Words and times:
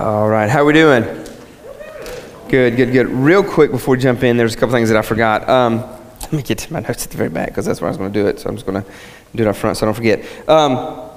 All 0.00 0.30
right, 0.30 0.48
how 0.48 0.64
we 0.64 0.72
doing? 0.72 1.02
Good, 2.48 2.74
good, 2.74 2.90
good. 2.90 3.06
Real 3.08 3.44
quick 3.44 3.70
before 3.70 3.96
we 3.96 4.00
jump 4.00 4.22
in, 4.22 4.38
there's 4.38 4.54
a 4.54 4.56
couple 4.56 4.74
things 4.74 4.88
that 4.88 4.96
I 4.96 5.02
forgot. 5.02 5.46
Um, 5.46 5.80
let 6.22 6.32
me 6.32 6.42
get 6.42 6.56
to 6.56 6.72
my 6.72 6.80
notes 6.80 7.04
at 7.04 7.10
the 7.10 7.18
very 7.18 7.28
back 7.28 7.48
because 7.48 7.66
that's 7.66 7.82
where 7.82 7.88
I 7.88 7.90
was 7.90 7.98
going 7.98 8.10
to 8.10 8.18
do 8.18 8.26
it. 8.26 8.40
So 8.40 8.48
I'm 8.48 8.56
just 8.56 8.64
going 8.64 8.82
to 8.82 8.90
do 9.34 9.42
it 9.42 9.46
up 9.46 9.56
front 9.56 9.76
so 9.76 9.84
I 9.84 9.88
don't 9.88 9.94
forget. 9.94 10.24
Um, 10.48 11.09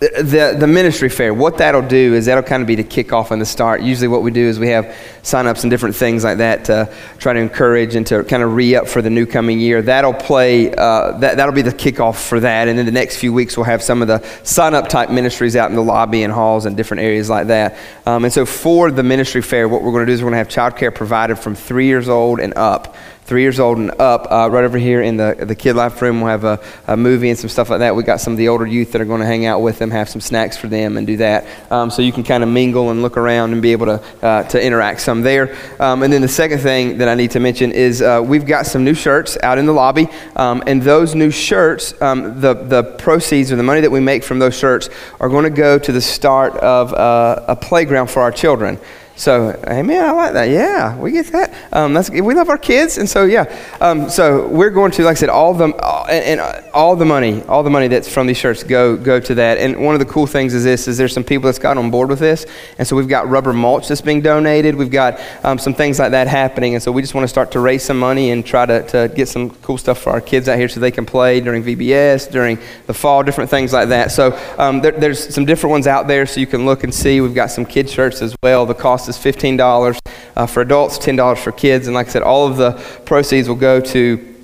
the, 0.00 0.56
the 0.56 0.66
ministry 0.68 1.08
fair, 1.08 1.34
what 1.34 1.58
that'll 1.58 1.82
do 1.82 2.14
is 2.14 2.26
that'll 2.26 2.44
kind 2.44 2.60
of 2.60 2.68
be 2.68 2.76
the 2.76 2.84
kickoff 2.84 3.32
and 3.32 3.42
the 3.42 3.46
start. 3.46 3.82
Usually, 3.82 4.06
what 4.06 4.22
we 4.22 4.30
do 4.30 4.46
is 4.46 4.58
we 4.60 4.68
have 4.68 4.94
sign-ups 5.22 5.64
and 5.64 5.70
different 5.72 5.96
things 5.96 6.22
like 6.22 6.38
that 6.38 6.66
to 6.66 6.94
try 7.18 7.32
to 7.32 7.40
encourage 7.40 7.96
and 7.96 8.06
to 8.06 8.22
kind 8.22 8.44
of 8.44 8.54
re-up 8.54 8.86
for 8.86 9.02
the 9.02 9.10
new 9.10 9.26
coming 9.26 9.58
year. 9.58 9.82
That'll 9.82 10.14
play. 10.14 10.72
Uh, 10.72 11.18
that 11.18 11.36
that'll 11.36 11.54
be 11.54 11.62
the 11.62 11.72
kickoff 11.72 12.28
for 12.28 12.38
that, 12.38 12.68
and 12.68 12.78
then 12.78 12.86
the 12.86 12.92
next 12.92 13.16
few 13.16 13.32
weeks 13.32 13.56
we'll 13.56 13.64
have 13.64 13.82
some 13.82 14.00
of 14.00 14.06
the 14.06 14.24
sign-up 14.44 14.88
type 14.88 15.10
ministries 15.10 15.56
out 15.56 15.68
in 15.68 15.74
the 15.74 15.82
lobby 15.82 16.22
and 16.22 16.32
halls 16.32 16.64
and 16.64 16.76
different 16.76 17.02
areas 17.02 17.28
like 17.28 17.48
that. 17.48 17.76
Um, 18.06 18.24
and 18.24 18.32
so, 18.32 18.46
for 18.46 18.92
the 18.92 19.02
ministry 19.02 19.42
fair, 19.42 19.68
what 19.68 19.82
we're 19.82 19.92
going 19.92 20.06
to 20.06 20.10
do 20.10 20.12
is 20.12 20.22
we're 20.22 20.30
going 20.30 20.44
to 20.44 20.56
have 20.56 20.74
childcare 20.74 20.94
provided 20.94 21.40
from 21.40 21.56
three 21.56 21.86
years 21.86 22.08
old 22.08 22.38
and 22.38 22.56
up 22.56 22.94
three 23.28 23.42
years 23.42 23.60
old 23.60 23.76
and 23.76 23.90
up. 24.00 24.26
Uh, 24.32 24.48
right 24.50 24.64
over 24.64 24.78
here 24.78 25.02
in 25.02 25.18
the, 25.18 25.44
the 25.46 25.54
Kid 25.54 25.76
Life 25.76 26.00
room, 26.00 26.22
we'll 26.22 26.30
have 26.30 26.44
a, 26.44 26.58
a, 26.86 26.96
movie 26.96 27.28
and 27.28 27.38
some 27.38 27.50
stuff 27.50 27.68
like 27.68 27.80
that. 27.80 27.94
We 27.94 28.02
got 28.02 28.22
some 28.22 28.32
of 28.32 28.38
the 28.38 28.48
older 28.48 28.66
youth 28.66 28.92
that 28.92 29.02
are 29.02 29.04
going 29.04 29.20
to 29.20 29.26
hang 29.26 29.44
out 29.44 29.60
with 29.60 29.78
them, 29.78 29.90
have 29.90 30.08
some 30.08 30.22
snacks 30.22 30.56
for 30.56 30.66
them, 30.66 30.96
and 30.96 31.06
do 31.06 31.18
that. 31.18 31.46
Um, 31.70 31.90
so 31.90 32.00
you 32.00 32.10
can 32.10 32.24
kind 32.24 32.42
of 32.42 32.48
mingle 32.48 32.90
and 32.90 33.02
look 33.02 33.18
around 33.18 33.52
and 33.52 33.60
be 33.60 33.72
able 33.72 33.84
to, 33.84 34.02
uh, 34.24 34.44
to 34.44 34.64
interact 34.64 35.02
some 35.02 35.20
there. 35.20 35.54
Um, 35.78 36.02
and 36.02 36.10
then 36.10 36.22
the 36.22 36.28
second 36.28 36.60
thing 36.60 36.98
that 36.98 37.08
I 37.08 37.14
need 37.14 37.32
to 37.32 37.40
mention 37.40 37.70
is 37.70 38.00
uh, 38.00 38.22
we've 38.24 38.46
got 38.46 38.64
some 38.64 38.82
new 38.82 38.94
shirts 38.94 39.36
out 39.42 39.58
in 39.58 39.66
the 39.66 39.74
lobby. 39.74 40.08
Um, 40.34 40.62
and 40.66 40.80
those 40.80 41.14
new 41.14 41.30
shirts, 41.30 42.00
um, 42.00 42.40
the, 42.40 42.54
the 42.54 42.82
proceeds 42.82 43.52
or 43.52 43.56
the 43.56 43.62
money 43.62 43.82
that 43.82 43.90
we 43.90 44.00
make 44.00 44.24
from 44.24 44.38
those 44.38 44.56
shirts 44.56 44.88
are 45.20 45.28
going 45.28 45.44
to 45.44 45.50
go 45.50 45.78
to 45.78 45.92
the 45.92 46.00
start 46.00 46.54
of 46.56 46.94
uh, 46.94 47.44
a 47.46 47.56
playground 47.56 48.06
for 48.06 48.22
our 48.22 48.32
children. 48.32 48.80
So, 49.18 49.60
amen. 49.66 50.04
I 50.04 50.12
like 50.12 50.32
that. 50.34 50.48
Yeah, 50.48 50.96
we 50.96 51.10
get 51.10 51.26
that. 51.32 51.52
Um, 51.72 51.92
that's 51.92 52.08
we 52.08 52.34
love 52.34 52.48
our 52.48 52.56
kids, 52.56 52.98
and 52.98 53.08
so 53.08 53.24
yeah. 53.24 53.52
Um, 53.80 54.08
so 54.08 54.46
we're 54.46 54.70
going 54.70 54.92
to, 54.92 55.02
like 55.02 55.16
I 55.16 55.18
said, 55.18 55.28
all 55.28 55.54
the 55.54 55.74
all, 55.82 56.06
and, 56.06 56.40
and, 56.40 56.64
all 56.72 56.94
the 56.94 57.04
money, 57.04 57.42
all 57.42 57.64
the 57.64 57.70
money 57.70 57.88
that's 57.88 58.08
from 58.08 58.28
these 58.28 58.36
shirts 58.36 58.62
go 58.62 58.96
go 58.96 59.18
to 59.18 59.34
that. 59.34 59.58
And 59.58 59.84
one 59.84 59.96
of 59.96 59.98
the 59.98 60.06
cool 60.06 60.28
things 60.28 60.54
is 60.54 60.62
this: 60.62 60.86
is 60.86 60.98
there's 60.98 61.12
some 61.12 61.24
people 61.24 61.46
that's 61.46 61.58
got 61.58 61.76
on 61.76 61.90
board 61.90 62.10
with 62.10 62.20
this, 62.20 62.46
and 62.78 62.86
so 62.86 62.94
we've 62.94 63.08
got 63.08 63.28
rubber 63.28 63.52
mulch 63.52 63.88
that's 63.88 64.00
being 64.00 64.20
donated. 64.20 64.76
We've 64.76 64.88
got 64.88 65.20
um, 65.42 65.58
some 65.58 65.74
things 65.74 65.98
like 65.98 66.12
that 66.12 66.28
happening, 66.28 66.74
and 66.74 66.82
so 66.82 66.92
we 66.92 67.02
just 67.02 67.12
want 67.12 67.24
to 67.24 67.28
start 67.28 67.50
to 67.52 67.60
raise 67.60 67.82
some 67.82 67.98
money 67.98 68.30
and 68.30 68.46
try 68.46 68.66
to, 68.66 68.86
to 68.86 69.12
get 69.16 69.26
some 69.26 69.50
cool 69.50 69.78
stuff 69.78 69.98
for 69.98 70.10
our 70.10 70.20
kids 70.20 70.48
out 70.48 70.58
here 70.58 70.68
so 70.68 70.78
they 70.78 70.92
can 70.92 71.04
play 71.04 71.40
during 71.40 71.64
VBS, 71.64 72.30
during 72.30 72.56
the 72.86 72.94
fall, 72.94 73.24
different 73.24 73.50
things 73.50 73.72
like 73.72 73.88
that. 73.88 74.12
So 74.12 74.38
um, 74.58 74.80
there, 74.80 74.92
there's 74.92 75.34
some 75.34 75.44
different 75.44 75.72
ones 75.72 75.88
out 75.88 76.06
there, 76.06 76.24
so 76.24 76.38
you 76.38 76.46
can 76.46 76.64
look 76.64 76.84
and 76.84 76.94
see. 76.94 77.20
We've 77.20 77.34
got 77.34 77.50
some 77.50 77.66
kid 77.66 77.90
shirts 77.90 78.22
as 78.22 78.36
well. 78.44 78.64
The 78.64 78.74
cost 78.74 79.07
is 79.08 79.16
$15 79.16 79.98
uh, 80.36 80.46
for 80.46 80.60
adults, 80.60 80.98
$10 80.98 81.38
for 81.38 81.52
kids. 81.52 81.86
And 81.86 81.94
like 81.94 82.08
I 82.08 82.10
said, 82.10 82.22
all 82.22 82.46
of 82.46 82.56
the 82.56 82.72
proceeds 83.04 83.48
will 83.48 83.56
go 83.56 83.80
to 83.80 84.34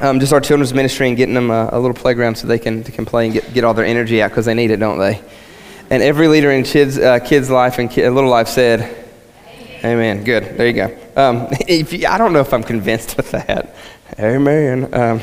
um, 0.00 0.18
just 0.20 0.32
our 0.32 0.40
children's 0.40 0.74
ministry 0.74 1.08
and 1.08 1.16
getting 1.16 1.34
them 1.34 1.50
a, 1.50 1.70
a, 1.72 1.78
little 1.78 1.94
playground 1.94 2.36
so 2.36 2.46
they 2.46 2.58
can, 2.58 2.82
they 2.82 2.90
can 2.90 3.04
play 3.04 3.26
and 3.26 3.34
get, 3.34 3.54
get 3.54 3.64
all 3.64 3.74
their 3.74 3.84
energy 3.84 4.22
out 4.22 4.30
because 4.30 4.46
they 4.46 4.54
need 4.54 4.70
it, 4.70 4.78
don't 4.78 4.98
they? 4.98 5.22
And 5.90 6.02
every 6.02 6.26
leader 6.28 6.50
in 6.50 6.64
kids, 6.64 6.98
uh, 6.98 7.18
kids' 7.18 7.50
life 7.50 7.78
and 7.78 7.94
little 7.94 8.30
life 8.30 8.48
said, 8.48 9.02
Amen. 9.84 10.22
Good. 10.22 10.56
There 10.56 10.66
you 10.68 10.72
go. 10.74 10.96
Um, 11.16 11.48
you, 11.68 12.06
I 12.06 12.16
don't 12.16 12.32
know 12.32 12.40
if 12.40 12.54
I'm 12.54 12.62
convinced 12.62 13.18
of 13.18 13.30
that. 13.32 13.74
Amen. 14.18 14.94
Um, 14.94 15.20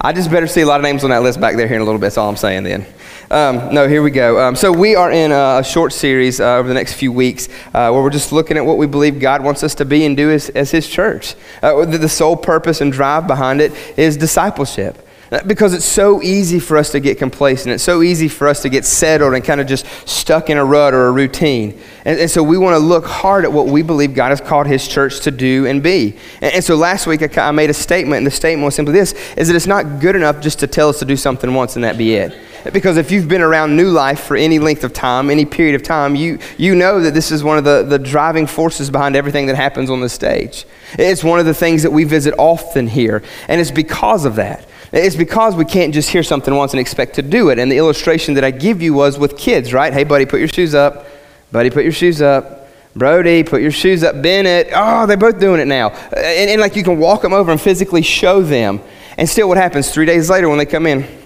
I 0.00 0.12
just 0.12 0.30
better 0.30 0.46
see 0.46 0.62
a 0.62 0.66
lot 0.66 0.80
of 0.80 0.82
names 0.82 1.04
on 1.04 1.10
that 1.10 1.22
list 1.22 1.40
back 1.40 1.56
there 1.56 1.66
here 1.66 1.76
in 1.76 1.82
a 1.82 1.84
little 1.84 2.00
bit. 2.00 2.06
That's 2.06 2.18
all 2.18 2.28
I'm 2.28 2.36
saying 2.36 2.64
then. 2.64 2.86
Um, 3.32 3.72
no, 3.72 3.88
here 3.88 4.02
we 4.02 4.10
go. 4.10 4.46
Um, 4.46 4.54
so 4.54 4.70
we 4.70 4.94
are 4.94 5.10
in 5.10 5.32
a, 5.32 5.64
short 5.64 5.94
series 5.94 6.38
uh, 6.38 6.56
over 6.56 6.68
the 6.68 6.74
next 6.74 6.92
few 6.92 7.10
weeks 7.10 7.48
uh, 7.68 7.88
where 7.88 8.02
we're 8.02 8.10
just 8.10 8.30
looking 8.30 8.58
at 8.58 8.66
what 8.66 8.76
we 8.76 8.86
believe 8.86 9.18
God 9.20 9.42
wants 9.42 9.62
us 9.62 9.74
to 9.76 9.86
be 9.86 10.04
and 10.04 10.14
do 10.14 10.30
as, 10.30 10.50
as 10.50 10.70
His 10.70 10.86
church. 10.86 11.34
Uh, 11.62 11.86
the, 11.86 11.96
the 11.96 12.10
sole 12.10 12.36
purpose 12.36 12.82
and 12.82 12.92
drive 12.92 13.26
behind 13.26 13.62
it 13.62 13.72
is 13.96 14.18
discipleship 14.18 15.08
uh, 15.30 15.42
because 15.44 15.72
it's 15.72 15.86
so 15.86 16.20
easy 16.20 16.60
for 16.60 16.76
us 16.76 16.92
to 16.92 17.00
get 17.00 17.16
complacent. 17.16 17.72
It's 17.72 17.82
so 17.82 18.02
easy 18.02 18.28
for 18.28 18.48
us 18.48 18.60
to 18.62 18.68
get 18.68 18.84
settled 18.84 19.32
and 19.32 19.42
kind 19.42 19.62
of 19.62 19.66
just 19.66 19.86
stuck 20.06 20.50
in 20.50 20.58
a 20.58 20.64
rut 20.64 20.92
or 20.92 21.06
a 21.06 21.10
routine. 21.10 21.80
And, 22.04 22.20
and 22.20 22.30
so 22.30 22.42
we 22.42 22.58
want 22.58 22.74
to 22.74 22.80
look 22.80 23.06
hard 23.06 23.46
at 23.46 23.52
what 23.52 23.66
we 23.66 23.80
believe 23.80 24.14
God 24.14 24.28
has 24.28 24.42
called 24.42 24.66
His 24.66 24.86
church 24.86 25.20
to 25.20 25.30
do 25.30 25.64
and 25.64 25.82
be. 25.82 26.18
And, 26.42 26.52
and 26.52 26.62
so 26.62 26.76
last 26.76 27.06
week 27.06 27.38
I, 27.38 27.48
I 27.48 27.50
made 27.50 27.70
a 27.70 27.74
statement, 27.74 28.18
and 28.18 28.26
the 28.26 28.30
statement 28.30 28.66
was 28.66 28.74
simply 28.74 28.92
this, 28.92 29.14
is 29.38 29.48
that 29.48 29.56
it's 29.56 29.66
not 29.66 30.00
good 30.00 30.16
enough 30.16 30.42
just 30.42 30.58
to 30.58 30.66
tell 30.66 30.90
us 30.90 30.98
to 30.98 31.06
do 31.06 31.16
something 31.16 31.54
once 31.54 31.76
and 31.76 31.84
that 31.84 31.96
be 31.96 32.14
it. 32.14 32.38
Because 32.72 32.96
if 32.96 33.10
you've 33.10 33.28
been 33.28 33.40
around 33.40 33.76
New 33.76 33.90
Life 33.90 34.20
for 34.20 34.36
any 34.36 34.58
length 34.58 34.84
of 34.84 34.92
time, 34.92 35.30
any 35.30 35.44
period 35.44 35.74
of 35.74 35.82
time, 35.82 36.14
you, 36.14 36.38
you 36.58 36.74
know 36.74 37.00
that 37.00 37.14
this 37.14 37.32
is 37.32 37.42
one 37.42 37.58
of 37.58 37.64
the, 37.64 37.82
the 37.82 37.98
driving 37.98 38.46
forces 38.46 38.90
behind 38.90 39.16
everything 39.16 39.46
that 39.46 39.56
happens 39.56 39.90
on 39.90 40.00
the 40.00 40.08
stage. 40.08 40.64
It's 40.98 41.24
one 41.24 41.40
of 41.40 41.46
the 41.46 41.54
things 41.54 41.82
that 41.82 41.90
we 41.90 42.04
visit 42.04 42.34
often 42.38 42.86
here, 42.86 43.22
and 43.48 43.60
it's 43.60 43.70
because 43.70 44.24
of 44.24 44.36
that. 44.36 44.68
It's 44.92 45.16
because 45.16 45.56
we 45.56 45.64
can't 45.64 45.94
just 45.94 46.10
hear 46.10 46.22
something 46.22 46.54
once 46.54 46.72
and 46.72 46.80
expect 46.80 47.14
to 47.14 47.22
do 47.22 47.48
it. 47.48 47.58
And 47.58 47.72
the 47.72 47.78
illustration 47.78 48.34
that 48.34 48.44
I 48.44 48.50
give 48.50 48.82
you 48.82 48.92
was 48.92 49.18
with 49.18 49.38
kids, 49.38 49.72
right? 49.72 49.92
Hey, 49.92 50.04
buddy, 50.04 50.26
put 50.26 50.38
your 50.38 50.48
shoes 50.48 50.74
up. 50.74 51.06
Buddy, 51.50 51.70
put 51.70 51.82
your 51.82 51.92
shoes 51.92 52.20
up. 52.20 52.68
Brody, 52.94 53.42
put 53.42 53.62
your 53.62 53.70
shoes 53.70 54.04
up. 54.04 54.20
Bennett, 54.20 54.68
oh, 54.74 55.06
they're 55.06 55.16
both 55.16 55.40
doing 55.40 55.60
it 55.60 55.66
now. 55.66 55.88
And, 55.88 56.50
and 56.50 56.60
like 56.60 56.76
you 56.76 56.84
can 56.84 56.98
walk 56.98 57.22
them 57.22 57.32
over 57.32 57.50
and 57.50 57.60
physically 57.60 58.02
show 58.02 58.42
them. 58.42 58.82
And 59.16 59.28
still, 59.28 59.48
what 59.48 59.56
happens 59.56 59.90
three 59.90 60.06
days 60.06 60.28
later 60.28 60.48
when 60.48 60.58
they 60.58 60.66
come 60.66 60.86
in? 60.86 61.21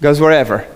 Goes 0.00 0.20
wherever. 0.20 0.66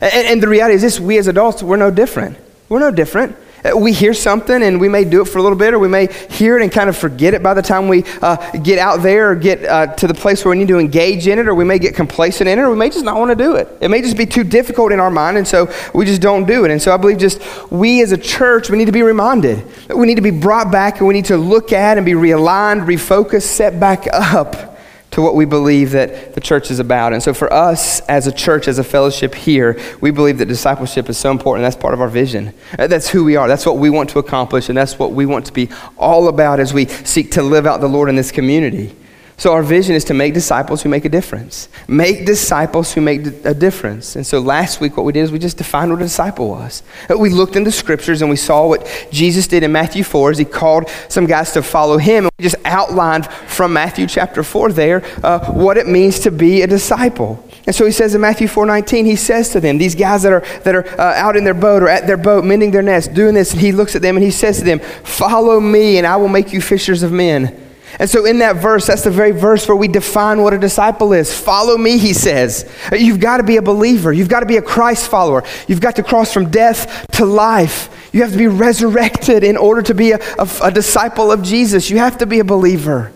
And, 0.00 0.26
and, 0.26 0.42
the 0.42 0.48
reality 0.48 0.74
is 0.74 0.82
this 0.82 0.98
we 0.98 1.18
as 1.18 1.26
adults, 1.26 1.62
we're 1.62 1.76
no 1.76 1.90
different. 1.90 2.38
We're 2.68 2.80
no 2.80 2.90
different. 2.90 3.36
Uh, 3.62 3.76
we 3.76 3.92
hear 3.92 4.14
something 4.14 4.62
and 4.62 4.80
we 4.80 4.88
may 4.88 5.04
do 5.04 5.20
it 5.20 5.26
for 5.26 5.38
a 5.38 5.42
little 5.42 5.58
bit, 5.58 5.74
or 5.74 5.78
we 5.78 5.88
may 5.88 6.06
hear 6.30 6.58
it 6.58 6.62
and 6.62 6.72
kind 6.72 6.88
of 6.88 6.96
forget 6.96 7.34
it 7.34 7.42
by 7.42 7.52
the 7.52 7.60
time 7.60 7.88
we 7.88 8.04
uh, 8.22 8.36
get 8.58 8.78
out 8.78 9.02
there 9.02 9.32
or 9.32 9.34
get 9.34 9.62
uh, 9.64 9.88
to 9.94 10.06
the 10.06 10.14
place 10.14 10.42
where 10.42 10.50
we 10.50 10.58
need 10.58 10.68
to 10.68 10.78
engage 10.78 11.26
in 11.26 11.38
it, 11.38 11.46
or 11.46 11.54
we 11.54 11.64
may 11.64 11.78
get 11.78 11.94
complacent 11.94 12.48
in 12.48 12.58
it, 12.58 12.62
or 12.62 12.70
we 12.70 12.76
may 12.76 12.88
just 12.88 13.04
not 13.04 13.18
want 13.18 13.30
to 13.30 13.34
do 13.34 13.56
it. 13.56 13.68
It 13.82 13.90
may 13.90 14.00
just 14.00 14.16
be 14.16 14.24
too 14.24 14.44
difficult 14.44 14.92
in 14.92 15.00
our 15.00 15.10
mind, 15.10 15.36
and 15.36 15.46
so 15.46 15.70
we 15.92 16.06
just 16.06 16.22
don't 16.22 16.46
do 16.46 16.64
it. 16.64 16.70
And 16.70 16.80
so 16.80 16.94
I 16.94 16.96
believe 16.96 17.18
just 17.18 17.42
we 17.70 18.00
as 18.00 18.12
a 18.12 18.18
church, 18.18 18.70
we 18.70 18.78
need 18.78 18.86
to 18.86 18.92
be 18.92 19.02
reminded. 19.02 19.62
We 19.94 20.06
need 20.06 20.16
to 20.16 20.22
be 20.22 20.30
brought 20.30 20.72
back 20.72 20.98
and 20.98 21.06
we 21.06 21.12
need 21.12 21.26
to 21.26 21.36
look 21.36 21.72
at 21.72 21.98
and 21.98 22.06
be 22.06 22.12
realigned, 22.12 22.86
refocused, 22.86 23.42
set 23.42 23.78
back 23.78 24.06
up 24.10 24.70
to 25.10 25.22
what 25.22 25.34
we 25.34 25.44
believe 25.44 25.90
that 25.90 26.34
the 26.34 26.40
church 26.40 26.70
is 26.70 26.78
about. 26.78 27.12
And 27.12 27.22
so, 27.22 27.34
for 27.34 27.52
us 27.52 28.00
as 28.00 28.26
a 28.26 28.32
church, 28.32 28.68
as 28.68 28.78
a 28.78 28.84
fellowship 28.84 29.34
here, 29.34 29.78
we 30.00 30.10
believe 30.10 30.38
that 30.38 30.46
discipleship 30.46 31.08
is 31.08 31.18
so 31.18 31.30
important. 31.30 31.64
That's 31.64 31.76
part 31.76 31.94
of 31.94 32.00
our 32.00 32.08
vision. 32.08 32.54
Uh, 32.78 32.86
that's 32.86 33.08
who 33.08 33.24
we 33.24 33.36
are. 33.36 33.48
That's 33.48 33.66
what 33.66 33.78
we 33.78 33.90
want 33.90 34.10
to 34.10 34.18
accomplish, 34.18 34.68
and 34.68 34.78
that's 34.78 34.98
what 34.98 35.12
we 35.12 35.26
want 35.26 35.46
to 35.46 35.52
be 35.52 35.68
all 35.98 36.28
about 36.28 36.60
as 36.60 36.72
we 36.72 36.86
seek 36.86 37.32
to 37.32 37.42
live 37.42 37.66
out 37.66 37.80
the 37.80 37.88
Lord 37.88 38.08
in 38.08 38.16
this 38.16 38.30
community. 38.30 38.94
So, 39.40 39.54
our 39.54 39.62
vision 39.62 39.94
is 39.94 40.04
to 40.04 40.12
make 40.12 40.34
disciples 40.34 40.82
who 40.82 40.90
make 40.90 41.06
a 41.06 41.08
difference. 41.08 41.70
Make 41.88 42.26
disciples 42.26 42.92
who 42.92 43.00
make 43.00 43.24
a 43.46 43.54
difference. 43.54 44.14
And 44.14 44.26
so, 44.26 44.38
last 44.38 44.82
week, 44.82 44.98
what 44.98 45.06
we 45.06 45.14
did 45.14 45.20
is 45.20 45.32
we 45.32 45.38
just 45.38 45.56
defined 45.56 45.90
what 45.90 45.98
a 45.98 46.04
disciple 46.04 46.50
was. 46.50 46.82
We 47.08 47.30
looked 47.30 47.56
in 47.56 47.64
the 47.64 47.72
scriptures 47.72 48.20
and 48.20 48.28
we 48.28 48.36
saw 48.36 48.68
what 48.68 48.86
Jesus 49.10 49.46
did 49.46 49.62
in 49.62 49.72
Matthew 49.72 50.04
4 50.04 50.32
as 50.32 50.36
he 50.36 50.44
called 50.44 50.90
some 51.08 51.24
guys 51.24 51.52
to 51.52 51.62
follow 51.62 51.96
him. 51.96 52.26
And 52.26 52.32
we 52.38 52.42
just 52.42 52.56
outlined 52.66 53.28
from 53.46 53.72
Matthew 53.72 54.06
chapter 54.06 54.42
4 54.42 54.72
there 54.72 55.02
uh, 55.24 55.50
what 55.52 55.78
it 55.78 55.88
means 55.88 56.20
to 56.20 56.30
be 56.30 56.60
a 56.60 56.66
disciple. 56.66 57.42
And 57.66 57.74
so 57.74 57.86
he 57.86 57.92
says 57.92 58.14
in 58.14 58.20
Matthew 58.20 58.46
4:19, 58.46 59.06
he 59.06 59.16
says 59.16 59.48
to 59.52 59.60
them, 59.60 59.78
these 59.78 59.94
guys 59.94 60.22
that 60.24 60.34
are 60.34 60.44
that 60.64 60.74
are 60.74 60.86
uh, 61.00 61.14
out 61.16 61.34
in 61.34 61.44
their 61.44 61.54
boat 61.54 61.82
or 61.82 61.88
at 61.88 62.06
their 62.06 62.18
boat 62.18 62.44
mending 62.44 62.72
their 62.72 62.82
nets, 62.82 63.08
doing 63.08 63.32
this, 63.32 63.52
and 63.52 63.60
he 63.62 63.72
looks 63.72 63.96
at 63.96 64.02
them 64.02 64.18
and 64.18 64.24
he 64.24 64.30
says 64.30 64.58
to 64.58 64.64
them, 64.64 64.80
"Follow 64.80 65.60
me, 65.60 65.96
and 65.96 66.06
I 66.06 66.16
will 66.16 66.28
make 66.28 66.52
you 66.52 66.60
fishers 66.60 67.02
of 67.02 67.10
men." 67.10 67.69
And 67.98 68.08
so, 68.08 68.24
in 68.24 68.38
that 68.38 68.56
verse, 68.56 68.86
that's 68.86 69.02
the 69.02 69.10
very 69.10 69.32
verse 69.32 69.66
where 69.66 69.76
we 69.76 69.88
define 69.88 70.42
what 70.42 70.54
a 70.54 70.58
disciple 70.58 71.12
is. 71.12 71.36
Follow 71.36 71.76
me, 71.76 71.98
he 71.98 72.12
says. 72.12 72.70
You've 72.92 73.20
got 73.20 73.38
to 73.38 73.42
be 73.42 73.56
a 73.56 73.62
believer. 73.62 74.12
You've 74.12 74.28
got 74.28 74.40
to 74.40 74.46
be 74.46 74.56
a 74.56 74.62
Christ 74.62 75.10
follower. 75.10 75.42
You've 75.66 75.80
got 75.80 75.96
to 75.96 76.02
cross 76.02 76.32
from 76.32 76.50
death 76.50 77.06
to 77.12 77.24
life. 77.24 78.10
You 78.12 78.22
have 78.22 78.32
to 78.32 78.38
be 78.38 78.46
resurrected 78.46 79.44
in 79.44 79.56
order 79.56 79.82
to 79.82 79.94
be 79.94 80.12
a, 80.12 80.18
a, 80.38 80.48
a 80.64 80.70
disciple 80.70 81.32
of 81.32 81.42
Jesus. 81.42 81.90
You 81.90 81.98
have 81.98 82.18
to 82.18 82.26
be 82.26 82.38
a 82.38 82.44
believer. 82.44 83.12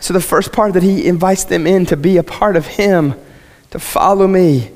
So, 0.00 0.12
the 0.12 0.20
first 0.20 0.52
part 0.52 0.74
that 0.74 0.82
he 0.82 1.06
invites 1.06 1.44
them 1.44 1.66
in 1.66 1.86
to 1.86 1.96
be 1.96 2.18
a 2.18 2.22
part 2.22 2.56
of 2.56 2.66
him, 2.66 3.14
to 3.70 3.78
follow 3.78 4.26
me. 4.26 4.70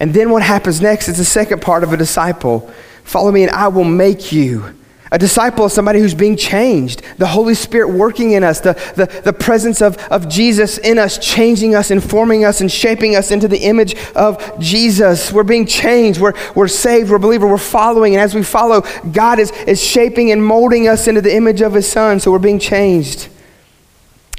And 0.00 0.14
then 0.14 0.30
what 0.30 0.42
happens 0.42 0.80
next 0.80 1.08
is 1.08 1.18
the 1.18 1.24
second 1.24 1.62
part 1.62 1.82
of 1.82 1.92
a 1.92 1.96
disciple 1.96 2.70
follow 3.02 3.32
me, 3.32 3.42
and 3.42 3.50
I 3.50 3.68
will 3.68 3.84
make 3.84 4.30
you 4.32 4.77
a 5.10 5.18
disciple 5.18 5.64
is 5.64 5.72
somebody 5.72 6.00
who's 6.00 6.14
being 6.14 6.36
changed. 6.36 7.02
The 7.16 7.26
Holy 7.26 7.54
Spirit 7.54 7.88
working 7.88 8.32
in 8.32 8.44
us, 8.44 8.60
the, 8.60 8.74
the, 8.94 9.06
the 9.22 9.32
presence 9.32 9.80
of, 9.80 9.96
of 10.08 10.28
Jesus 10.28 10.76
in 10.78 10.98
us, 10.98 11.16
changing 11.18 11.74
us, 11.74 11.90
informing 11.90 12.44
us, 12.44 12.60
and 12.60 12.70
shaping 12.70 13.16
us 13.16 13.30
into 13.30 13.48
the 13.48 13.58
image 13.58 13.94
of 14.14 14.60
Jesus. 14.60 15.32
We're 15.32 15.44
being 15.44 15.66
changed. 15.66 16.20
We're, 16.20 16.34
we're 16.54 16.68
saved. 16.68 17.08
We're 17.08 17.16
a 17.16 17.20
believer. 17.20 17.46
We're 17.46 17.56
following. 17.56 18.14
And 18.14 18.20
as 18.20 18.34
we 18.34 18.42
follow, 18.42 18.82
God 19.12 19.38
is, 19.38 19.50
is 19.66 19.82
shaping 19.82 20.30
and 20.30 20.44
molding 20.44 20.88
us 20.88 21.08
into 21.08 21.22
the 21.22 21.34
image 21.34 21.62
of 21.62 21.72
His 21.72 21.90
Son. 21.90 22.20
So 22.20 22.30
we're 22.30 22.38
being 22.38 22.58
changed. 22.58 23.28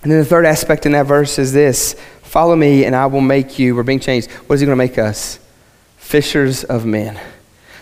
And 0.04 0.12
then 0.12 0.20
the 0.20 0.26
third 0.26 0.46
aspect 0.46 0.86
in 0.86 0.92
that 0.92 1.08
verse 1.08 1.40
is 1.40 1.52
this 1.52 1.96
Follow 2.22 2.56
me, 2.56 2.86
and 2.86 2.96
I 2.96 3.08
will 3.08 3.22
make 3.22 3.58
you. 3.58 3.76
We're 3.76 3.82
being 3.82 4.00
changed. 4.00 4.30
What 4.32 4.54
is 4.54 4.62
He 4.62 4.68
going 4.68 4.78
to 4.78 4.84
make 4.84 5.00
us? 5.00 5.40
Fishers 5.98 6.64
of 6.64 6.86
men. 6.86 7.20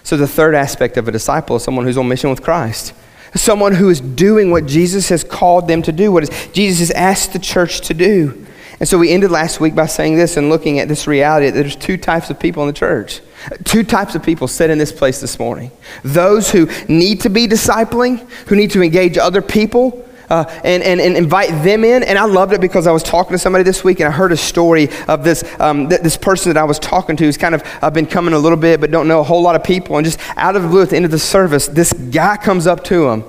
So, 0.07 0.15
the 0.15 0.25
third 0.25 0.55
aspect 0.55 0.95
of 0.95 1.09
a 1.09 1.11
disciple 1.11 1.57
is 1.57 1.63
someone 1.63 1.83
who's 1.83 1.97
on 1.97 2.07
mission 2.07 2.29
with 2.29 2.41
Christ, 2.41 2.93
someone 3.35 3.75
who 3.75 3.89
is 3.89 3.99
doing 3.99 4.51
what 4.51 4.65
Jesus 4.65 5.09
has 5.09 5.21
called 5.21 5.67
them 5.67 5.81
to 5.81 5.91
do, 5.91 6.13
what 6.13 6.31
Jesus 6.53 6.87
has 6.87 6.91
asked 6.91 7.33
the 7.33 7.39
church 7.39 7.81
to 7.81 7.93
do. 7.93 8.45
And 8.79 8.87
so, 8.87 8.97
we 8.97 9.11
ended 9.11 9.31
last 9.31 9.59
week 9.59 9.75
by 9.75 9.85
saying 9.85 10.15
this 10.15 10.37
and 10.37 10.47
looking 10.47 10.79
at 10.79 10.87
this 10.87 11.07
reality 11.07 11.47
that 11.47 11.59
there's 11.59 11.75
two 11.75 11.97
types 11.97 12.29
of 12.29 12.39
people 12.39 12.63
in 12.63 12.67
the 12.67 12.73
church. 12.73 13.19
Two 13.65 13.83
types 13.83 14.15
of 14.15 14.23
people 14.23 14.47
sit 14.47 14.69
in 14.69 14.77
this 14.77 14.93
place 14.93 15.19
this 15.19 15.39
morning 15.39 15.71
those 16.05 16.51
who 16.51 16.69
need 16.87 17.19
to 17.19 17.29
be 17.29 17.45
discipling, 17.45 18.19
who 18.47 18.55
need 18.55 18.71
to 18.71 18.81
engage 18.81 19.17
other 19.17 19.41
people 19.41 20.07
uh, 20.29 20.45
and, 20.63 20.83
and, 20.83 20.99
and 20.99 21.15
invite 21.15 21.49
them 21.63 21.83
in. 21.83 22.03
And 22.03 22.17
I 22.17 22.25
loved 22.25 22.53
it 22.53 22.61
because 22.61 22.87
I 22.87 22.91
was 22.91 23.03
talking 23.03 23.31
to 23.31 23.37
somebody 23.37 23.63
this 23.63 23.83
week 23.83 23.99
and 23.99 24.07
I 24.07 24.11
heard 24.11 24.31
a 24.31 24.37
story 24.37 24.89
of 25.07 25.23
this, 25.23 25.43
um, 25.59 25.89
th- 25.89 26.01
this 26.01 26.17
person 26.17 26.53
that 26.53 26.59
I 26.59 26.63
was 26.65 26.79
talking 26.79 27.15
to 27.17 27.23
who's 27.23 27.37
kind 27.37 27.55
of 27.55 27.63
uh, 27.81 27.89
been 27.89 28.05
coming 28.05 28.33
a 28.33 28.39
little 28.39 28.57
bit 28.57 28.81
but 28.81 28.91
don't 28.91 29.07
know 29.07 29.19
a 29.19 29.23
whole 29.23 29.41
lot 29.41 29.55
of 29.55 29.63
people. 29.63 29.97
And 29.97 30.05
just 30.05 30.19
out 30.35 30.55
of 30.55 30.63
the 30.63 30.69
blue 30.69 30.81
at 30.81 30.89
the 30.89 30.95
end 30.95 31.05
of 31.05 31.11
the 31.11 31.19
service, 31.19 31.67
this 31.67 31.93
guy 31.93 32.37
comes 32.37 32.67
up 32.67 32.83
to 32.85 33.09
him 33.09 33.23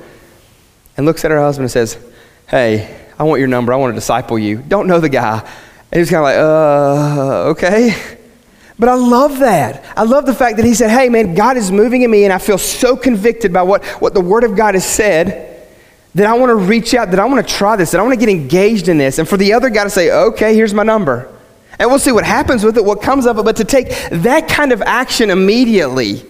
and 0.96 1.06
looks 1.06 1.24
at 1.24 1.30
her 1.30 1.38
husband 1.38 1.64
and 1.64 1.70
says, 1.70 1.98
Hey, 2.48 2.96
I 3.18 3.24
want 3.24 3.40
your 3.40 3.48
number. 3.48 3.72
I 3.72 3.76
want 3.76 3.92
to 3.92 3.94
disciple 3.94 4.38
you. 4.38 4.58
Don't 4.58 4.86
know 4.86 5.00
the 5.00 5.08
guy. 5.08 5.40
And 5.90 5.98
he's 5.98 6.10
kind 6.10 6.18
of 6.18 6.22
like, 6.24 6.36
uh, 6.36 7.50
okay. 7.50 8.16
But 8.78 8.88
I 8.88 8.94
love 8.94 9.40
that. 9.40 9.84
I 9.96 10.04
love 10.04 10.24
the 10.24 10.34
fact 10.34 10.56
that 10.56 10.64
he 10.64 10.72
said, 10.72 10.90
hey, 10.90 11.08
man, 11.08 11.34
God 11.34 11.56
is 11.56 11.72
moving 11.72 12.02
in 12.02 12.10
me, 12.10 12.24
and 12.24 12.32
I 12.32 12.38
feel 12.38 12.58
so 12.58 12.96
convicted 12.96 13.52
by 13.52 13.62
what, 13.62 13.84
what 14.00 14.14
the 14.14 14.20
Word 14.20 14.44
of 14.44 14.54
God 14.54 14.74
has 14.74 14.86
said 14.86 15.57
that 16.14 16.26
I 16.26 16.34
want 16.34 16.50
to 16.50 16.56
reach 16.56 16.94
out, 16.94 17.10
that 17.10 17.20
I 17.20 17.24
want 17.26 17.46
to 17.46 17.54
try 17.54 17.76
this, 17.76 17.90
that 17.92 18.00
I 18.00 18.02
want 18.02 18.14
to 18.14 18.20
get 18.20 18.28
engaged 18.28 18.88
in 18.88 18.98
this. 18.98 19.18
And 19.18 19.28
for 19.28 19.36
the 19.36 19.52
other 19.52 19.70
guy 19.70 19.84
to 19.84 19.90
say, 19.90 20.10
okay, 20.10 20.54
here's 20.54 20.74
my 20.74 20.82
number. 20.82 21.32
And 21.78 21.88
we'll 21.88 21.98
see 21.98 22.12
what 22.12 22.24
happens 22.24 22.64
with 22.64 22.76
it, 22.76 22.84
what 22.84 23.02
comes 23.02 23.26
of 23.26 23.38
it. 23.38 23.44
But 23.44 23.56
to 23.56 23.64
take 23.64 23.88
that 24.10 24.48
kind 24.48 24.72
of 24.72 24.82
action 24.82 25.30
immediately, 25.30 26.24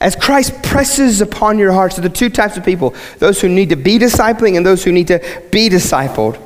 as 0.00 0.14
Christ 0.14 0.62
presses 0.62 1.20
upon 1.20 1.58
your 1.58 1.72
hearts, 1.72 1.96
so 1.96 2.02
the 2.02 2.08
two 2.08 2.28
types 2.28 2.56
of 2.56 2.64
people 2.64 2.94
those 3.18 3.40
who 3.40 3.48
need 3.48 3.70
to 3.70 3.76
be 3.76 3.98
discipling 3.98 4.56
and 4.56 4.64
those 4.64 4.84
who 4.84 4.92
need 4.92 5.08
to 5.08 5.42
be 5.50 5.68
discipled. 5.68 6.40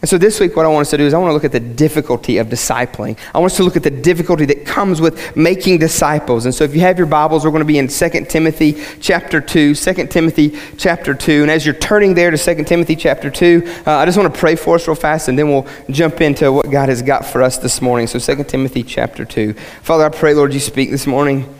And 0.00 0.08
so 0.08 0.16
this 0.16 0.38
week, 0.38 0.54
what 0.54 0.64
I 0.64 0.68
want 0.68 0.82
us 0.82 0.90
to 0.90 0.96
do 0.96 1.04
is 1.04 1.12
I 1.12 1.18
want 1.18 1.30
to 1.30 1.34
look 1.34 1.44
at 1.44 1.50
the 1.50 1.58
difficulty 1.58 2.38
of 2.38 2.46
discipling. 2.46 3.18
I 3.34 3.38
want 3.38 3.50
us 3.50 3.56
to 3.56 3.64
look 3.64 3.76
at 3.76 3.82
the 3.82 3.90
difficulty 3.90 4.44
that 4.44 4.64
comes 4.64 5.00
with 5.00 5.36
making 5.36 5.78
disciples. 5.78 6.44
And 6.44 6.54
so 6.54 6.62
if 6.62 6.72
you 6.72 6.82
have 6.82 6.98
your 6.98 7.08
Bibles, 7.08 7.44
we're 7.44 7.50
going 7.50 7.62
to 7.62 7.66
be 7.66 7.78
in 7.78 7.88
2 7.88 8.26
Timothy 8.26 8.80
chapter 9.00 9.40
2, 9.40 9.74
2 9.74 10.06
Timothy 10.06 10.56
chapter 10.76 11.14
2. 11.14 11.42
And 11.42 11.50
as 11.50 11.66
you're 11.66 11.74
turning 11.74 12.14
there 12.14 12.30
to 12.30 12.38
2 12.38 12.62
Timothy 12.62 12.94
chapter 12.94 13.28
2, 13.28 13.62
uh, 13.86 13.96
I 13.96 14.04
just 14.04 14.16
want 14.16 14.32
to 14.32 14.38
pray 14.38 14.54
for 14.54 14.76
us 14.76 14.86
real 14.86 14.94
fast, 14.94 15.26
and 15.26 15.36
then 15.36 15.48
we'll 15.48 15.66
jump 15.90 16.20
into 16.20 16.52
what 16.52 16.70
God 16.70 16.88
has 16.90 17.02
got 17.02 17.26
for 17.26 17.42
us 17.42 17.58
this 17.58 17.82
morning. 17.82 18.06
So 18.06 18.20
2 18.20 18.44
Timothy 18.44 18.84
chapter 18.84 19.24
2. 19.24 19.52
Father, 19.82 20.04
I 20.04 20.10
pray, 20.10 20.32
Lord, 20.32 20.54
you 20.54 20.60
speak 20.60 20.90
this 20.90 21.08
morning. 21.08 21.52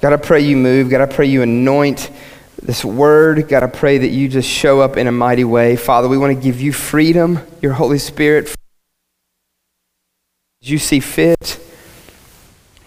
God, 0.00 0.12
I 0.12 0.16
pray 0.16 0.40
you 0.40 0.56
move. 0.56 0.90
God, 0.90 1.00
I 1.00 1.06
pray 1.06 1.26
you 1.26 1.42
anoint 1.42 2.10
this 2.62 2.84
word. 2.84 3.48
God, 3.48 3.62
I 3.62 3.66
pray 3.66 3.98
that 3.98 4.08
you 4.08 4.28
just 4.28 4.48
show 4.48 4.80
up 4.80 4.96
in 4.96 5.06
a 5.06 5.12
mighty 5.12 5.44
way. 5.44 5.76
Father, 5.76 6.08
we 6.08 6.18
want 6.18 6.36
to 6.36 6.42
give 6.42 6.60
you 6.60 6.72
freedom, 6.72 7.40
your 7.62 7.72
Holy 7.72 7.98
Spirit. 7.98 8.54
As 10.62 10.70
you 10.70 10.78
see 10.78 11.00
fit. 11.00 11.60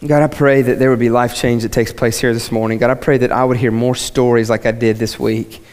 God, 0.06 0.24
I 0.24 0.28
pray 0.28 0.62
that 0.64 0.80
there 0.80 0.90
would 0.90 1.00
be 1.00 1.10
life 1.10 1.36
change 1.36 1.64
that 1.64 1.72
takes 1.72 1.94
place 1.94 2.20
here 2.20 2.34
this 2.34 2.52
morning. 2.52 2.80
God, 2.80 2.90
I 2.90 2.96
pray 2.96 3.20
that 3.20 3.32
I 3.32 3.44
would 3.44 3.58
hear 3.58 3.72
more 3.72 3.96
stories 3.96 4.50
like 4.50 4.66
I 4.66 4.72
did 4.72 4.98
this 4.98 5.20
week. 5.20 5.64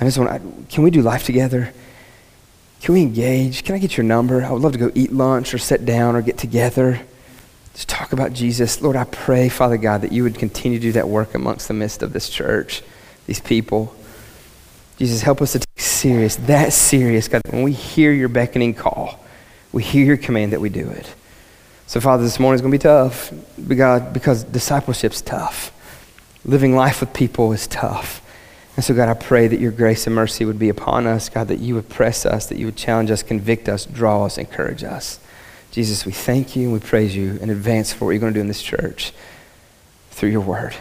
I 0.00 0.04
just 0.04 0.18
want 0.18 0.68
can 0.68 0.84
we 0.84 0.90
do 0.90 1.02
life 1.02 1.24
together? 1.24 1.72
Can 2.80 2.94
we 2.94 3.02
engage? 3.02 3.64
Can 3.64 3.74
I 3.74 3.78
get 3.78 3.96
your 3.96 4.04
number? 4.04 4.44
I 4.44 4.52
would 4.52 4.62
love 4.62 4.72
to 4.72 4.78
go 4.78 4.92
eat 4.94 5.12
lunch 5.12 5.52
or 5.52 5.58
sit 5.58 5.84
down 5.84 6.14
or 6.14 6.22
get 6.22 6.38
together. 6.38 7.00
Just 7.72 7.88
talk 7.88 8.12
about 8.12 8.32
Jesus. 8.32 8.80
Lord, 8.80 8.96
I 8.96 9.04
pray, 9.04 9.48
Father 9.48 9.76
God, 9.76 10.02
that 10.02 10.12
you 10.12 10.22
would 10.22 10.36
continue 10.36 10.78
to 10.78 10.82
do 10.82 10.92
that 10.92 11.08
work 11.08 11.34
amongst 11.34 11.68
the 11.68 11.74
midst 11.74 12.02
of 12.02 12.12
this 12.12 12.28
church 12.28 12.82
these 13.26 13.40
people. 13.40 13.94
Jesus, 14.98 15.20
help 15.20 15.42
us 15.42 15.52
to 15.52 15.58
take 15.58 15.80
serious, 15.80 16.36
that 16.36 16.72
serious, 16.72 17.28
God. 17.28 17.42
When 17.50 17.62
we 17.62 17.72
hear 17.72 18.12
your 18.12 18.28
beckoning 18.28 18.72
call, 18.72 19.20
we 19.72 19.82
hear 19.82 20.06
your 20.06 20.16
command 20.16 20.52
that 20.52 20.60
we 20.60 20.70
do 20.70 20.88
it. 20.88 21.14
So, 21.86 22.00
Father, 22.00 22.22
this 22.22 22.40
morning 22.40 22.56
is 22.56 22.62
going 22.62 22.72
to 22.72 22.78
be 22.78 22.82
tough, 22.82 23.32
God, 23.68 24.12
because 24.12 24.44
discipleship's 24.44 25.20
tough. 25.20 25.72
Living 26.44 26.74
life 26.74 27.00
with 27.00 27.12
people 27.12 27.52
is 27.52 27.66
tough. 27.66 28.22
And 28.76 28.84
so, 28.84 28.94
God, 28.94 29.08
I 29.08 29.14
pray 29.14 29.48
that 29.48 29.60
your 29.60 29.72
grace 29.72 30.06
and 30.06 30.14
mercy 30.14 30.44
would 30.44 30.58
be 30.58 30.68
upon 30.68 31.06
us, 31.06 31.28
God, 31.28 31.48
that 31.48 31.58
you 31.58 31.74
would 31.74 31.88
press 31.88 32.26
us, 32.26 32.46
that 32.46 32.58
you 32.58 32.66
would 32.66 32.76
challenge 32.76 33.10
us, 33.10 33.22
convict 33.22 33.68
us, 33.68 33.86
draw 33.86 34.24
us, 34.24 34.38
encourage 34.38 34.82
us. 34.82 35.20
Jesus, 35.70 36.06
we 36.06 36.12
thank 36.12 36.56
you 36.56 36.64
and 36.64 36.72
we 36.72 36.80
praise 36.80 37.14
you 37.14 37.38
in 37.40 37.50
advance 37.50 37.92
for 37.92 38.06
what 38.06 38.12
you're 38.12 38.20
going 38.20 38.32
to 38.32 38.38
do 38.38 38.42
in 38.42 38.48
this 38.48 38.62
church 38.62 39.12
through 40.10 40.30
your 40.30 40.40
word 40.40 40.74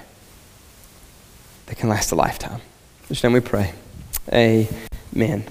that 1.66 1.78
can 1.78 1.90
last 1.90 2.12
a 2.12 2.16
lifetime. 2.16 2.62
Just 3.08 3.24
name 3.24 3.34
we 3.34 3.40
pray. 3.40 3.74
Amen. 4.32 5.44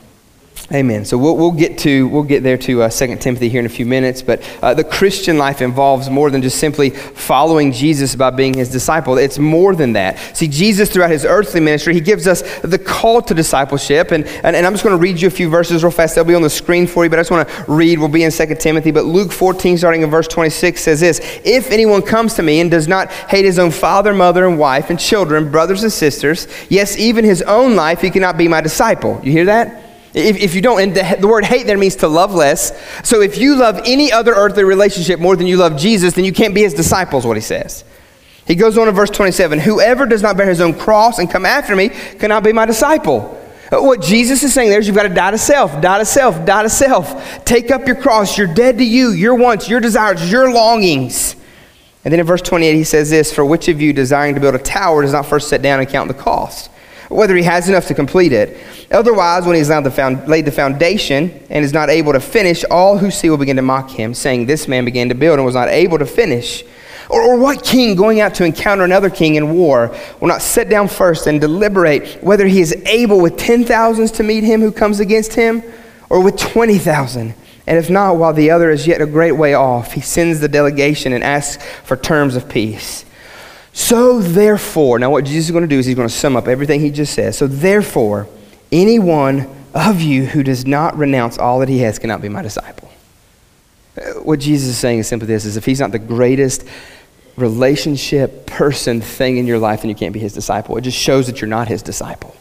Amen. 0.72 1.04
So 1.04 1.18
we'll, 1.18 1.36
we'll 1.36 1.52
get 1.52 1.76
to 1.78 2.08
we'll 2.08 2.22
get 2.22 2.42
there 2.42 2.56
to 2.56 2.82
uh, 2.82 2.88
2 2.88 3.16
Timothy 3.16 3.50
here 3.50 3.60
in 3.60 3.66
a 3.66 3.68
few 3.70 3.84
minutes, 3.84 4.22
but 4.22 4.42
uh, 4.62 4.72
the 4.72 4.82
Christian 4.82 5.36
life 5.36 5.60
involves 5.60 6.08
more 6.08 6.30
than 6.30 6.40
just 6.40 6.58
simply 6.58 6.88
following 6.88 7.70
Jesus 7.70 8.16
by 8.16 8.30
being 8.30 8.54
his 8.54 8.70
disciple. 8.70 9.18
It's 9.18 9.38
more 9.38 9.74
than 9.74 9.92
that. 9.92 10.18
See, 10.34 10.48
Jesus 10.48 10.90
throughout 10.90 11.10
his 11.10 11.26
earthly 11.26 11.60
ministry, 11.60 11.92
he 11.92 12.00
gives 12.00 12.26
us 12.26 12.42
the 12.60 12.78
call 12.78 13.20
to 13.22 13.34
discipleship, 13.34 14.10
and, 14.10 14.24
and, 14.24 14.56
and 14.56 14.66
I'm 14.66 14.72
just 14.72 14.82
going 14.82 14.96
to 14.96 15.00
read 15.00 15.20
you 15.20 15.28
a 15.28 15.30
few 15.30 15.50
verses 15.50 15.84
real 15.84 15.90
fast. 15.90 16.14
They'll 16.14 16.24
be 16.24 16.34
on 16.34 16.40
the 16.40 16.48
screen 16.48 16.86
for 16.86 17.04
you, 17.04 17.10
but 17.10 17.18
I 17.18 17.22
just 17.22 17.30
want 17.30 17.46
to 17.46 17.64
read. 17.68 17.98
We'll 17.98 18.08
be 18.08 18.24
in 18.24 18.30
2 18.30 18.54
Timothy, 18.54 18.90
but 18.90 19.04
Luke 19.04 19.32
14, 19.32 19.76
starting 19.76 20.00
in 20.00 20.08
verse 20.08 20.28
26, 20.28 20.80
says 20.80 20.98
this: 20.98 21.20
If 21.44 21.70
anyone 21.72 22.00
comes 22.00 22.34
to 22.34 22.42
me 22.42 22.60
and 22.60 22.70
does 22.70 22.88
not 22.88 23.12
hate 23.12 23.44
his 23.44 23.58
own 23.58 23.70
father, 23.70 24.14
mother, 24.14 24.46
and 24.46 24.58
wife, 24.58 24.88
and 24.88 24.98
children, 24.98 25.50
brothers 25.50 25.82
and 25.82 25.92
sisters, 25.92 26.48
yes, 26.70 26.96
even 26.96 27.22
his 27.22 27.42
own 27.42 27.76
life, 27.76 28.00
he 28.00 28.10
cannot 28.10 28.38
be 28.38 28.48
my 28.48 28.62
disciple. 28.62 29.20
You 29.22 29.30
hear 29.30 29.44
that? 29.44 29.83
If, 30.14 30.36
if 30.36 30.54
you 30.54 30.62
don't, 30.62 30.80
and 30.80 30.94
the, 30.94 31.16
the 31.20 31.26
word 31.26 31.44
hate 31.44 31.66
there 31.66 31.76
means 31.76 31.96
to 31.96 32.08
love 32.08 32.32
less. 32.32 32.72
So 33.06 33.20
if 33.20 33.36
you 33.36 33.56
love 33.56 33.80
any 33.84 34.12
other 34.12 34.32
earthly 34.32 34.62
relationship 34.62 35.18
more 35.18 35.34
than 35.34 35.48
you 35.48 35.56
love 35.56 35.76
Jesus, 35.76 36.14
then 36.14 36.24
you 36.24 36.32
can't 36.32 36.54
be 36.54 36.62
his 36.62 36.72
disciples, 36.72 37.26
what 37.26 37.36
he 37.36 37.40
says. 37.40 37.84
He 38.46 38.54
goes 38.54 38.78
on 38.78 38.88
in 38.88 38.94
verse 38.94 39.10
27 39.10 39.58
Whoever 39.58 40.06
does 40.06 40.22
not 40.22 40.36
bear 40.36 40.48
his 40.48 40.60
own 40.60 40.74
cross 40.74 41.18
and 41.18 41.30
come 41.30 41.44
after 41.44 41.74
me 41.74 41.88
cannot 41.88 42.44
be 42.44 42.52
my 42.52 42.66
disciple. 42.66 43.40
Uh, 43.72 43.80
what 43.80 44.02
Jesus 44.02 44.42
is 44.42 44.52
saying 44.52 44.70
there 44.70 44.78
is 44.78 44.86
you've 44.86 44.96
got 44.96 45.04
to 45.04 45.08
die 45.08 45.30
to 45.30 45.38
self, 45.38 45.80
die 45.80 45.98
to 45.98 46.04
self, 46.04 46.44
die 46.44 46.62
to 46.62 46.68
self. 46.68 47.44
Take 47.44 47.70
up 47.70 47.86
your 47.86 47.96
cross. 47.96 48.36
You're 48.36 48.52
dead 48.52 48.78
to 48.78 48.84
you, 48.84 49.10
your 49.10 49.34
wants, 49.34 49.68
your 49.68 49.80
desires, 49.80 50.30
your 50.30 50.52
longings. 50.52 51.34
And 52.04 52.12
then 52.12 52.20
in 52.20 52.26
verse 52.26 52.42
28, 52.42 52.74
he 52.74 52.84
says 52.84 53.10
this 53.10 53.32
For 53.32 53.44
which 53.44 53.68
of 53.68 53.80
you 53.80 53.92
desiring 53.92 54.34
to 54.34 54.40
build 54.40 54.54
a 54.54 54.58
tower 54.58 55.02
does 55.02 55.12
not 55.12 55.26
first 55.26 55.48
sit 55.48 55.62
down 55.62 55.80
and 55.80 55.88
count 55.88 56.08
the 56.08 56.14
cost? 56.14 56.70
Whether 57.14 57.36
he 57.36 57.44
has 57.44 57.68
enough 57.68 57.86
to 57.86 57.94
complete 57.94 58.32
it. 58.32 58.56
Otherwise, 58.90 59.46
when 59.46 59.54
he 59.54 59.60
has 59.60 60.28
laid 60.28 60.44
the 60.44 60.52
foundation 60.52 61.30
and 61.48 61.64
is 61.64 61.72
not 61.72 61.88
able 61.88 62.12
to 62.12 62.20
finish, 62.20 62.64
all 62.70 62.98
who 62.98 63.10
see 63.10 63.30
will 63.30 63.36
begin 63.36 63.56
to 63.56 63.62
mock 63.62 63.88
him, 63.88 64.12
saying, 64.14 64.46
This 64.46 64.66
man 64.66 64.84
began 64.84 65.08
to 65.10 65.14
build 65.14 65.38
and 65.38 65.46
was 65.46 65.54
not 65.54 65.68
able 65.68 65.98
to 65.98 66.06
finish. 66.06 66.64
Or, 67.08 67.22
or 67.22 67.38
what 67.38 67.62
king 67.62 67.94
going 67.94 68.20
out 68.20 68.34
to 68.36 68.44
encounter 68.44 68.82
another 68.82 69.10
king 69.10 69.36
in 69.36 69.54
war 69.54 69.94
will 70.20 70.28
not 70.28 70.42
sit 70.42 70.68
down 70.68 70.88
first 70.88 71.26
and 71.26 71.40
deliberate 71.40 72.22
whether 72.22 72.46
he 72.46 72.60
is 72.60 72.72
able 72.86 73.20
with 73.20 73.36
ten 73.36 73.64
thousands 73.64 74.10
to 74.12 74.22
meet 74.22 74.42
him 74.42 74.60
who 74.60 74.72
comes 74.72 74.98
against 74.98 75.34
him, 75.34 75.62
or 76.10 76.20
with 76.20 76.36
twenty 76.36 76.78
thousand? 76.78 77.34
And 77.66 77.78
if 77.78 77.88
not, 77.88 78.16
while 78.16 78.32
the 78.32 78.50
other 78.50 78.70
is 78.70 78.86
yet 78.86 79.00
a 79.00 79.06
great 79.06 79.32
way 79.32 79.54
off, 79.54 79.92
he 79.92 80.00
sends 80.00 80.40
the 80.40 80.48
delegation 80.48 81.12
and 81.12 81.22
asks 81.22 81.64
for 81.84 81.96
terms 81.96 82.34
of 82.36 82.48
peace. 82.48 83.04
So 83.74 84.20
therefore, 84.20 85.00
now 85.00 85.10
what 85.10 85.24
Jesus 85.24 85.46
is 85.46 85.50
going 85.50 85.64
to 85.64 85.68
do 85.68 85.78
is 85.78 85.84
he's 85.84 85.96
going 85.96 86.08
to 86.08 86.14
sum 86.14 86.36
up 86.36 86.46
everything 86.46 86.80
he 86.80 86.90
just 86.90 87.12
said. 87.12 87.34
So 87.34 87.48
therefore, 87.48 88.28
anyone 88.70 89.50
of 89.74 90.00
you 90.00 90.24
who 90.26 90.44
does 90.44 90.64
not 90.64 90.96
renounce 90.96 91.38
all 91.38 91.58
that 91.58 91.68
he 91.68 91.80
has 91.80 91.98
cannot 91.98 92.22
be 92.22 92.28
my 92.28 92.40
disciple. 92.40 92.88
Uh, 93.98 94.12
what 94.22 94.38
Jesus 94.38 94.68
is 94.68 94.78
saying 94.78 95.00
is 95.00 95.08
simply 95.08 95.26
this 95.26 95.44
is 95.44 95.56
if 95.56 95.64
he's 95.64 95.80
not 95.80 95.90
the 95.90 95.98
greatest 95.98 96.64
relationship, 97.36 98.46
person, 98.46 99.00
thing 99.00 99.38
in 99.38 99.46
your 99.46 99.58
life, 99.58 99.82
then 99.82 99.88
you 99.88 99.96
can't 99.96 100.12
be 100.12 100.20
his 100.20 100.32
disciple. 100.32 100.76
It 100.76 100.82
just 100.82 100.96
shows 100.96 101.26
that 101.26 101.40
you're 101.40 101.48
not 101.48 101.66
his 101.66 101.82
disciple. 101.82 102.36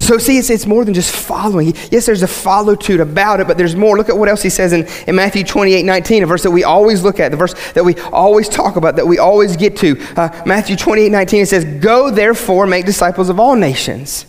So, 0.00 0.18
see, 0.18 0.38
it's, 0.38 0.50
it's 0.50 0.66
more 0.66 0.84
than 0.84 0.94
just 0.94 1.14
following. 1.14 1.74
Yes, 1.90 2.06
there's 2.06 2.22
a 2.22 2.28
follow 2.28 2.74
to 2.74 3.00
about 3.02 3.40
it, 3.40 3.46
but 3.46 3.58
there's 3.58 3.74
more. 3.74 3.96
Look 3.96 4.08
at 4.08 4.16
what 4.16 4.28
else 4.28 4.42
he 4.42 4.50
says 4.50 4.72
in, 4.72 4.86
in 5.06 5.16
Matthew 5.16 5.44
28 5.44 5.84
19, 5.84 6.22
a 6.22 6.26
verse 6.26 6.42
that 6.42 6.50
we 6.50 6.64
always 6.64 7.02
look 7.02 7.20
at, 7.20 7.30
the 7.30 7.36
verse 7.36 7.54
that 7.72 7.84
we 7.84 7.94
always 7.96 8.48
talk 8.48 8.76
about, 8.76 8.96
that 8.96 9.06
we 9.06 9.18
always 9.18 9.56
get 9.56 9.76
to. 9.78 9.98
Uh, 10.16 10.42
Matthew 10.46 10.76
28 10.76 11.10
19, 11.10 11.42
it 11.42 11.46
says, 11.46 11.64
Go 11.80 12.10
therefore, 12.10 12.66
make 12.66 12.86
disciples 12.86 13.28
of 13.28 13.40
all 13.40 13.56
nations. 13.56 14.26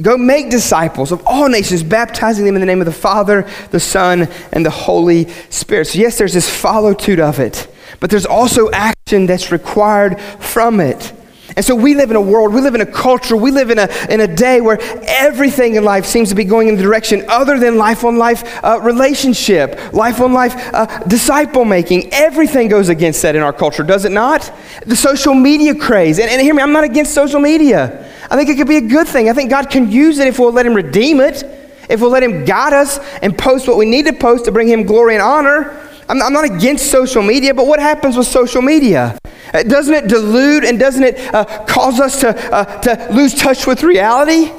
Go 0.00 0.16
make 0.16 0.50
disciples 0.50 1.12
of 1.12 1.26
all 1.26 1.48
nations, 1.48 1.82
baptizing 1.82 2.44
them 2.44 2.54
in 2.54 2.60
the 2.60 2.66
name 2.66 2.80
of 2.80 2.86
the 2.86 2.92
Father, 2.92 3.48
the 3.70 3.80
Son, 3.80 4.28
and 4.52 4.64
the 4.64 4.70
Holy 4.70 5.28
Spirit. 5.50 5.86
So, 5.86 5.98
yes, 5.98 6.16
there's 6.16 6.32
this 6.32 6.48
follow 6.48 6.94
to 6.94 7.20
of 7.20 7.40
it, 7.40 7.68
but 7.98 8.08
there's 8.08 8.26
also 8.26 8.70
action 8.70 9.26
that's 9.26 9.50
required 9.50 10.20
from 10.20 10.78
it. 10.80 11.12
And 11.56 11.64
so 11.64 11.74
we 11.74 11.94
live 11.94 12.10
in 12.10 12.16
a 12.16 12.20
world, 12.20 12.54
we 12.54 12.60
live 12.60 12.74
in 12.74 12.80
a 12.80 12.86
culture, 12.86 13.36
we 13.36 13.50
live 13.50 13.70
in 13.70 13.78
a, 13.78 13.88
in 14.08 14.20
a 14.20 14.26
day 14.26 14.60
where 14.60 14.78
everything 15.02 15.74
in 15.74 15.84
life 15.84 16.06
seems 16.06 16.28
to 16.28 16.34
be 16.34 16.44
going 16.44 16.68
in 16.68 16.76
the 16.76 16.82
direction 16.82 17.24
other 17.28 17.58
than 17.58 17.76
life 17.76 18.04
on 18.04 18.16
life 18.16 18.64
uh, 18.64 18.78
relationship, 18.82 19.92
life 19.92 20.20
on 20.20 20.32
life 20.32 20.54
uh, 20.72 20.86
disciple 21.08 21.64
making. 21.64 22.12
Everything 22.12 22.68
goes 22.68 22.88
against 22.88 23.22
that 23.22 23.34
in 23.34 23.42
our 23.42 23.52
culture, 23.52 23.82
does 23.82 24.04
it 24.04 24.12
not? 24.12 24.52
The 24.86 24.96
social 24.96 25.34
media 25.34 25.74
craze. 25.74 26.18
And, 26.18 26.30
and 26.30 26.40
hear 26.40 26.54
me, 26.54 26.62
I'm 26.62 26.72
not 26.72 26.84
against 26.84 27.14
social 27.14 27.40
media. 27.40 28.08
I 28.30 28.36
think 28.36 28.48
it 28.48 28.56
could 28.56 28.68
be 28.68 28.76
a 28.76 28.82
good 28.82 29.08
thing. 29.08 29.28
I 29.28 29.32
think 29.32 29.50
God 29.50 29.70
can 29.70 29.90
use 29.90 30.18
it 30.20 30.28
if 30.28 30.38
we'll 30.38 30.52
let 30.52 30.64
Him 30.64 30.74
redeem 30.74 31.20
it, 31.20 31.42
if 31.88 32.00
we'll 32.00 32.10
let 32.10 32.22
Him 32.22 32.44
guide 32.44 32.72
us 32.72 32.98
and 33.22 33.36
post 33.36 33.66
what 33.66 33.76
we 33.76 33.86
need 33.86 34.06
to 34.06 34.12
post 34.12 34.44
to 34.44 34.52
bring 34.52 34.68
Him 34.68 34.84
glory 34.84 35.14
and 35.14 35.22
honor. 35.22 35.89
I'm, 36.10 36.20
I'm 36.20 36.32
not 36.32 36.44
against 36.44 36.90
social 36.90 37.22
media, 37.22 37.54
but 37.54 37.68
what 37.68 37.78
happens 37.78 38.16
with 38.16 38.26
social 38.26 38.62
media? 38.62 39.16
Uh, 39.54 39.62
doesn't 39.62 39.94
it 39.94 40.08
delude 40.08 40.64
and 40.64 40.76
doesn't 40.76 41.04
it 41.04 41.32
uh, 41.32 41.44
cause 41.66 42.00
us 42.00 42.20
to, 42.20 42.30
uh, 42.52 42.64
to 42.80 43.12
lose 43.12 43.32
touch 43.32 43.64
with 43.64 43.84
reality? 43.84 44.50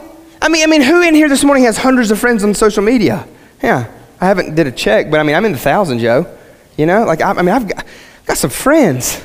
I 0.41 0.47
mean, 0.47 0.63
I 0.63 0.67
mean, 0.67 0.81
who 0.81 1.03
in 1.03 1.13
here 1.13 1.27
this 1.27 1.43
morning 1.43 1.65
has 1.65 1.77
hundreds 1.77 2.09
of 2.09 2.19
friends 2.19 2.45
on 2.45 2.53
social 2.53 2.83
media? 2.83 3.27
Yeah, 3.61 3.91
I 4.21 4.27
haven't 4.27 4.55
did 4.55 4.65
a 4.65 4.71
check, 4.71 5.11
but 5.11 5.19
I 5.19 5.23
mean, 5.23 5.35
I'm 5.35 5.43
in 5.43 5.51
the 5.51 5.57
thousands, 5.57 6.01
Joe. 6.01 6.25
You 6.77 6.85
know, 6.85 7.03
like 7.03 7.19
I, 7.19 7.31
I 7.31 7.41
mean, 7.41 7.53
I've 7.53 7.67
got, 7.67 7.85
got 8.25 8.37
some 8.37 8.49
friends. 8.49 9.21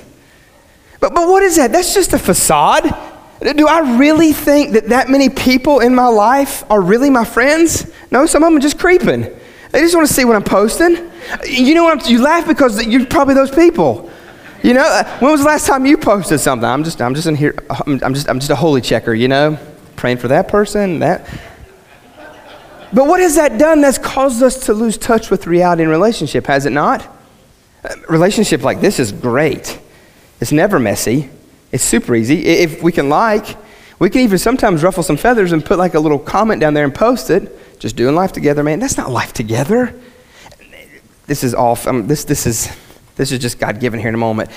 But, 0.98 1.14
but 1.14 1.28
what 1.28 1.44
is 1.44 1.56
that? 1.56 1.70
That's 1.70 1.94
just 1.94 2.12
a 2.12 2.18
facade. 2.18 2.92
Do 3.40 3.68
I 3.68 3.98
really 3.98 4.32
think 4.32 4.72
that 4.72 4.88
that 4.88 5.08
many 5.08 5.28
people 5.28 5.78
in 5.78 5.94
my 5.94 6.08
life 6.08 6.64
are 6.68 6.80
really 6.80 7.08
my 7.08 7.24
friends? 7.24 7.88
No, 8.10 8.26
some 8.26 8.42
of 8.42 8.48
them 8.48 8.56
are 8.56 8.60
just 8.60 8.80
creeping. 8.80 9.32
They 9.72 9.80
just 9.80 9.94
want 9.94 10.06
to 10.08 10.14
see 10.14 10.24
what 10.24 10.36
I'm 10.36 10.44
posting. 10.44 11.10
You 11.44 11.74
know 11.74 11.84
what? 11.84 12.04
I'm, 12.04 12.12
you 12.12 12.22
laugh 12.22 12.46
because 12.46 12.84
you're 12.86 13.06
probably 13.06 13.34
those 13.34 13.50
people. 13.50 14.10
You 14.62 14.74
know, 14.74 14.82
uh, 14.82 15.18
when 15.18 15.30
was 15.30 15.40
the 15.40 15.46
last 15.46 15.66
time 15.66 15.86
you 15.86 15.96
posted 15.96 16.40
something? 16.40 16.68
I'm 16.68 16.82
just, 16.82 17.00
I'm 17.00 17.14
just 17.14 17.26
in 17.26 17.36
here, 17.36 17.54
I'm, 17.68 18.00
I'm, 18.02 18.14
just, 18.14 18.28
I'm 18.28 18.38
just 18.38 18.50
a 18.50 18.56
holy 18.56 18.80
checker, 18.80 19.14
you 19.14 19.28
know, 19.28 19.58
praying 19.96 20.16
for 20.16 20.28
that 20.28 20.48
person, 20.48 21.00
that. 21.00 21.28
But 22.92 23.06
what 23.06 23.20
has 23.20 23.34
that 23.34 23.58
done? 23.58 23.80
That's 23.80 23.98
caused 23.98 24.42
us 24.42 24.66
to 24.66 24.74
lose 24.74 24.96
touch 24.96 25.30
with 25.30 25.46
reality 25.46 25.82
and 25.82 25.90
relationship, 25.90 26.46
has 26.46 26.66
it 26.66 26.70
not? 26.70 27.04
A 27.84 27.92
uh, 27.92 27.96
relationship 28.08 28.62
like 28.62 28.80
this 28.80 28.98
is 28.98 29.12
great. 29.12 29.78
It's 30.40 30.52
never 30.52 30.78
messy. 30.78 31.30
It's 31.72 31.84
super 31.84 32.14
easy. 32.14 32.46
If 32.46 32.82
we 32.82 32.92
can 32.92 33.08
like, 33.08 33.56
we 33.98 34.10
can 34.10 34.20
even 34.22 34.38
sometimes 34.38 34.82
ruffle 34.82 35.02
some 35.02 35.16
feathers 35.16 35.52
and 35.52 35.64
put 35.64 35.78
like 35.78 35.94
a 35.94 36.00
little 36.00 36.18
comment 36.18 36.60
down 36.60 36.74
there 36.74 36.84
and 36.84 36.94
post 36.94 37.30
it. 37.30 37.78
Just 37.78 37.96
doing 37.96 38.14
life 38.14 38.32
together, 38.32 38.62
man. 38.62 38.78
That's 38.78 38.96
not 38.96 39.10
life 39.10 39.32
together. 39.32 39.98
This 41.26 41.42
is 41.42 41.54
off. 41.54 41.86
Um, 41.86 42.06
this, 42.06 42.24
this 42.24 42.46
is 42.46 42.74
this 43.16 43.32
is 43.32 43.38
just 43.38 43.58
God 43.58 43.80
given 43.80 43.98
here 43.98 44.10
in 44.10 44.14
a 44.14 44.18
moment. 44.18 44.50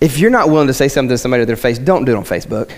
If 0.00 0.18
you're 0.18 0.30
not 0.30 0.48
willing 0.48 0.66
to 0.66 0.74
say 0.74 0.88
something 0.88 1.10
to 1.10 1.18
somebody 1.18 1.42
to 1.42 1.46
their 1.46 1.56
face, 1.56 1.78
don't 1.78 2.04
do 2.04 2.12
it 2.12 2.16
on 2.16 2.24
Facebook. 2.24 2.72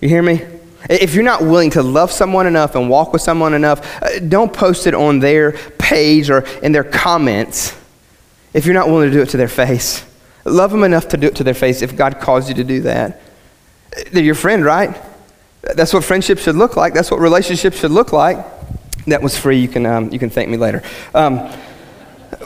You 0.00 0.08
hear 0.08 0.22
me? 0.22 0.44
If 0.90 1.14
you're 1.14 1.24
not 1.24 1.42
willing 1.42 1.70
to 1.70 1.82
love 1.82 2.10
someone 2.10 2.46
enough 2.46 2.74
and 2.74 2.88
walk 2.88 3.12
with 3.12 3.22
someone 3.22 3.54
enough, 3.54 4.02
uh, 4.02 4.18
don't 4.20 4.52
post 4.52 4.86
it 4.86 4.94
on 4.94 5.18
their 5.18 5.52
page 5.78 6.30
or 6.30 6.40
in 6.62 6.72
their 6.72 6.84
comments 6.84 7.76
if 8.54 8.64
you're 8.64 8.74
not 8.74 8.88
willing 8.88 9.10
to 9.10 9.16
do 9.16 9.22
it 9.22 9.28
to 9.30 9.36
their 9.36 9.48
face. 9.48 10.04
Love 10.44 10.70
them 10.70 10.84
enough 10.84 11.08
to 11.08 11.16
do 11.16 11.26
it 11.26 11.36
to 11.36 11.44
their 11.44 11.54
face 11.54 11.82
if 11.82 11.96
God 11.96 12.20
calls 12.20 12.48
you 12.48 12.54
to 12.56 12.64
do 12.64 12.80
that. 12.82 13.20
They're 14.12 14.22
your 14.22 14.34
friend, 14.34 14.64
right? 14.64 14.96
That's 15.62 15.92
what 15.92 16.04
friendship 16.04 16.38
should 16.38 16.56
look 16.56 16.76
like. 16.76 16.94
That's 16.94 17.10
what 17.10 17.20
relationships 17.20 17.78
should 17.78 17.90
look 17.90 18.12
like. 18.12 18.38
That 19.06 19.22
was 19.22 19.36
free. 19.36 19.58
You 19.58 19.68
can, 19.68 19.86
um, 19.86 20.12
you 20.12 20.18
can 20.18 20.30
thank 20.30 20.48
me 20.48 20.56
later. 20.56 20.82
Um, 21.14 21.36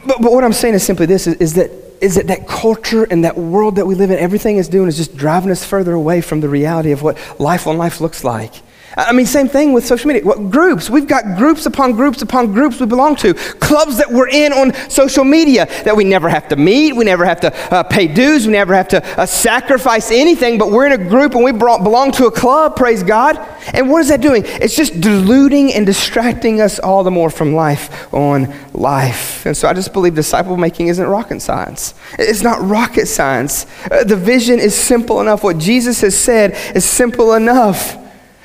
but, 0.07 0.21
but 0.21 0.33
what 0.33 0.45
I'm 0.45 0.53
saying 0.53 0.75
is 0.75 0.85
simply 0.85 1.07
this 1.07 1.27
is, 1.27 1.35
is 1.37 1.55
that 1.55 1.71
is 2.03 2.17
that 2.17 2.27
that 2.27 2.49
culture 2.49 3.05
and 3.05 3.25
that 3.25 3.37
world 3.37 3.77
that 3.77 3.87
we 3.87 3.95
live 3.95 4.11
in, 4.11 4.19
everything 4.19 4.57
is 4.57 4.69
doing 4.69 4.89
is 4.89 4.97
just 4.97 5.17
driving 5.17 5.53
us 5.53 5.65
further 5.65 5.93
away 5.93 6.21
from 6.21 6.41
the 6.41 6.49
reality 6.49 6.91
of 6.91 7.01
what 7.01 7.17
life 7.39 7.69
on 7.69 7.79
life 7.79 8.01
looks 8.01 8.25
like. 8.25 8.53
I 8.97 9.13
mean, 9.13 9.27
same 9.27 9.49
thing 9.49 9.73
with 9.73 9.87
social 9.87 10.09
media. 10.09 10.25
What, 10.25 10.51
groups. 10.51 10.91
We've 10.91 11.07
got 11.07 11.37
groups 11.39 11.67
upon 11.67 11.93
groups 11.93 12.21
upon 12.23 12.53
groups 12.53 12.79
we 12.79 12.87
belong 12.87 13.17
to. 13.17 13.35
Clubs 13.35 13.97
that 13.99 14.11
we're 14.11 14.29
in 14.29 14.53
on 14.53 14.75
social 14.91 15.25
media 15.25 15.67
that 15.85 15.97
we 15.97 16.05
never 16.05 16.29
have 16.29 16.49
to 16.49 16.57
meet. 16.57 16.95
We 16.95 17.05
never 17.05 17.25
have 17.25 17.41
to 17.41 17.75
uh, 17.75 17.83
pay 17.85 18.07
dues. 18.07 18.47
We 18.47 18.53
never 18.53 18.75
have 18.75 18.89
to 18.89 19.21
uh, 19.21 19.25
sacrifice 19.25 20.11
anything. 20.11 20.59
But 20.59 20.71
we're 20.71 20.87
in 20.87 20.93
a 20.93 21.09
group 21.09 21.35
and 21.35 21.43
we 21.43 21.53
brought, 21.53 21.83
belong 21.83 22.13
to 22.13 22.27
a 22.27 22.31
club, 22.31 22.77
praise 22.77 23.03
God. 23.03 23.39
And 23.73 23.89
what 23.89 24.01
is 24.01 24.09
that 24.09 24.21
doing? 24.21 24.43
It's 24.45 24.77
just 24.77 25.01
diluting 25.01 25.73
and 25.73 25.87
distracting 25.87 26.61
us 26.61 26.79
all 26.79 27.03
the 27.03 27.11
more 27.11 27.31
from 27.31 27.55
life 27.55 28.13
on 28.13 28.53
life. 28.75 29.47
And 29.47 29.57
so 29.57 29.69
I 29.69 29.73
just 29.73 29.93
believe 29.93 30.15
disciple 30.15 30.57
making 30.57 30.89
isn't 30.89 31.07
rocket 31.07 31.41
science. 31.41 31.95
It's 32.19 32.43
not 32.43 32.61
rocket 32.61 33.07
science. 33.07 33.67
Uh, 33.91 34.05
the 34.05 34.17
vision 34.17 34.59
is 34.59 34.75
simple 34.75 35.21
enough. 35.21 35.43
What 35.43 35.59
Jesus 35.59 36.03
has 36.03 36.19
said 36.19 36.53
is 36.77 36.85
simple 36.85 37.35
enough. 37.35 38.02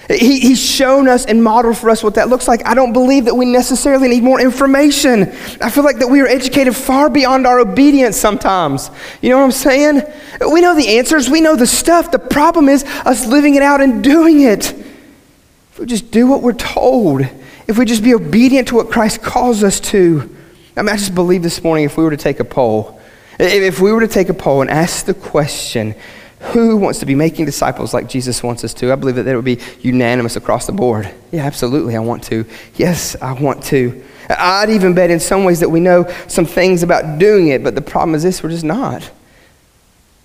He, 0.09 0.39
he's 0.39 0.59
shown 0.59 1.09
us 1.09 1.25
and 1.25 1.43
modeled 1.43 1.77
for 1.77 1.89
us 1.89 2.01
what 2.01 2.15
that 2.15 2.29
looks 2.29 2.47
like. 2.47 2.65
I 2.65 2.73
don't 2.73 2.93
believe 2.93 3.25
that 3.25 3.35
we 3.35 3.45
necessarily 3.45 4.07
need 4.07 4.23
more 4.23 4.39
information. 4.39 5.23
I 5.61 5.69
feel 5.69 5.83
like 5.83 5.99
that 5.99 6.07
we 6.07 6.21
are 6.21 6.27
educated 6.27 6.75
far 6.75 7.09
beyond 7.09 7.45
our 7.45 7.59
obedience 7.59 8.15
sometimes. 8.15 8.89
You 9.21 9.29
know 9.31 9.39
what 9.39 9.45
I'm 9.45 9.51
saying? 9.51 10.03
We 10.49 10.61
know 10.61 10.75
the 10.75 10.97
answers, 10.97 11.29
we 11.29 11.41
know 11.41 11.57
the 11.57 11.67
stuff. 11.67 12.11
The 12.11 12.19
problem 12.19 12.69
is 12.69 12.83
us 12.83 13.25
living 13.25 13.55
it 13.55 13.61
out 13.61 13.81
and 13.81 14.01
doing 14.01 14.41
it. 14.41 14.71
If 14.71 15.79
we 15.79 15.85
just 15.85 16.09
do 16.09 16.25
what 16.25 16.41
we're 16.41 16.53
told, 16.53 17.21
if 17.67 17.77
we 17.77 17.83
just 17.83 18.03
be 18.03 18.15
obedient 18.15 18.69
to 18.69 18.75
what 18.75 18.89
Christ 18.89 19.21
calls 19.21 19.61
us 19.61 19.79
to. 19.81 20.33
I 20.77 20.83
mean, 20.83 20.89
I 20.89 20.97
just 20.97 21.15
believe 21.15 21.43
this 21.43 21.63
morning 21.63 21.85
if 21.85 21.97
we 21.97 22.03
were 22.03 22.11
to 22.11 22.17
take 22.17 22.39
a 22.39 22.45
poll, 22.45 23.01
if 23.39 23.81
we 23.81 23.91
were 23.91 24.01
to 24.01 24.07
take 24.07 24.29
a 24.29 24.33
poll 24.33 24.61
and 24.61 24.69
ask 24.69 25.05
the 25.05 25.13
question, 25.13 25.95
who 26.39 26.77
wants 26.77 26.99
to 26.99 27.05
be 27.05 27.15
making 27.15 27.45
disciples 27.45 27.93
like 27.93 28.07
Jesus 28.07 28.43
wants 28.43 28.63
us 28.63 28.73
to? 28.75 28.91
I 28.91 28.95
believe 28.95 29.15
that 29.15 29.23
that 29.23 29.35
would 29.35 29.45
be 29.45 29.59
unanimous 29.81 30.35
across 30.35 30.67
the 30.67 30.71
board. 30.71 31.11
Yeah, 31.31 31.45
absolutely, 31.45 31.95
I 31.95 31.99
want 31.99 32.23
to. 32.25 32.45
Yes, 32.75 33.15
I 33.21 33.33
want 33.33 33.63
to. 33.65 34.03
I'd 34.29 34.69
even 34.69 34.93
bet 34.93 35.09
in 35.09 35.19
some 35.19 35.45
ways 35.45 35.61
that 35.61 35.69
we 35.69 35.79
know 35.79 36.07
some 36.27 36.45
things 36.45 36.83
about 36.83 37.17
doing 37.17 37.47
it, 37.47 37.63
but 37.63 37.75
the 37.75 37.81
problem 37.81 38.13
is 38.13 38.23
this 38.23 38.43
we're 38.43 38.49
just 38.49 38.63
not. 38.63 39.09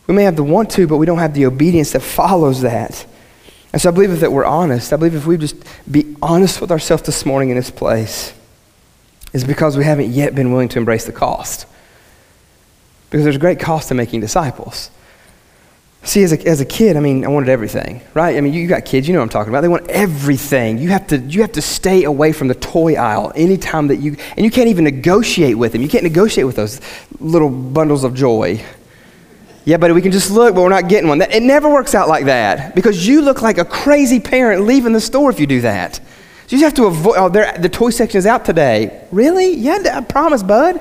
We 0.07 0.15
may 0.15 0.25
have 0.25 0.37
the 0.37 0.45
want 0.45 0.71
to, 0.73 0.87
but 0.87 0.99
we 0.99 1.07
don't 1.07 1.19
have 1.19 1.35
the 1.35 1.47
obedience 1.47 1.93
that 1.93 2.01
follows 2.01 2.61
that. 2.63 3.07
And 3.73 3.81
so 3.81 3.89
I 3.89 3.93
believe 3.93 4.21
that 4.21 4.33
we're 4.33 4.45
honest. 4.45 4.93
I 4.93 4.97
believe 4.97 5.15
if 5.15 5.27
we 5.27 5.39
just 5.39 5.57
be 5.91 6.17
honest 6.21 6.61
with 6.61 6.71
ourselves 6.71 7.05
this 7.05 7.25
morning 7.25 7.51
in 7.51 7.57
this 7.57 7.71
place, 7.71 8.35
is 9.33 9.45
because 9.45 9.79
we 9.79 9.85
haven't 9.85 10.11
yet 10.11 10.35
been 10.35 10.53
willing 10.53 10.69
to 10.69 10.79
embrace 10.79 11.07
the 11.07 11.13
cost. 11.13 11.67
Because 13.09 13.25
there's 13.25 13.37
a 13.37 13.41
great 13.41 13.61
cost 13.61 13.89
to 13.89 13.95
making 13.95 14.21
disciples. 14.21 14.91
See, 16.05 16.25
as 16.25 16.33
a, 16.33 16.49
as 16.49 16.61
a 16.61 16.65
kid, 16.65 16.97
I 16.97 17.01
mean, 17.01 17.25
I 17.25 17.29
wanted 17.29 17.49
everything, 17.49 18.01
right? 18.13 18.37
I 18.37 18.41
mean, 18.41 18.53
you 18.53 18.67
got 18.67 18.85
kids, 18.85 19.07
you 19.07 19.15
know 19.15 19.21
what 19.21 19.25
I'm 19.25 19.29
talking 19.29 19.53
about. 19.53 19.61
They 19.61 19.69
want 19.69 19.89
everything. 19.89 20.79
You 20.79 20.89
have 20.89 21.07
to, 21.09 21.19
you 21.19 21.43
have 21.43 21.53
to 21.53 21.63
stay 21.63 22.03
away 22.03 22.33
from 22.33 22.49
the 22.49 22.57
toy 22.57 22.97
aisle 22.97 23.33
anytime 23.37 23.87
that 23.87 23.97
you, 23.97 24.17
and 24.37 24.45
you 24.45 24.51
can't 24.51 24.69
even 24.69 24.83
negotiate 24.83 25.57
with 25.57 25.73
them. 25.73 25.81
You 25.81 25.89
can't 25.89 26.03
negotiate 26.03 26.45
with 26.45 26.57
those 26.57 26.81
little 27.21 27.51
bundles 27.51 28.03
of 28.03 28.15
joy. 28.15 28.65
Yeah, 29.65 29.77
but 29.77 29.95
we 29.95 30.03
can 30.03 30.11
just 30.11 30.33
look, 30.33 30.57
but 30.57 30.63
we're 30.63 30.71
not 30.71 30.89
getting 30.89 31.09
one. 31.09 31.19
That, 31.19 31.33
it 31.33 31.43
never 31.43 31.71
works 31.71 31.95
out 31.95 32.09
like 32.09 32.25
that 32.25 32.75
because 32.75 33.07
you 33.07 33.23
look 33.23 33.41
like 33.41 33.59
a 33.59 33.65
crazy 33.65 34.19
parent 34.19 34.63
leaving 34.67 34.93
the 34.93 35.01
store 35.01 35.31
if 35.31 35.39
you 35.39 35.47
do 35.47 35.61
that. 35.61 36.01
So 36.49 36.57
you 36.57 36.65
have 36.65 36.75
to 36.75 36.87
avoid, 36.87 37.15
oh, 37.17 37.29
the 37.29 37.69
toy 37.69 37.91
section 37.91 38.19
is 38.19 38.27
out 38.27 38.45
today. 38.45 39.07
Really? 39.13 39.55
Yeah, 39.55 39.79
I 39.95 40.01
promise, 40.01 40.43
bud. 40.43 40.81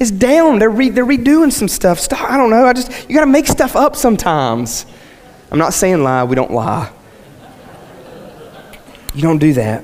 It's 0.00 0.10
down. 0.10 0.58
They're, 0.58 0.70
re- 0.70 0.88
they're 0.88 1.04
redoing 1.04 1.52
some 1.52 1.68
stuff. 1.68 2.00
Stop. 2.00 2.30
I 2.30 2.38
don't 2.38 2.48
know. 2.50 2.66
I 2.66 2.72
just, 2.72 3.08
you 3.08 3.14
got 3.14 3.24
to 3.24 3.30
make 3.30 3.46
stuff 3.46 3.76
up 3.76 3.94
sometimes. 3.94 4.86
I'm 5.50 5.58
not 5.58 5.74
saying 5.74 6.02
lie. 6.02 6.24
We 6.24 6.34
don't 6.34 6.50
lie. 6.50 6.90
You 9.14 9.22
don't 9.22 9.38
do 9.38 9.52
that. 9.52 9.82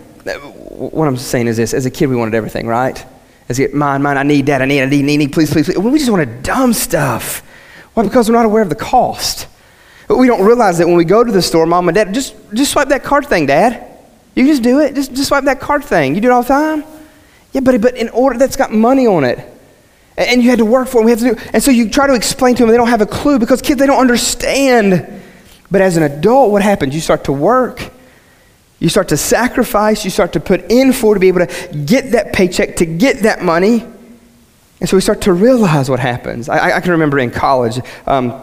What 0.70 1.06
I'm 1.06 1.16
saying 1.16 1.48
is 1.48 1.56
this 1.56 1.74
as 1.74 1.84
a 1.86 1.90
kid, 1.90 2.06
we 2.06 2.16
wanted 2.16 2.34
everything, 2.34 2.66
right? 2.66 3.04
As 3.48 3.60
a 3.60 3.68
mine, 3.68 4.02
mine, 4.02 4.16
I 4.16 4.22
need 4.22 4.46
that, 4.46 4.60
I 4.60 4.64
need, 4.64 4.82
I 4.82 4.86
need, 4.86 5.02
need, 5.02 5.18
need 5.18 5.32
please, 5.32 5.52
please, 5.52 5.66
please. 5.66 5.78
We 5.78 5.98
just 5.98 6.10
wanted 6.10 6.42
dumb 6.42 6.72
stuff. 6.72 7.42
Why? 7.94 8.02
Because 8.02 8.28
we're 8.28 8.36
not 8.36 8.46
aware 8.46 8.62
of 8.62 8.68
the 8.68 8.74
cost. 8.74 9.48
But 10.08 10.16
we 10.16 10.26
don't 10.26 10.44
realize 10.44 10.78
that 10.78 10.86
when 10.86 10.96
we 10.96 11.04
go 11.04 11.24
to 11.24 11.32
the 11.32 11.42
store, 11.42 11.66
mom 11.66 11.88
and 11.88 11.94
dad, 11.94 12.14
just, 12.14 12.34
just 12.54 12.72
swipe 12.72 12.88
that 12.88 13.04
card 13.04 13.26
thing, 13.26 13.46
dad. 13.46 13.84
You 14.34 14.46
just 14.46 14.62
do 14.62 14.80
it. 14.80 14.94
Just, 14.94 15.14
just 15.14 15.28
swipe 15.28 15.44
that 15.44 15.60
card 15.60 15.84
thing. 15.84 16.14
You 16.14 16.20
do 16.20 16.28
it 16.28 16.32
all 16.32 16.42
the 16.42 16.48
time. 16.48 16.84
Yeah, 17.52 17.60
but, 17.62 17.80
but 17.80 17.96
in 17.96 18.08
order, 18.10 18.38
that's 18.38 18.56
got 18.56 18.72
money 18.72 19.06
on 19.06 19.24
it. 19.24 19.38
And 20.16 20.42
you 20.42 20.48
had 20.48 20.58
to 20.60 20.64
work 20.64 20.88
for 20.88 21.02
it. 21.02 21.04
We 21.04 21.10
have 21.10 21.20
to 21.20 21.34
do, 21.34 21.40
and 21.52 21.62
so 21.62 21.70
you 21.70 21.90
try 21.90 22.06
to 22.06 22.14
explain 22.14 22.54
to 22.56 22.62
them, 22.62 22.70
they 22.70 22.76
don't 22.78 22.88
have 22.88 23.02
a 23.02 23.06
clue 23.06 23.38
because 23.38 23.60
kids, 23.60 23.78
they 23.78 23.86
don't 23.86 24.00
understand. 24.00 25.22
But 25.70 25.80
as 25.82 25.96
an 25.96 26.04
adult, 26.04 26.52
what 26.52 26.62
happens? 26.62 26.94
You 26.94 27.00
start 27.00 27.24
to 27.24 27.32
work. 27.32 27.90
You 28.78 28.88
start 28.88 29.08
to 29.08 29.16
sacrifice. 29.16 30.04
You 30.04 30.10
start 30.10 30.32
to 30.34 30.40
put 30.40 30.70
in 30.70 30.92
for 30.92 31.14
to 31.14 31.20
be 31.20 31.28
able 31.28 31.46
to 31.46 31.84
get 31.84 32.12
that 32.12 32.32
paycheck, 32.32 32.76
to 32.76 32.86
get 32.86 33.20
that 33.20 33.42
money. 33.42 33.84
And 34.80 34.88
so 34.88 34.96
we 34.96 35.00
start 35.00 35.22
to 35.22 35.32
realize 35.32 35.88
what 35.88 36.00
happens. 36.00 36.48
I, 36.48 36.76
I 36.76 36.80
can 36.80 36.92
remember 36.92 37.18
in 37.18 37.30
college, 37.30 37.80
um, 38.06 38.42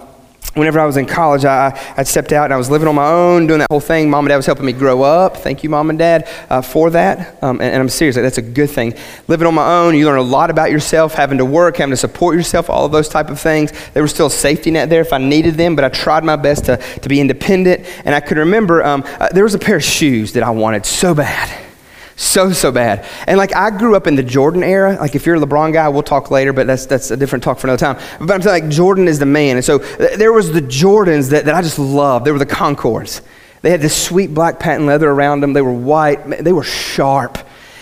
whenever 0.55 0.79
I 0.79 0.85
was 0.85 0.97
in 0.97 1.05
college, 1.05 1.45
I, 1.45 1.79
I 1.97 2.03
stepped 2.03 2.31
out 2.31 2.45
and 2.45 2.53
I 2.53 2.57
was 2.57 2.69
living 2.69 2.87
on 2.87 2.95
my 2.95 3.07
own, 3.07 3.47
doing 3.47 3.59
that 3.59 3.67
whole 3.71 3.79
thing. 3.79 4.09
Mom 4.09 4.25
and 4.25 4.29
dad 4.29 4.37
was 4.37 4.45
helping 4.45 4.65
me 4.65 4.73
grow 4.73 5.01
up. 5.01 5.37
Thank 5.37 5.63
you, 5.63 5.69
mom 5.69 5.89
and 5.89 5.97
dad, 5.97 6.27
uh, 6.49 6.61
for 6.61 6.89
that. 6.91 7.41
Um, 7.43 7.59
and, 7.59 7.73
and, 7.73 7.81
I'm 7.81 7.89
serious, 7.89 8.15
that's 8.15 8.37
a 8.37 8.43
good 8.43 8.69
thing. 8.69 8.93
Living 9.27 9.47
on 9.47 9.55
my 9.55 9.79
own, 9.79 9.95
you 9.95 10.05
learn 10.05 10.19
a 10.19 10.21
lot 10.21 10.49
about 10.49 10.71
yourself, 10.71 11.13
having 11.13 11.37
to 11.39 11.45
work, 11.45 11.77
having 11.77 11.91
to 11.91 11.97
support 11.97 12.35
yourself, 12.35 12.69
all 12.69 12.85
of 12.85 12.91
those 12.91 13.09
type 13.09 13.29
of 13.29 13.39
things. 13.39 13.71
There 13.93 14.03
was 14.03 14.11
still 14.11 14.27
a 14.27 14.31
safety 14.31 14.71
net 14.71 14.89
there 14.89 15.01
if 15.01 15.13
I 15.13 15.17
needed 15.17 15.55
them, 15.55 15.75
but 15.75 15.85
I 15.85 15.89
tried 15.89 16.23
my 16.23 16.35
best 16.35 16.65
to, 16.65 16.77
to 16.77 17.09
be 17.09 17.19
independent. 17.19 17.85
And 18.05 18.13
I 18.13 18.19
could 18.19 18.37
remember 18.37 18.83
um, 18.83 19.03
uh, 19.19 19.29
there 19.29 19.43
was 19.43 19.55
a 19.55 19.59
pair 19.59 19.77
of 19.77 19.83
shoes 19.83 20.33
that 20.33 20.43
I 20.43 20.51
wanted 20.51 20.85
so 20.85 21.15
bad. 21.15 21.72
So, 22.15 22.51
so 22.51 22.71
bad. 22.71 23.07
And 23.27 23.37
like 23.37 23.55
I 23.55 23.71
grew 23.71 23.95
up 23.95 24.05
in 24.05 24.15
the 24.15 24.23
Jordan 24.23 24.63
era. 24.63 24.97
Like 24.99 25.15
if 25.15 25.25
you're 25.25 25.35
a 25.35 25.39
LeBron 25.39 25.73
guy, 25.73 25.89
we'll 25.89 26.03
talk 26.03 26.29
later, 26.29 26.53
but 26.53 26.67
that's, 26.67 26.85
that's 26.85 27.11
a 27.11 27.17
different 27.17 27.43
talk 27.43 27.57
for 27.57 27.67
another 27.67 27.79
time. 27.79 27.97
But 28.19 28.31
I'm 28.33 28.41
saying 28.41 28.63
like 28.63 28.71
Jordan 28.71 29.07
is 29.07 29.19
the 29.19 29.25
man. 29.25 29.55
And 29.55 29.65
so 29.65 29.79
th- 29.79 30.17
there 30.17 30.31
was 30.31 30.51
the 30.51 30.61
Jordans 30.61 31.31
that, 31.31 31.45
that 31.45 31.55
I 31.55 31.61
just 31.61 31.79
loved. 31.79 32.25
They 32.25 32.31
were 32.31 32.39
the 32.39 32.45
Concords. 32.45 33.21
They 33.61 33.71
had 33.71 33.81
this 33.81 33.95
sweet 33.95 34.33
black 34.33 34.59
patent 34.59 34.85
leather 34.85 35.09
around 35.09 35.41
them. 35.41 35.53
They 35.53 35.61
were 35.61 35.73
white. 35.73 36.43
They 36.43 36.53
were 36.53 36.63
sharp. 36.63 37.37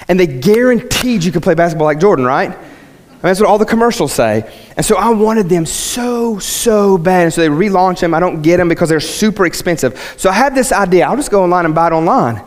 And 0.08 0.20
they 0.20 0.28
guaranteed 0.28 1.24
you 1.24 1.32
could 1.32 1.44
play 1.44 1.56
basketball 1.56 1.86
like 1.86 2.00
Jordan, 2.00 2.26
right? 2.26 2.52
And 2.52 3.22
that's 3.22 3.40
what 3.40 3.50
all 3.50 3.58
the 3.58 3.66
commercials 3.66 4.14
say. 4.14 4.52
And 4.78 4.86
so 4.86 4.96
I 4.96 5.10
wanted 5.10 5.50
them 5.50 5.66
so, 5.66 6.40
so 6.40 6.98
bad. 6.98 7.26
And 7.26 7.34
so 7.34 7.42
they 7.42 7.50
relaunch 7.50 8.00
them. 8.00 8.14
I 8.14 8.20
don't 8.20 8.42
get 8.42 8.58
them 8.58 8.70
because 8.70 8.90
they're 8.90 9.00
super 9.00 9.46
expensive. 9.46 10.16
So 10.18 10.30
I 10.30 10.34
had 10.34 10.56
this 10.56 10.72
idea. 10.72 11.08
I'll 11.08 11.18
just 11.18 11.32
go 11.32 11.44
online 11.44 11.66
and 11.66 11.76
buy 11.76 11.88
it 11.88 11.94
online 11.94 12.44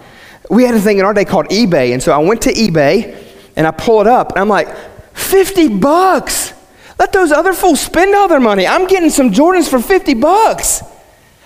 we 0.50 0.64
had 0.64 0.74
a 0.74 0.80
thing 0.80 0.98
in 0.98 1.04
our 1.04 1.14
day 1.14 1.24
called 1.24 1.48
eBay. 1.48 1.92
And 1.92 2.02
so 2.02 2.12
I 2.12 2.18
went 2.18 2.42
to 2.42 2.52
eBay 2.52 3.22
and 3.56 3.66
I 3.66 3.70
pull 3.70 4.00
it 4.00 4.06
up 4.06 4.30
and 4.30 4.38
I'm 4.38 4.48
like, 4.48 4.68
50 5.14 5.78
bucks. 5.78 6.52
Let 6.98 7.12
those 7.12 7.32
other 7.32 7.52
fools 7.52 7.80
spend 7.80 8.14
all 8.14 8.28
their 8.28 8.40
money. 8.40 8.66
I'm 8.66 8.86
getting 8.86 9.10
some 9.10 9.30
Jordans 9.30 9.68
for 9.68 9.80
50 9.80 10.14
bucks. 10.14 10.82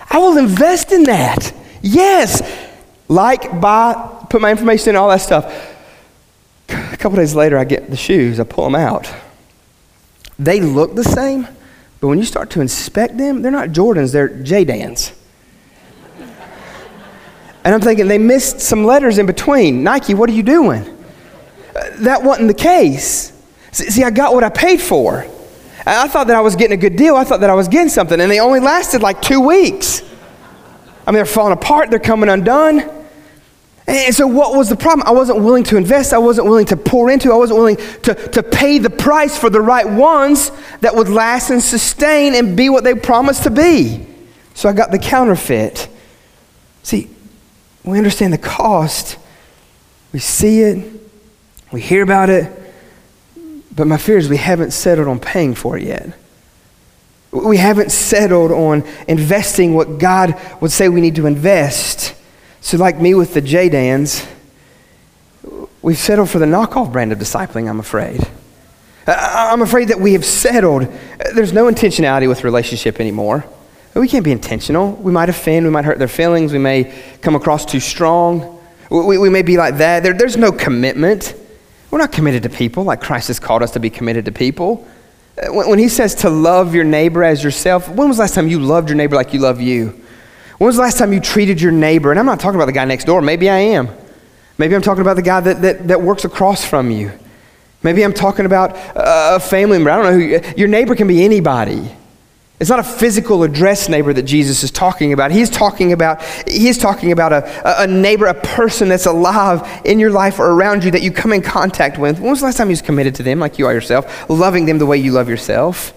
I 0.09 0.17
will 0.17 0.37
invest 0.37 0.91
in 0.91 1.03
that. 1.03 1.53
Yes. 1.81 2.41
Like, 3.07 3.59
buy, 3.59 4.25
put 4.29 4.41
my 4.41 4.51
information 4.51 4.89
in, 4.91 4.95
all 4.95 5.09
that 5.09 5.21
stuff. 5.21 5.75
A 6.69 6.97
couple 6.97 7.15
days 7.15 7.33
later, 7.33 7.57
I 7.57 7.63
get 7.63 7.89
the 7.89 7.97
shoes, 7.97 8.39
I 8.39 8.43
pull 8.43 8.65
them 8.65 8.75
out. 8.75 9.11
They 10.37 10.61
look 10.61 10.95
the 10.95 11.03
same, 11.03 11.47
but 11.99 12.07
when 12.07 12.19
you 12.19 12.25
start 12.25 12.51
to 12.51 12.61
inspect 12.61 13.17
them, 13.17 13.41
they're 13.41 13.51
not 13.51 13.69
Jordans, 13.69 14.13
they're 14.13 14.29
J-Dans. 14.29 15.18
And 17.63 17.75
I'm 17.75 17.81
thinking, 17.81 18.07
they 18.07 18.17
missed 18.17 18.61
some 18.61 18.85
letters 18.85 19.17
in 19.17 19.25
between. 19.25 19.83
Nike, 19.83 20.13
what 20.13 20.29
are 20.29 20.33
you 20.33 20.43
doing? 20.43 20.83
Uh, 21.75 21.89
that 21.99 22.23
wasn't 22.23 22.47
the 22.47 22.53
case. 22.53 23.33
See, 23.71 24.03
I 24.03 24.09
got 24.09 24.33
what 24.33 24.43
I 24.43 24.49
paid 24.49 24.81
for. 24.81 25.25
I 25.85 26.07
thought 26.07 26.27
that 26.27 26.35
I 26.35 26.41
was 26.41 26.55
getting 26.55 26.77
a 26.77 26.81
good 26.81 26.95
deal. 26.95 27.15
I 27.15 27.23
thought 27.23 27.41
that 27.41 27.49
I 27.49 27.55
was 27.55 27.67
getting 27.67 27.89
something. 27.89 28.19
And 28.19 28.29
they 28.29 28.39
only 28.39 28.59
lasted 28.59 29.01
like 29.01 29.21
two 29.21 29.39
weeks. 29.39 30.01
I 31.05 31.11
mean, 31.11 31.15
they're 31.15 31.25
falling 31.25 31.53
apart, 31.53 31.89
they're 31.89 31.99
coming 31.99 32.29
undone. 32.29 32.99
And 33.87 34.13
so, 34.13 34.27
what 34.27 34.55
was 34.55 34.69
the 34.69 34.75
problem? 34.75 35.07
I 35.07 35.11
wasn't 35.11 35.39
willing 35.39 35.63
to 35.65 35.77
invest. 35.77 36.13
I 36.13 36.19
wasn't 36.19 36.45
willing 36.45 36.67
to 36.67 36.77
pour 36.77 37.09
into. 37.09 37.31
I 37.31 37.35
wasn't 37.35 37.57
willing 37.57 37.77
to, 38.03 38.13
to 38.13 38.43
pay 38.43 38.77
the 38.77 38.91
price 38.91 39.35
for 39.35 39.49
the 39.49 39.61
right 39.61 39.89
ones 39.89 40.51
that 40.81 40.93
would 40.93 41.09
last 41.09 41.49
and 41.49 41.61
sustain 41.61 42.35
and 42.35 42.55
be 42.55 42.69
what 42.69 42.83
they 42.83 42.93
promised 42.93 43.43
to 43.43 43.49
be. 43.49 44.05
So, 44.53 44.69
I 44.69 44.73
got 44.73 44.91
the 44.91 44.99
counterfeit. 44.99 45.87
See, 46.83 47.09
we 47.83 47.97
understand 47.97 48.33
the 48.33 48.37
cost. 48.37 49.17
We 50.11 50.19
see 50.19 50.61
it, 50.61 51.01
we 51.71 51.81
hear 51.81 52.03
about 52.03 52.29
it, 52.29 52.51
but 53.75 53.85
my 53.85 53.97
fear 53.97 54.17
is 54.17 54.27
we 54.27 54.37
haven't 54.37 54.71
settled 54.71 55.07
on 55.07 55.19
paying 55.19 55.53
for 55.53 55.77
it 55.77 55.83
yet. 55.83 56.13
We 57.31 57.57
haven't 57.57 57.91
settled 57.91 58.51
on 58.51 58.83
investing 59.07 59.75
what 59.75 59.99
God 59.99 60.39
would 60.61 60.71
say 60.71 60.89
we 60.89 60.99
need 60.99 61.15
to 61.15 61.27
invest. 61.27 62.15
So, 62.61 62.77
like 62.77 62.99
me 62.99 63.13
with 63.13 63.35
the 63.35 63.41
J-Dans, 63.41 64.27
we've 65.83 65.97
settled 65.97 66.29
for 66.31 66.39
the 66.39 66.47
knockoff 66.47 66.91
brand 66.91 67.11
of 67.11 67.19
discipling, 67.19 67.69
I'm 67.69 67.79
afraid. 67.79 68.27
I'm 69.05 69.61
afraid 69.61 69.89
that 69.89 69.99
we 69.99 70.13
have 70.13 70.25
settled. 70.25 70.87
There's 71.33 71.53
no 71.53 71.65
intentionality 71.65 72.27
with 72.27 72.43
relationship 72.43 72.99
anymore. 72.99 73.45
We 73.99 74.07
can't 74.07 74.23
be 74.23 74.31
intentional. 74.31 74.93
We 74.93 75.11
might 75.11 75.27
offend, 75.27 75.65
we 75.65 75.71
might 75.71 75.83
hurt 75.83 75.99
their 75.99 76.07
feelings, 76.07 76.53
we 76.53 76.59
may 76.59 76.93
come 77.21 77.35
across 77.35 77.65
too 77.65 77.81
strong. 77.81 78.57
We, 78.89 79.17
we 79.17 79.29
may 79.29 79.41
be 79.41 79.57
like 79.57 79.77
that. 79.77 80.03
There, 80.03 80.13
there's 80.13 80.37
no 80.37 80.53
commitment. 80.53 81.35
We're 81.91 81.99
not 81.99 82.13
committed 82.13 82.43
to 82.43 82.49
people 82.49 82.85
like 82.85 83.01
Christ 83.01 83.27
has 83.27 83.39
called 83.39 83.61
us 83.61 83.71
to 83.71 83.79
be 83.79 83.89
committed 83.89 84.25
to 84.25 84.31
people. 84.31 84.87
Uh, 85.37 85.53
when, 85.53 85.69
when 85.69 85.79
he 85.79 85.89
says 85.89 86.15
to 86.15 86.29
love 86.29 86.73
your 86.73 86.85
neighbor 86.85 87.23
as 87.25 87.43
yourself, 87.43 87.89
when 87.89 88.07
was 88.07 88.17
the 88.17 88.21
last 88.21 88.35
time 88.35 88.47
you 88.47 88.59
loved 88.59 88.87
your 88.89 88.95
neighbor 88.95 89.17
like 89.17 89.33
you 89.33 89.39
love 89.41 89.59
you? 89.59 89.87
When 90.59 90.67
was 90.67 90.77
the 90.77 90.81
last 90.81 90.97
time 90.97 91.11
you 91.11 91.19
treated 91.19 91.61
your 91.61 91.73
neighbor? 91.73 92.11
And 92.11 92.19
I'm 92.19 92.25
not 92.25 92.39
talking 92.39 92.55
about 92.55 92.67
the 92.67 92.71
guy 92.71 92.85
next 92.85 93.03
door. 93.03 93.21
Maybe 93.21 93.49
I 93.49 93.57
am. 93.57 93.89
Maybe 94.57 94.75
I'm 94.75 94.81
talking 94.81 95.01
about 95.01 95.17
the 95.17 95.21
guy 95.21 95.41
that, 95.41 95.61
that, 95.61 95.87
that 95.89 96.01
works 96.01 96.23
across 96.23 96.65
from 96.65 96.89
you. 96.89 97.11
Maybe 97.83 98.03
I'm 98.03 98.13
talking 98.13 98.45
about 98.45 98.77
a 98.95 99.39
family 99.39 99.77
member. 99.77 99.91
I 99.91 100.01
don't 100.01 100.05
know 100.05 100.39
who. 100.39 100.57
Your 100.57 100.67
neighbor 100.69 100.95
can 100.95 101.07
be 101.07 101.23
anybody. 101.23 101.95
It's 102.59 102.69
not 102.69 102.79
a 102.79 102.83
physical 102.83 103.43
address 103.43 103.87
neighbor 103.87 104.11
that 104.11 104.23
Jesus 104.23 104.63
is 104.63 104.71
talking 104.71 105.13
about. 105.13 105.31
He's 105.31 105.49
talking 105.49 105.93
about, 105.93 106.21
he's 106.45 106.77
talking 106.77 107.13
about 107.13 107.31
a, 107.31 107.83
a 107.83 107.87
neighbor, 107.87 108.25
a 108.25 108.33
person 108.33 108.89
that's 108.89 109.05
alive 109.05 109.81
in 109.85 109.97
your 109.97 110.11
life 110.11 110.39
or 110.39 110.47
around 110.47 110.83
you 110.83 110.91
that 110.91 111.01
you 111.01 111.11
come 111.11 111.31
in 111.31 111.41
contact 111.41 111.97
with. 111.97 112.19
When 112.19 112.31
was 112.31 112.39
the 112.41 112.47
last 112.47 112.57
time 112.57 112.67
you 112.67 112.73
was 112.73 112.81
committed 112.81 113.15
to 113.15 113.23
them 113.23 113.39
like 113.39 113.59
you 113.59 113.65
are 113.65 113.73
yourself, 113.73 114.29
loving 114.29 114.65
them 114.65 114.77
the 114.77 114.85
way 114.85 114.97
you 114.97 115.13
love 115.13 115.29
yourself? 115.29 115.93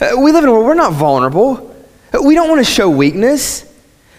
Uh, 0.00 0.12
we 0.18 0.30
live 0.30 0.44
in 0.44 0.50
a 0.50 0.52
world, 0.52 0.66
we're 0.66 0.74
not 0.74 0.92
vulnerable. 0.92 1.74
We 2.24 2.34
don't 2.36 2.48
want 2.48 2.64
to 2.64 2.70
show 2.70 2.88
weakness. 2.88 3.64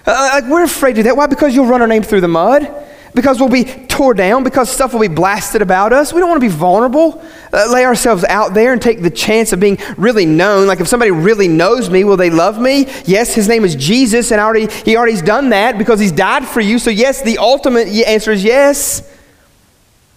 Uh, 0.05 0.31
like 0.33 0.45
we're 0.45 0.63
afraid 0.63 0.97
of 0.97 1.05
that. 1.05 1.15
Why? 1.15 1.27
Because 1.27 1.55
you'll 1.55 1.65
run 1.65 1.81
our 1.81 1.87
name 1.87 2.03
through 2.03 2.21
the 2.21 2.27
mud 2.27 2.82
because 3.13 3.39
we'll 3.39 3.49
be 3.49 3.63
tore 3.63 4.13
down, 4.13 4.43
because 4.43 4.71
stuff 4.71 4.93
will 4.93 4.99
be 4.99 5.07
blasted 5.07 5.61
about 5.61 5.93
us. 5.93 6.11
We 6.11 6.19
don't 6.19 6.29
want 6.29 6.41
to 6.41 6.47
be 6.47 6.53
vulnerable, 6.53 7.23
uh, 7.51 7.71
lay 7.71 7.85
ourselves 7.85 8.23
out 8.23 8.53
there 8.53 8.73
and 8.73 8.81
take 8.81 9.01
the 9.01 9.09
chance 9.09 9.53
of 9.53 9.59
being 9.59 9.77
really 9.97 10.25
known. 10.25 10.67
Like 10.67 10.79
if 10.79 10.87
somebody 10.87 11.11
really 11.11 11.47
knows 11.47 11.89
me, 11.89 12.03
will 12.03 12.17
they 12.17 12.29
love 12.29 12.59
me? 12.59 12.87
Yes, 13.05 13.35
his 13.35 13.47
name 13.47 13.63
is 13.63 13.75
Jesus, 13.75 14.31
and 14.31 14.41
already 14.41 14.67
he 14.83 14.97
already's 14.97 15.21
done 15.21 15.49
that 15.49 15.77
because 15.77 15.99
he's 15.99 16.11
died 16.11 16.47
for 16.47 16.59
you. 16.59 16.79
So 16.79 16.89
yes, 16.89 17.21
the 17.21 17.37
ultimate 17.37 17.87
answer 17.87 18.31
is 18.31 18.43
yes. 18.43 19.01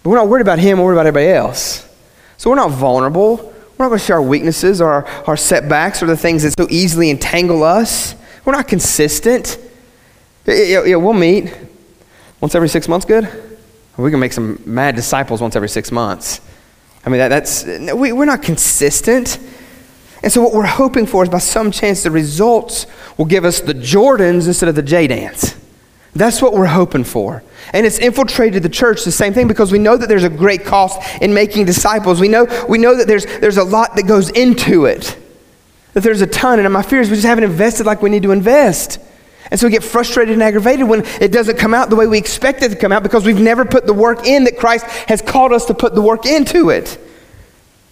But 0.03 0.09
we're 0.09 0.17
not 0.17 0.27
worried 0.27 0.41
about 0.41 0.59
him, 0.59 0.79
we're 0.79 0.85
worried 0.85 0.95
about 0.95 1.07
everybody 1.07 1.33
else. 1.33 1.87
So 2.37 2.49
we're 2.49 2.55
not 2.55 2.71
vulnerable. 2.71 3.53
We're 3.77 3.85
not 3.85 3.89
going 3.89 3.99
to 3.99 4.05
share 4.05 4.15
our 4.15 4.21
weaknesses 4.23 4.81
or 4.81 4.89
our, 4.89 5.05
our 5.27 5.37
setbacks 5.37 6.01
or 6.01 6.07
the 6.07 6.17
things 6.17 6.41
that 6.41 6.53
so 6.57 6.67
easily 6.69 7.11
entangle 7.11 7.63
us. 7.63 8.15
We're 8.43 8.53
not 8.53 8.67
consistent. 8.67 9.59
Yeah, 10.45 10.83
yeah, 10.83 10.95
we'll 10.95 11.13
meet. 11.13 11.53
Once 12.41 12.55
every 12.55 12.69
six 12.69 12.87
months 12.87 13.05
good? 13.05 13.27
We 13.97 14.11
can 14.11 14.19
make 14.19 14.33
some 14.33 14.61
mad 14.65 14.95
disciples 14.95 15.41
once 15.41 15.55
every 15.55 15.69
six 15.69 15.91
months. 15.91 16.39
I 17.03 17.09
mean, 17.09 17.19
that, 17.19 17.29
that's, 17.29 17.65
we, 17.95 18.11
we're 18.11 18.25
not 18.25 18.43
consistent. 18.43 19.39
And 20.21 20.31
so, 20.31 20.41
what 20.41 20.53
we're 20.53 20.65
hoping 20.65 21.05
for 21.05 21.23
is 21.23 21.29
by 21.29 21.39
some 21.39 21.71
chance 21.71 22.03
the 22.03 22.11
results 22.11 22.85
will 23.17 23.25
give 23.25 23.45
us 23.45 23.59
the 23.59 23.73
Jordans 23.73 24.47
instead 24.47 24.69
of 24.69 24.75
the 24.75 24.83
J-Dans. 24.83 25.55
That's 26.13 26.41
what 26.41 26.53
we're 26.53 26.65
hoping 26.65 27.03
for. 27.03 27.43
And 27.73 27.85
it's 27.85 27.99
infiltrated 27.99 28.63
the 28.63 28.69
church 28.69 29.03
the 29.03 29.11
same 29.11 29.33
thing 29.33 29.47
because 29.47 29.71
we 29.71 29.77
know 29.77 29.97
that 29.97 30.09
there's 30.09 30.23
a 30.23 30.29
great 30.29 30.65
cost 30.65 30.99
in 31.21 31.33
making 31.33 31.65
disciples. 31.65 32.19
We 32.19 32.27
know, 32.27 32.47
we 32.67 32.77
know 32.77 32.95
that 32.95 33.07
there's, 33.07 33.25
there's 33.25 33.57
a 33.57 33.63
lot 33.63 33.95
that 33.95 34.07
goes 34.07 34.29
into 34.31 34.85
it, 34.85 35.17
that 35.93 36.01
there's 36.01 36.21
a 36.21 36.27
ton. 36.27 36.59
And 36.59 36.73
my 36.73 36.81
fear 36.81 37.01
is 37.01 37.09
we 37.09 37.15
just 37.15 37.27
haven't 37.27 37.43
invested 37.43 37.85
like 37.85 38.01
we 38.01 38.09
need 38.09 38.23
to 38.23 38.31
invest. 38.31 38.99
And 39.49 39.59
so 39.59 39.67
we 39.67 39.71
get 39.71 39.83
frustrated 39.83 40.33
and 40.33 40.43
aggravated 40.43 40.87
when 40.87 41.05
it 41.21 41.31
doesn't 41.31 41.57
come 41.57 41.73
out 41.73 41.89
the 41.89 41.95
way 41.95 42.07
we 42.07 42.17
expect 42.17 42.61
it 42.63 42.69
to 42.69 42.75
come 42.75 42.91
out 42.91 43.03
because 43.03 43.25
we've 43.25 43.39
never 43.39 43.65
put 43.65 43.85
the 43.85 43.93
work 43.93 44.25
in 44.25 44.43
that 44.43 44.57
Christ 44.57 44.85
has 45.07 45.21
called 45.21 45.53
us 45.53 45.65
to 45.65 45.73
put 45.73 45.95
the 45.95 46.01
work 46.01 46.25
into 46.25 46.69
it. 46.69 46.97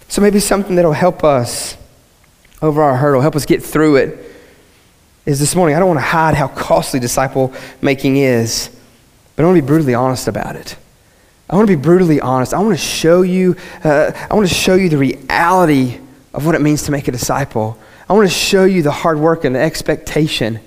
So 0.07 0.21
maybe 0.21 0.39
something 0.39 0.75
that'll 0.75 0.93
help 0.93 1.23
us 1.23 1.77
over 2.61 2.81
our 2.81 2.97
hurdle, 2.97 3.21
help 3.21 3.35
us 3.35 3.45
get 3.45 3.63
through 3.63 3.97
it, 3.97 4.31
is 5.25 5.39
this 5.39 5.55
morning. 5.55 5.75
I 5.75 5.79
don't 5.79 5.87
want 5.87 5.99
to 5.99 6.05
hide 6.05 6.35
how 6.35 6.47
costly 6.47 6.99
disciple 6.99 7.53
making 7.81 8.17
is, 8.17 8.69
but 9.35 9.43
I 9.43 9.45
want 9.47 9.57
to 9.57 9.61
be 9.61 9.67
brutally 9.67 9.95
honest 9.95 10.27
about 10.27 10.55
it. 10.55 10.75
I 11.49 11.55
want 11.55 11.67
to 11.67 11.75
be 11.75 11.81
brutally 11.81 12.19
honest. 12.19 12.53
I 12.53 12.59
want 12.59 12.77
to 12.77 12.83
show 12.83 13.21
you, 13.21 13.55
uh, 13.83 14.11
I 14.29 14.33
want 14.33 14.47
to 14.47 14.53
show 14.53 14.75
you 14.75 14.89
the 14.89 14.97
reality 14.97 15.99
of 16.33 16.45
what 16.45 16.55
it 16.55 16.61
means 16.61 16.83
to 16.83 16.91
make 16.91 17.07
a 17.07 17.11
disciple. 17.11 17.77
I 18.09 18.13
want 18.13 18.27
to 18.27 18.33
show 18.33 18.65
you 18.65 18.81
the 18.81 18.91
hard 18.91 19.19
work 19.19 19.45
and 19.45 19.55
the 19.55 19.59
expectation 19.59 20.59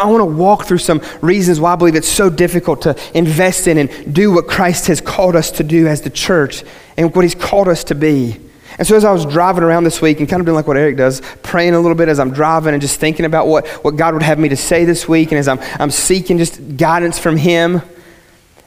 I 0.00 0.06
want 0.06 0.20
to 0.20 0.24
walk 0.24 0.64
through 0.64 0.78
some 0.78 1.02
reasons 1.20 1.60
why 1.60 1.72
I 1.72 1.76
believe 1.76 1.94
it's 1.94 2.08
so 2.08 2.30
difficult 2.30 2.82
to 2.82 2.96
invest 3.14 3.66
in 3.66 3.78
and 3.78 4.14
do 4.14 4.32
what 4.32 4.48
Christ 4.48 4.86
has 4.86 5.00
called 5.00 5.36
us 5.36 5.50
to 5.52 5.64
do 5.64 5.86
as 5.86 6.02
the 6.02 6.10
church 6.10 6.64
and 6.96 7.14
what 7.14 7.22
He's 7.22 7.34
called 7.34 7.68
us 7.68 7.84
to 7.84 7.94
be. 7.94 8.38
And 8.78 8.86
so, 8.86 8.96
as 8.96 9.04
I 9.04 9.12
was 9.12 9.26
driving 9.26 9.62
around 9.62 9.84
this 9.84 10.00
week 10.00 10.20
and 10.20 10.28
kind 10.28 10.40
of 10.40 10.46
doing 10.46 10.56
like 10.56 10.66
what 10.66 10.78
Eric 10.78 10.96
does, 10.96 11.20
praying 11.42 11.74
a 11.74 11.80
little 11.80 11.96
bit 11.96 12.08
as 12.08 12.18
I'm 12.18 12.32
driving 12.32 12.72
and 12.72 12.80
just 12.80 12.98
thinking 12.98 13.26
about 13.26 13.46
what, 13.46 13.66
what 13.84 13.96
God 13.96 14.14
would 14.14 14.22
have 14.22 14.38
me 14.38 14.48
to 14.48 14.56
say 14.56 14.84
this 14.84 15.06
week, 15.06 15.30
and 15.30 15.38
as 15.38 15.46
I'm, 15.46 15.60
I'm 15.78 15.90
seeking 15.90 16.38
just 16.38 16.76
guidance 16.78 17.18
from 17.18 17.36
Him, 17.36 17.82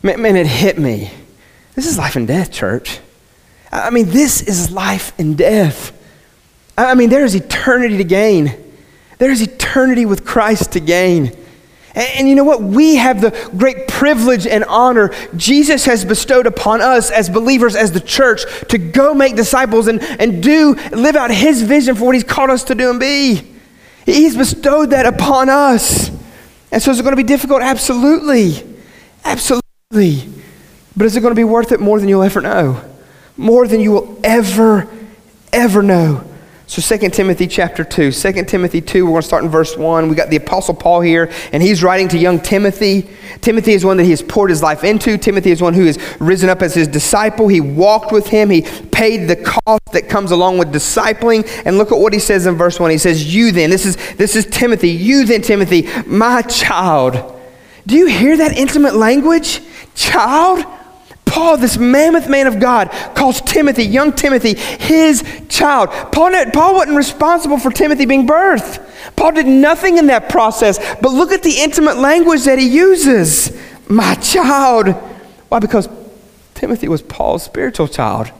man, 0.03 0.21
man, 0.21 0.35
it 0.35 0.45
hit 0.45 0.77
me. 0.77 1.09
This 1.73 1.87
is 1.87 1.97
life 1.97 2.15
and 2.15 2.27
death, 2.27 2.51
church. 2.51 2.99
I 3.71 3.89
mean, 3.89 4.09
this 4.09 4.41
is 4.41 4.71
life 4.71 5.11
and 5.19 5.37
death. 5.37 5.91
I 6.77 6.93
mean, 6.93 7.09
there 7.09 7.25
is 7.25 7.35
eternity 7.35 7.97
to 7.97 8.03
gain. 8.03 8.64
There 9.17 9.31
is 9.31 9.41
eternity 9.41 10.05
with 10.05 10.25
Christ 10.25 10.73
to 10.73 10.79
gain. 10.79 11.35
And, 11.95 12.09
and, 12.15 12.29
you 12.29 12.35
know 12.35 12.43
what? 12.43 12.61
We 12.61 12.95
have 12.95 13.21
the 13.21 13.31
great 13.57 13.87
privilege 13.87 14.45
and 14.45 14.65
honor 14.65 15.11
Jesus 15.35 15.85
has 15.85 16.03
bestowed 16.03 16.45
upon 16.45 16.81
us 16.81 17.09
as 17.09 17.29
believers, 17.29 17.75
as 17.75 17.93
the 17.93 18.01
church, 18.01 18.41
to 18.67 18.77
go 18.77 19.13
make 19.13 19.35
disciples 19.35 19.87
and, 19.87 20.03
and 20.03 20.43
do, 20.43 20.75
live 20.91 21.15
out 21.15 21.31
His 21.31 21.61
vision 21.61 21.95
for 21.95 22.05
what 22.05 22.15
He's 22.15 22.25
called 22.25 22.49
us 22.49 22.65
to 22.65 22.75
do 22.75 22.89
and 22.89 22.99
be. 22.99 23.53
He's 24.05 24.35
bestowed 24.35 24.91
that 24.91 25.05
upon 25.05 25.49
us. 25.49 26.11
And 26.71 26.81
so 26.81 26.91
is 26.91 26.99
it 26.99 27.03
going 27.03 27.13
to 27.13 27.21
be 27.21 27.23
difficult? 27.23 27.61
Absolutely. 27.61 28.61
Absolutely. 29.23 30.29
But 30.95 31.05
is 31.05 31.15
it 31.15 31.21
going 31.21 31.31
to 31.31 31.35
be 31.35 31.43
worth 31.43 31.71
it 31.71 31.79
more 31.79 31.99
than 31.99 32.09
you'll 32.09 32.23
ever 32.23 32.41
know? 32.41 32.83
More 33.37 33.67
than 33.67 33.79
you 33.79 33.91
will 33.91 34.19
ever, 34.23 34.87
ever 35.51 35.81
know. 35.81 36.23
So 36.67 36.97
2 36.97 37.09
Timothy 37.09 37.45
chapter 37.45 37.83
2. 37.83 38.11
2 38.11 38.43
Timothy 38.45 38.81
2, 38.81 39.05
we're 39.05 39.11
going 39.11 39.21
to 39.21 39.27
start 39.27 39.43
in 39.43 39.51
verse 39.51 39.77
1. 39.77 40.09
We 40.09 40.15
got 40.15 40.31
the 40.31 40.37
Apostle 40.37 40.73
Paul 40.73 41.01
here, 41.01 41.31
and 41.51 41.61
he's 41.61 41.83
writing 41.83 42.07
to 42.07 42.17
young 42.17 42.39
Timothy. 42.39 43.07
Timothy 43.41 43.73
is 43.73 43.85
one 43.85 43.97
that 43.97 44.03
he 44.03 44.09
has 44.09 44.23
poured 44.23 44.49
his 44.49 44.63
life 44.63 44.83
into. 44.83 45.15
Timothy 45.17 45.51
is 45.51 45.61
one 45.61 45.75
who 45.75 45.85
has 45.85 45.99
risen 46.19 46.49
up 46.49 46.63
as 46.63 46.73
his 46.73 46.87
disciple. 46.87 47.47
He 47.47 47.61
walked 47.61 48.11
with 48.11 48.27
him. 48.27 48.49
He 48.49 48.63
paid 48.63 49.27
the 49.27 49.35
cost 49.35 49.85
that 49.91 50.09
comes 50.09 50.31
along 50.31 50.57
with 50.57 50.73
discipling. 50.73 51.47
And 51.65 51.77
look 51.77 51.91
at 51.91 51.99
what 51.99 52.13
he 52.13 52.19
says 52.19 52.47
in 52.47 52.55
verse 52.55 52.79
1. 52.79 52.89
He 52.89 52.97
says, 52.97 53.33
You 53.33 53.51
then, 53.51 53.69
this 53.69 53.85
is, 53.85 53.95
this 54.15 54.35
is 54.35 54.47
Timothy, 54.47 54.89
you 54.89 55.25
then, 55.25 55.43
Timothy, 55.43 55.87
my 56.07 56.41
child. 56.41 57.33
Do 57.85 57.95
you 57.95 58.07
hear 58.07 58.37
that 58.37 58.57
intimate 58.57 58.95
language? 58.95 59.61
Child? 59.93 60.65
Paul, 61.35 61.57
this 61.57 61.77
mammoth 61.77 62.29
man 62.29 62.47
of 62.47 62.61
God, 62.61 62.89
calls 63.13 63.41
Timothy, 63.41 63.83
young 63.83 64.13
Timothy, 64.13 64.53
his 64.53 65.21
child. 65.49 65.89
Paul, 66.13 66.31
Paul 66.53 66.75
wasn't 66.75 66.95
responsible 66.95 67.57
for 67.57 67.71
Timothy 67.71 68.05
being 68.05 68.25
birthed. 68.25 68.81
Paul 69.17 69.33
did 69.33 69.45
nothing 69.45 69.97
in 69.97 70.07
that 70.07 70.29
process, 70.29 70.79
but 71.01 71.11
look 71.11 71.33
at 71.33 71.43
the 71.43 71.59
intimate 71.59 71.97
language 71.97 72.45
that 72.45 72.57
he 72.57 72.69
uses. 72.69 73.51
My 73.89 74.15
child. 74.15 74.95
Why? 75.49 75.59
Because 75.59 75.89
Timothy 76.53 76.87
was 76.87 77.01
Paul's 77.01 77.43
spiritual 77.43 77.89
child. 77.89 78.31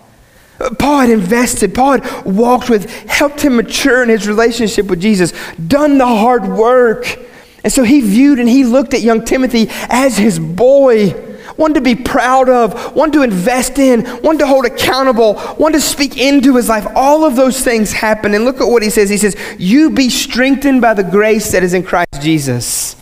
Paul 0.80 1.02
had 1.02 1.10
invested, 1.10 1.76
Paul 1.76 2.00
had 2.00 2.26
walked 2.26 2.70
with, 2.70 2.90
helped 3.10 3.42
him 3.42 3.58
mature 3.58 4.04
in 4.04 4.08
his 4.08 4.26
relationship 4.26 4.86
with 4.86 5.02
Jesus, 5.02 5.34
done 5.68 5.98
the 5.98 6.08
hard 6.08 6.48
work. 6.48 7.20
And 7.62 7.74
so 7.74 7.84
he 7.84 8.00
viewed 8.00 8.40
and 8.40 8.48
he 8.48 8.64
looked 8.64 8.94
at 8.94 9.02
young 9.02 9.26
Timothy 9.26 9.68
as 9.90 10.18
his 10.18 10.40
boy 10.40 11.35
one 11.56 11.74
to 11.74 11.82
be 11.82 11.96
proud 11.96 12.50
of, 12.50 12.96
one 12.96 13.12
to 13.12 13.22
invest 13.22 13.80
in, 13.80 14.06
one 14.22 14.38
to 14.38 14.48
hold 14.48 14.66
accountable, 14.66 15.36
one 15.56 15.74
to 15.74 15.82
speak 15.82 16.18
into 16.18 16.56
his 16.56 16.70
life. 16.70 16.86
All 16.96 17.24
of 17.24 17.36
those 17.36 17.64
things 17.64 17.94
happen. 17.94 18.34
And 18.34 18.46
look 18.46 18.60
at 18.60 18.68
what 18.68 18.84
he 18.84 18.90
says. 18.90 19.10
He 19.10 19.18
says, 19.18 19.36
You 19.58 19.92
be 19.92 20.10
strengthened 20.10 20.82
by 20.82 20.94
the 20.94 21.04
grace 21.04 21.52
that 21.52 21.64
is 21.64 21.74
in 21.74 21.84
Christ 21.84 22.22
Jesus. 22.22 22.96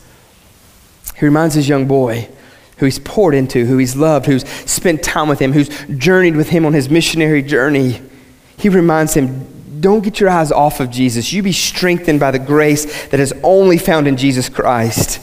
He 1.15 1.25
reminds 1.25 1.55
his 1.55 1.67
young 1.67 1.87
boy 1.87 2.29
who 2.77 2.85
he's 2.85 2.99
poured 2.99 3.33
into, 3.35 3.65
who 3.65 3.77
he's 3.77 3.95
loved, 3.95 4.25
who's 4.25 4.47
spent 4.69 5.03
time 5.03 5.29
with 5.29 5.39
him, 5.39 5.53
who's 5.53 5.69
journeyed 5.97 6.35
with 6.35 6.49
him 6.49 6.65
on 6.65 6.73
his 6.73 6.89
missionary 6.89 7.41
journey. 7.41 8.01
He 8.57 8.69
reminds 8.69 9.13
him, 9.13 9.79
don't 9.79 10.03
get 10.03 10.19
your 10.19 10.29
eyes 10.29 10.51
off 10.51 10.79
of 10.79 10.89
Jesus. 10.89 11.33
You 11.33 11.43
be 11.43 11.51
strengthened 11.51 12.19
by 12.19 12.31
the 12.31 12.39
grace 12.39 13.07
that 13.07 13.19
is 13.19 13.33
only 13.43 13.77
found 13.77 14.07
in 14.07 14.15
Jesus 14.15 14.47
Christ. 14.47 15.19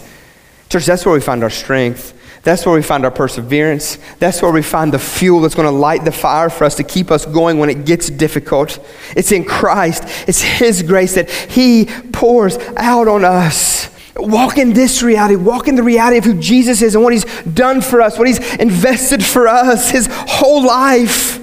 Church, 0.68 0.84
that's 0.84 1.04
where 1.06 1.14
we 1.14 1.20
find 1.20 1.42
our 1.42 1.50
strength. 1.50 2.14
That's 2.42 2.64
where 2.64 2.74
we 2.74 2.82
find 2.82 3.04
our 3.04 3.10
perseverance. 3.10 3.98
That's 4.18 4.40
where 4.40 4.50
we 4.50 4.62
find 4.62 4.94
the 4.94 4.98
fuel 4.98 5.40
that's 5.40 5.54
going 5.54 5.68
to 5.68 5.74
light 5.74 6.04
the 6.04 6.12
fire 6.12 6.48
for 6.48 6.64
us 6.64 6.74
to 6.76 6.84
keep 6.84 7.10
us 7.10 7.26
going 7.26 7.58
when 7.58 7.68
it 7.68 7.84
gets 7.84 8.08
difficult. 8.08 8.78
It's 9.14 9.30
in 9.30 9.44
Christ, 9.44 10.04
it's 10.26 10.40
His 10.40 10.82
grace 10.82 11.14
that 11.14 11.30
He 11.30 11.86
pours 12.12 12.56
out 12.76 13.08
on 13.08 13.24
us. 13.24 13.90
Walk 14.16 14.58
in 14.58 14.72
this 14.72 15.02
reality. 15.02 15.36
Walk 15.36 15.68
in 15.68 15.76
the 15.76 15.82
reality 15.82 16.18
of 16.18 16.24
who 16.24 16.40
Jesus 16.40 16.82
is 16.82 16.94
and 16.94 17.04
what 17.04 17.12
He's 17.12 17.24
done 17.42 17.80
for 17.80 18.00
us, 18.00 18.18
what 18.18 18.26
He's 18.26 18.54
invested 18.56 19.24
for 19.24 19.46
us, 19.46 19.90
His 19.90 20.08
whole 20.10 20.66
life. 20.66 21.38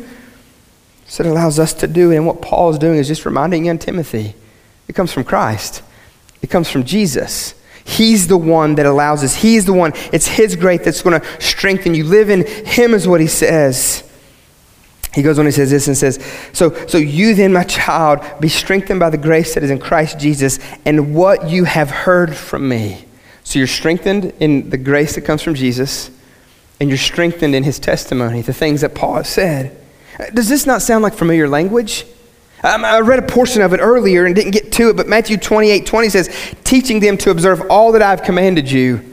So 1.05 1.23
it 1.23 1.29
allows 1.29 1.59
us 1.59 1.73
to 1.75 1.87
do. 1.87 2.11
And 2.11 2.25
what 2.25 2.41
Paul 2.41 2.71
is 2.71 2.77
doing 2.77 2.97
is 2.97 3.07
just 3.07 3.25
reminding 3.25 3.65
young 3.65 3.79
Timothy 3.79 4.35
it 4.87 4.95
comes 4.95 5.11
from 5.11 5.25
Christ, 5.25 5.83
it 6.41 6.49
comes 6.49 6.69
from 6.69 6.83
Jesus. 6.83 7.53
He's 7.87 8.27
the 8.27 8.37
one 8.37 8.75
that 8.75 8.85
allows 8.85 9.23
us. 9.23 9.33
He's 9.33 9.63
the 9.63 9.71
one. 9.71 9.93
It's 10.11 10.27
His 10.27 10.57
grace 10.57 10.83
that's 10.83 11.01
going 11.01 11.19
to 11.19 11.41
strengthen 11.41 11.95
you. 11.95 12.03
Live 12.03 12.29
in 12.29 12.45
Him, 12.45 12.93
is 12.93 13.07
what 13.07 13.21
He 13.21 13.27
says. 13.27 14.03
He 15.13 15.23
goes 15.23 15.39
on 15.39 15.45
he 15.45 15.51
says 15.51 15.71
this 15.71 15.87
and 15.87 15.97
says, 15.97 16.23
so, 16.53 16.75
so 16.85 16.99
you 16.99 17.33
then, 17.33 17.51
my 17.51 17.63
child, 17.63 18.19
be 18.39 18.49
strengthened 18.49 18.99
by 18.99 19.09
the 19.09 19.17
grace 19.17 19.55
that 19.55 19.63
is 19.63 19.71
in 19.71 19.79
Christ 19.79 20.19
Jesus 20.19 20.59
and 20.85 21.15
what 21.15 21.49
you 21.49 21.63
have 21.63 21.89
heard 21.89 22.35
from 22.35 22.69
me. 22.69 23.03
So 23.43 23.57
you're 23.57 23.67
strengthened 23.67 24.33
in 24.39 24.69
the 24.69 24.77
grace 24.77 25.15
that 25.15 25.21
comes 25.21 25.41
from 25.41 25.55
Jesus, 25.55 26.11
and 26.79 26.89
you're 26.89 26.99
strengthened 26.99 27.55
in 27.55 27.63
his 27.63 27.79
testimony, 27.79 28.41
the 28.41 28.53
things 28.53 28.81
that 28.81 28.93
Paul 28.93 29.15
has 29.15 29.29
said. 29.29 29.75
Does 30.35 30.49
this 30.49 30.67
not 30.67 30.83
sound 30.83 31.01
like 31.01 31.15
familiar 31.15 31.47
language? 31.47 32.05
Um, 32.67 32.83
I 32.83 32.99
read 32.99 33.19
a 33.19 33.25
portion 33.25 33.61
of 33.61 33.73
it 33.73 33.77
earlier 33.77 34.25
and 34.25 34.35
didn't 34.35 34.51
get 34.51 34.73
to 34.73 34.89
it, 34.89 34.97
but 34.97 35.07
Matthew 35.07 35.37
28 35.37 35.85
20 35.85 36.09
says, 36.09 36.55
teaching 36.65 36.99
them 36.99 37.17
to 37.19 37.29
observe 37.29 37.61
all 37.69 37.93
that 37.93 38.01
I've 38.01 38.23
commanded 38.23 38.69
you. 38.69 39.03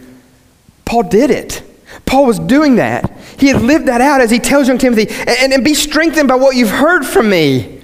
Paul 0.84 1.04
did 1.04 1.30
it. 1.30 1.62
Paul 2.04 2.26
was 2.26 2.40
doing 2.40 2.76
that. 2.76 3.16
He 3.38 3.46
had 3.46 3.62
lived 3.62 3.86
that 3.86 4.00
out 4.00 4.20
as 4.20 4.30
he 4.32 4.40
tells 4.40 4.66
young 4.66 4.78
Timothy, 4.78 5.06
and, 5.08 5.52
and 5.52 5.64
be 5.64 5.74
strengthened 5.74 6.26
by 6.26 6.34
what 6.34 6.56
you've 6.56 6.70
heard 6.70 7.04
from 7.04 7.30
me. 7.30 7.80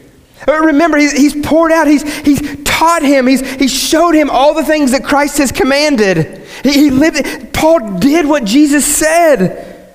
Uh, 0.48 0.58
remember, 0.58 0.98
he's, 0.98 1.12
he's 1.12 1.46
poured 1.46 1.70
out, 1.70 1.86
he's, 1.86 2.02
he's 2.20 2.64
taught 2.64 3.02
him, 3.02 3.28
he's, 3.28 3.48
he 3.54 3.68
showed 3.68 4.14
him 4.14 4.28
all 4.28 4.54
the 4.54 4.64
things 4.64 4.90
that 4.90 5.04
Christ 5.04 5.38
has 5.38 5.52
commanded. 5.52 6.42
He, 6.64 6.72
he 6.72 6.90
lived, 6.90 7.52
Paul 7.52 7.98
did 8.00 8.26
what 8.26 8.44
Jesus 8.44 8.84
said. 8.84 9.94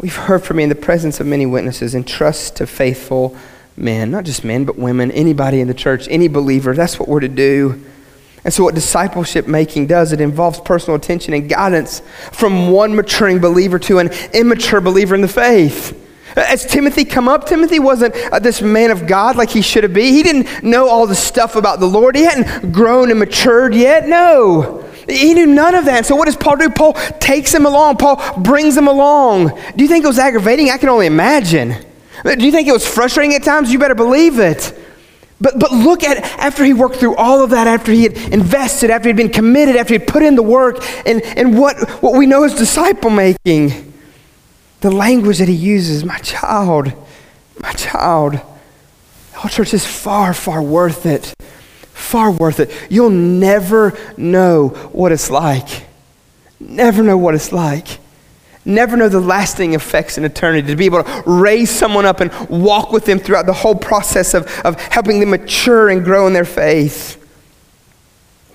We've 0.00 0.16
heard 0.16 0.42
from 0.42 0.56
me 0.56 0.62
in 0.62 0.68
the 0.70 0.74
presence 0.74 1.20
of 1.20 1.26
many 1.26 1.44
witnesses, 1.44 1.94
and 1.94 2.06
trust 2.06 2.56
to 2.56 2.66
faithful 2.66 3.36
men, 3.82 4.10
not 4.10 4.24
just 4.24 4.44
men, 4.44 4.64
but 4.64 4.78
women, 4.78 5.10
anybody 5.10 5.60
in 5.60 5.68
the 5.68 5.74
church, 5.74 6.06
any 6.08 6.28
believer. 6.28 6.74
That's 6.74 6.98
what 6.98 7.08
we're 7.08 7.20
to 7.20 7.28
do. 7.28 7.84
And 8.44 8.52
so, 8.52 8.64
what 8.64 8.74
discipleship 8.74 9.46
making 9.46 9.86
does, 9.86 10.12
it 10.12 10.20
involves 10.20 10.60
personal 10.60 10.96
attention 10.96 11.32
and 11.34 11.48
guidance 11.48 12.02
from 12.32 12.70
one 12.70 12.94
maturing 12.94 13.38
believer 13.40 13.78
to 13.80 13.98
an 13.98 14.10
immature 14.32 14.80
believer 14.80 15.14
in 15.14 15.20
the 15.20 15.28
faith. 15.28 15.98
As 16.34 16.64
Timothy 16.64 17.04
come 17.04 17.28
up, 17.28 17.46
Timothy 17.46 17.78
wasn't 17.78 18.14
uh, 18.32 18.38
this 18.38 18.62
man 18.62 18.90
of 18.90 19.06
God 19.06 19.36
like 19.36 19.50
he 19.50 19.60
should 19.60 19.84
have 19.84 19.92
been. 19.92 20.12
He 20.12 20.22
didn't 20.22 20.62
know 20.62 20.88
all 20.88 21.06
the 21.06 21.14
stuff 21.14 21.56
about 21.56 21.78
the 21.78 21.86
Lord. 21.86 22.16
He 22.16 22.22
hadn't 22.22 22.72
grown 22.72 23.10
and 23.10 23.18
matured 23.18 23.74
yet. 23.74 24.08
No. 24.08 24.88
He 25.08 25.34
knew 25.34 25.46
none 25.46 25.74
of 25.74 25.84
that. 25.84 26.06
So 26.06 26.16
what 26.16 26.26
does 26.26 26.36
Paul 26.36 26.56
do? 26.56 26.70
Paul 26.70 26.94
takes 27.20 27.52
him 27.52 27.66
along. 27.66 27.98
Paul 27.98 28.40
brings 28.40 28.76
him 28.76 28.88
along. 28.88 29.48
Do 29.76 29.84
you 29.84 29.88
think 29.88 30.04
it 30.04 30.08
was 30.08 30.18
aggravating? 30.18 30.70
I 30.70 30.78
can 30.78 30.88
only 30.88 31.06
imagine. 31.06 31.76
Do 32.22 32.44
you 32.44 32.52
think 32.52 32.68
it 32.68 32.72
was 32.72 32.86
frustrating 32.86 33.34
at 33.34 33.42
times? 33.42 33.72
You 33.72 33.78
better 33.78 33.94
believe 33.94 34.38
it. 34.38 34.78
But, 35.40 35.58
but 35.58 35.72
look 35.72 36.04
at 36.04 36.18
after 36.38 36.64
he 36.64 36.72
worked 36.72 36.96
through 36.96 37.16
all 37.16 37.42
of 37.42 37.50
that, 37.50 37.66
after 37.66 37.90
he 37.90 38.04
had 38.04 38.16
invested, 38.32 38.90
after 38.90 39.08
he'd 39.08 39.16
been 39.16 39.28
committed, 39.28 39.74
after 39.74 39.94
he'd 39.94 40.06
put 40.06 40.22
in 40.22 40.36
the 40.36 40.42
work, 40.42 40.78
and, 41.04 41.20
and 41.22 41.58
what, 41.58 41.76
what 42.00 42.16
we 42.16 42.26
know 42.26 42.44
is 42.44 42.54
disciple 42.54 43.10
making. 43.10 43.92
The 44.82 44.90
language 44.92 45.38
that 45.38 45.48
he 45.48 45.54
uses, 45.54 46.04
my 46.04 46.18
child, 46.18 46.92
my 47.60 47.72
child. 47.72 48.40
Oh, 49.42 49.48
church 49.48 49.74
is 49.74 49.84
far, 49.84 50.32
far 50.32 50.62
worth 50.62 51.06
it. 51.06 51.34
Far 51.92 52.30
worth 52.30 52.60
it. 52.60 52.70
You'll 52.88 53.10
never 53.10 53.98
know 54.16 54.68
what 54.92 55.10
it's 55.10 55.28
like. 55.28 55.86
Never 56.60 57.02
know 57.02 57.18
what 57.18 57.34
it's 57.34 57.50
like 57.50 57.98
never 58.64 58.96
know 58.96 59.08
the 59.08 59.20
lasting 59.20 59.74
effects 59.74 60.18
in 60.18 60.24
eternity, 60.24 60.68
to 60.68 60.76
be 60.76 60.86
able 60.86 61.02
to 61.02 61.22
raise 61.26 61.70
someone 61.70 62.06
up 62.06 62.20
and 62.20 62.32
walk 62.48 62.92
with 62.92 63.04
them 63.04 63.18
throughout 63.18 63.46
the 63.46 63.52
whole 63.52 63.74
process 63.74 64.34
of, 64.34 64.46
of 64.64 64.80
helping 64.80 65.20
them 65.20 65.30
mature 65.30 65.88
and 65.88 66.04
grow 66.04 66.26
in 66.26 66.32
their 66.32 66.44
faith. 66.44 67.18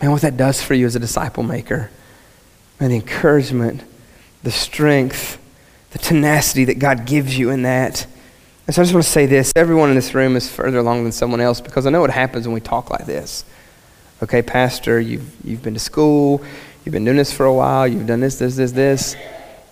Man, 0.02 0.12
what 0.12 0.22
that 0.22 0.38
does 0.38 0.62
for 0.62 0.74
you 0.74 0.86
as 0.86 0.96
a 0.96 1.00
disciple 1.00 1.44
maker, 1.44 1.90
man, 2.80 2.92
the 2.92 2.96
encouragement, 2.96 3.84
the 4.44 4.52
strength, 4.52 5.40
the 5.92 6.00
tenacity 6.00 6.66
that 6.66 6.80
God 6.80 7.06
gives 7.06 7.38
you 7.38 7.50
in 7.50 7.64
that. 7.64 8.06
And 8.68 8.76
so 8.76 8.82
I 8.82 8.86
just 8.86 8.94
want 8.94 9.06
to 9.06 9.12
say 9.12 9.26
this 9.26 9.52
everyone 9.56 9.90
in 9.90 9.96
this 9.96 10.14
room 10.14 10.36
is 10.36 10.50
further 10.50 10.78
along 10.78 11.04
than 11.04 11.12
someone 11.12 11.42
else 11.42 11.62
because 11.62 11.88
I 11.88 11.90
know 11.90 12.02
what 12.02 12.12
happens 12.12 12.48
when 12.48 12.54
we 12.54 12.62
talk 12.62 12.90
like 12.90 13.06
this. 13.06 13.44
Okay, 14.22 14.42
Pastor, 14.42 15.00
you've, 15.00 15.30
you've 15.44 15.64
been 15.64 15.74
to 15.74 15.80
school, 15.80 16.44
you've 16.84 16.94
been 16.94 17.06
doing 17.06 17.18
this 17.18 17.32
for 17.32 17.46
a 17.46 17.54
while, 17.54 17.88
you've 17.88 18.08
done 18.08 18.20
this, 18.20 18.40
this, 18.40 18.56
this, 18.56 18.72
this 18.72 19.16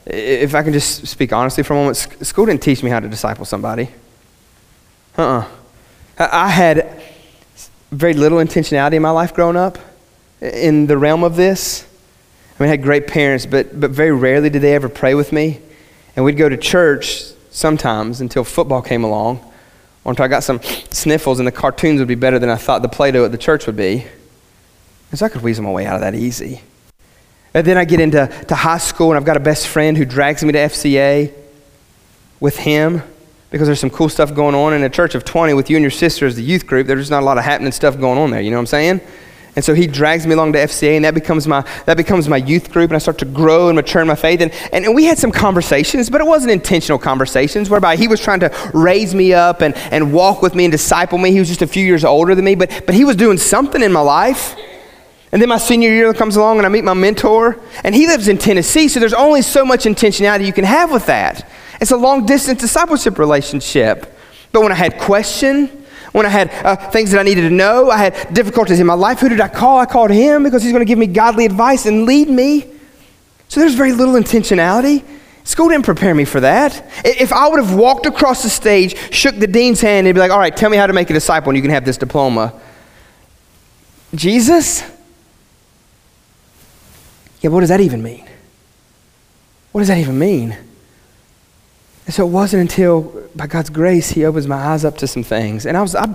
if 0.05 0.53
I 0.53 0.63
can 0.63 0.73
just 0.73 1.07
speak 1.07 1.33
honestly 1.33 1.63
for 1.63 1.73
a 1.73 1.77
moment, 1.77 1.97
school 1.97 2.45
didn't 2.45 2.61
teach 2.61 2.83
me 2.83 2.89
how 2.89 2.99
to 2.99 3.07
disciple 3.07 3.45
somebody. 3.45 3.89
Uh 5.17 5.21
uh 5.21 5.47
I 6.17 6.49
had 6.49 7.01
very 7.91 8.13
little 8.13 8.37
intentionality 8.37 8.93
in 8.93 9.01
my 9.01 9.09
life 9.11 9.33
growing 9.33 9.57
up 9.57 9.77
in 10.41 10.87
the 10.87 10.97
realm 10.97 11.23
of 11.23 11.35
this. 11.35 11.85
I 12.57 12.63
mean, 12.63 12.67
I 12.67 12.71
had 12.71 12.83
great 12.83 13.07
parents, 13.07 13.45
but, 13.45 13.77
but 13.79 13.91
very 13.91 14.11
rarely 14.11 14.49
did 14.49 14.61
they 14.61 14.75
ever 14.75 14.87
pray 14.87 15.13
with 15.13 15.33
me. 15.33 15.59
And 16.15 16.23
we'd 16.23 16.37
go 16.37 16.47
to 16.47 16.57
church 16.57 17.23
sometimes 17.51 18.21
until 18.21 18.43
football 18.43 18.81
came 18.81 19.03
along, 19.03 19.39
or 20.03 20.11
until 20.11 20.25
I 20.25 20.27
got 20.29 20.43
some 20.43 20.61
sniffles 20.91 21.39
and 21.39 21.47
the 21.47 21.51
cartoons 21.51 21.99
would 21.99 22.07
be 22.07 22.15
better 22.15 22.39
than 22.39 22.49
I 22.49 22.55
thought 22.55 22.81
the 22.81 22.89
Play 22.89 23.11
Doh 23.11 23.25
at 23.25 23.31
the 23.31 23.37
church 23.37 23.65
would 23.65 23.75
be. 23.75 24.05
And 25.11 25.19
so 25.19 25.25
I 25.25 25.29
could 25.29 25.41
weasel 25.41 25.63
my 25.63 25.71
way 25.71 25.85
out 25.85 25.95
of 25.95 26.01
that 26.01 26.15
easy. 26.15 26.61
And 27.55 27.65
then 27.65 27.77
I 27.77 27.85
get 27.85 28.01
into 28.01 28.27
to 28.49 28.55
high 28.55 28.77
school 28.77 29.11
and 29.11 29.17
I've 29.17 29.23
got 29.23 29.37
a 29.37 29.39
best 29.39 29.69
friend 29.69 29.97
who 29.97 30.03
drags 30.03 30.43
me 30.43 30.51
to 30.51 30.59
FCA 30.59 31.33
with 32.41 32.57
him 32.57 33.01
because 33.49 33.69
there's 33.69 33.79
some 33.79 33.89
cool 33.89 34.09
stuff 34.09 34.35
going 34.35 34.53
on 34.53 34.73
in 34.73 34.83
a 34.83 34.89
church 34.89 35.15
of 35.15 35.23
20 35.23 35.53
with 35.53 35.69
you 35.69 35.77
and 35.77 35.81
your 35.81 35.89
sister 35.89 36.25
as 36.25 36.35
the 36.35 36.43
youth 36.43 36.67
group. 36.67 36.85
There's 36.85 36.99
just 36.99 37.11
not 37.11 37.23
a 37.23 37.25
lot 37.25 37.37
of 37.37 37.45
happening 37.45 37.71
stuff 37.71 37.97
going 37.97 38.19
on 38.19 38.29
there. 38.29 38.41
You 38.41 38.51
know 38.51 38.57
what 38.57 38.63
I'm 38.63 38.67
saying? 38.67 39.01
And 39.55 39.63
so 39.63 39.73
he 39.73 39.87
drags 39.87 40.27
me 40.27 40.33
along 40.33 40.51
to 40.51 40.59
FCA, 40.59 40.97
and 40.97 41.05
that 41.05 41.13
becomes 41.13 41.47
my, 41.47 41.61
that 41.85 41.95
becomes 41.95 42.27
my 42.27 42.35
youth 42.35 42.73
group, 42.73 42.89
and 42.89 42.95
I 42.97 42.99
start 42.99 43.19
to 43.19 43.25
grow 43.25 43.69
and 43.69 43.77
mature 43.77 44.01
in 44.01 44.07
my 44.09 44.15
faith. 44.15 44.41
And, 44.41 44.51
and, 44.73 44.83
and 44.83 44.93
we 44.93 45.05
had 45.05 45.17
some 45.17 45.31
conversations, 45.31 46.09
but 46.09 46.19
it 46.19 46.27
wasn't 46.27 46.51
intentional 46.51 46.99
conversations, 46.99 47.69
whereby 47.69 47.95
he 47.95 48.09
was 48.09 48.19
trying 48.19 48.41
to 48.41 48.51
raise 48.73 49.15
me 49.15 49.33
up 49.33 49.61
and, 49.61 49.73
and 49.93 50.11
walk 50.11 50.41
with 50.41 50.55
me 50.55 50.65
and 50.65 50.73
disciple 50.73 51.17
me. 51.17 51.31
He 51.31 51.39
was 51.39 51.47
just 51.47 51.61
a 51.61 51.67
few 51.67 51.85
years 51.85 52.03
older 52.03 52.35
than 52.35 52.43
me, 52.43 52.55
but, 52.55 52.83
but 52.85 52.95
he 52.95 53.05
was 53.05 53.15
doing 53.15 53.37
something 53.37 53.81
in 53.81 53.93
my 53.93 54.01
life. 54.01 54.57
And 55.35 55.41
then 55.41 55.49
my 55.49 55.57
senior 55.57 55.89
year 55.89 56.13
comes 56.13 56.37
along, 56.37 56.59
and 56.59 56.65
I 56.65 56.69
meet 56.69 56.85
my 56.85 56.93
mentor, 56.93 57.59
and 57.83 57.93
he 57.93 58.07
lives 58.07 58.29
in 58.29 58.37
Tennessee, 58.37 58.87
so 58.87 59.01
there's 59.01 59.13
only 59.13 59.41
so 59.41 59.65
much 59.65 59.83
intentionality 59.83 60.45
you 60.45 60.53
can 60.53 60.63
have 60.63 60.93
with 60.93 61.07
that. 61.07 61.51
It's 61.81 61.91
a 61.91 61.97
long 61.97 62.25
distance 62.25 62.61
discipleship 62.61 63.19
relationship. 63.19 64.17
But 64.53 64.61
when 64.61 64.71
I 64.71 64.75
had 64.75 64.97
question, 64.97 65.67
when 66.13 66.25
I 66.25 66.29
had 66.29 66.51
uh, 66.63 66.77
things 66.89 67.11
that 67.11 67.19
I 67.19 67.23
needed 67.23 67.41
to 67.41 67.49
know, 67.49 67.89
I 67.89 67.97
had 67.97 68.33
difficulties 68.33 68.79
in 68.79 68.87
my 68.87 68.93
life. 68.93 69.19
Who 69.19 69.27
did 69.27 69.41
I 69.41 69.49
call? 69.49 69.77
I 69.77 69.85
called 69.85 70.09
him 70.09 70.43
because 70.43 70.63
he's 70.63 70.71
going 70.71 70.85
to 70.85 70.87
give 70.87 70.97
me 70.97 71.07
godly 71.07 71.43
advice 71.43 71.85
and 71.85 72.05
lead 72.05 72.29
me. 72.29 72.71
So 73.49 73.59
there's 73.59 73.75
very 73.75 73.91
little 73.91 74.13
intentionality. 74.13 75.03
School 75.43 75.67
didn't 75.67 75.83
prepare 75.83 76.15
me 76.15 76.23
for 76.23 76.39
that. 76.39 76.81
If 77.03 77.33
I 77.33 77.49
would 77.49 77.61
have 77.61 77.75
walked 77.75 78.05
across 78.05 78.41
the 78.41 78.49
stage, 78.49 78.95
shook 79.13 79.35
the 79.35 79.47
dean's 79.47 79.81
hand, 79.81 80.07
and 80.07 80.15
be 80.15 80.21
like, 80.21 80.31
all 80.31 80.39
right, 80.39 80.55
tell 80.55 80.69
me 80.69 80.77
how 80.77 80.87
to 80.87 80.93
make 80.93 81.09
a 81.09 81.13
disciple, 81.13 81.49
and 81.49 81.57
you 81.57 81.61
can 81.61 81.71
have 81.71 81.83
this 81.83 81.97
diploma. 81.97 82.53
Jesus? 84.13 84.94
Yeah, 87.45 87.51
what 87.51 87.59
does 87.59 87.69
that 87.69 87.79
even 87.79 88.01
mean? 88.01 88.25
What 89.71 89.81
does 89.81 89.89
that 89.89 89.99
even 89.99 90.17
mean? 90.17 90.57
And 92.07 92.11
so 92.11 92.25
it 92.25 92.31
wasn't 92.31 92.61
until, 92.61 93.29
by 93.35 93.45
God's 93.45 93.69
grace, 93.69 94.09
He 94.09 94.25
opens 94.25 94.47
my 94.47 94.55
eyes 94.55 94.83
up 94.83 94.97
to 94.97 95.05
some 95.05 95.21
things. 95.21 95.67
And 95.67 95.77
I 95.77 95.83
was, 95.83 95.93
I, 95.93 96.05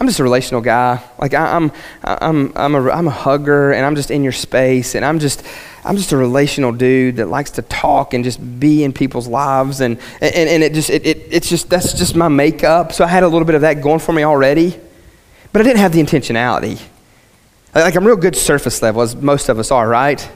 am 0.00 0.06
just 0.08 0.18
a 0.18 0.24
relational 0.24 0.60
guy. 0.60 1.00
Like 1.20 1.34
I, 1.34 1.54
am 1.54 1.70
I'm, 2.02 2.52
I'm, 2.56 2.74
a, 2.74 2.90
I'm 2.90 3.06
a 3.06 3.12
hugger, 3.12 3.70
and 3.70 3.86
I'm 3.86 3.94
just 3.94 4.10
in 4.10 4.24
your 4.24 4.32
space, 4.32 4.96
and 4.96 5.04
I'm 5.04 5.20
just, 5.20 5.46
I'm 5.84 5.96
just 5.96 6.10
a 6.10 6.16
relational 6.16 6.72
dude 6.72 7.14
that 7.18 7.28
likes 7.28 7.52
to 7.52 7.62
talk 7.62 8.12
and 8.12 8.24
just 8.24 8.40
be 8.58 8.82
in 8.82 8.92
people's 8.92 9.28
lives, 9.28 9.80
and, 9.80 10.00
and, 10.20 10.34
and 10.34 10.64
it 10.64 10.74
just, 10.74 10.90
it, 10.90 11.06
it, 11.06 11.28
it's 11.30 11.48
just, 11.48 11.70
that's 11.70 11.92
just 11.92 12.16
my 12.16 12.26
makeup. 12.26 12.92
So 12.92 13.04
I 13.04 13.06
had 13.06 13.22
a 13.22 13.28
little 13.28 13.46
bit 13.46 13.54
of 13.54 13.60
that 13.60 13.82
going 13.82 14.00
for 14.00 14.12
me 14.12 14.24
already, 14.24 14.76
but 15.52 15.60
I 15.60 15.62
didn't 15.62 15.78
have 15.78 15.92
the 15.92 16.02
intentionality. 16.02 16.82
Like 17.72 17.94
I'm 17.94 18.04
real 18.04 18.16
good 18.16 18.34
surface 18.34 18.82
level, 18.82 19.00
as 19.02 19.14
most 19.14 19.48
of 19.48 19.60
us 19.60 19.70
are, 19.70 19.88
right? 19.88 20.28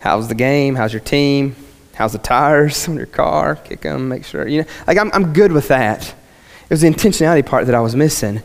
How's 0.00 0.28
the 0.28 0.34
game? 0.34 0.74
How's 0.74 0.92
your 0.92 1.00
team? 1.00 1.56
How's 1.94 2.12
the 2.12 2.18
tires 2.18 2.88
on 2.88 2.96
your 2.96 3.06
car? 3.06 3.56
Kick 3.56 3.80
them, 3.80 4.08
make 4.08 4.24
sure. 4.24 4.46
You 4.46 4.62
know, 4.62 4.68
like 4.86 4.98
I'm, 4.98 5.10
I'm 5.12 5.32
good 5.32 5.52
with 5.52 5.68
that. 5.68 6.06
It 6.06 6.70
was 6.70 6.82
the 6.82 6.88
intentionality 6.88 7.44
part 7.44 7.66
that 7.66 7.74
I 7.74 7.80
was 7.80 7.96
missing. 7.96 8.42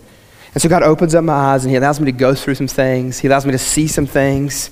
And 0.53 0.61
so 0.61 0.69
God 0.69 0.83
opens 0.83 1.15
up 1.15 1.23
my 1.23 1.33
eyes 1.33 1.63
and 1.63 1.71
He 1.71 1.77
allows 1.77 1.99
me 1.99 2.05
to 2.05 2.11
go 2.11 2.33
through 2.33 2.55
some 2.55 2.67
things. 2.67 3.19
He 3.19 3.27
allows 3.27 3.45
me 3.45 3.51
to 3.51 3.57
see 3.57 3.87
some 3.87 4.05
things. 4.05 4.69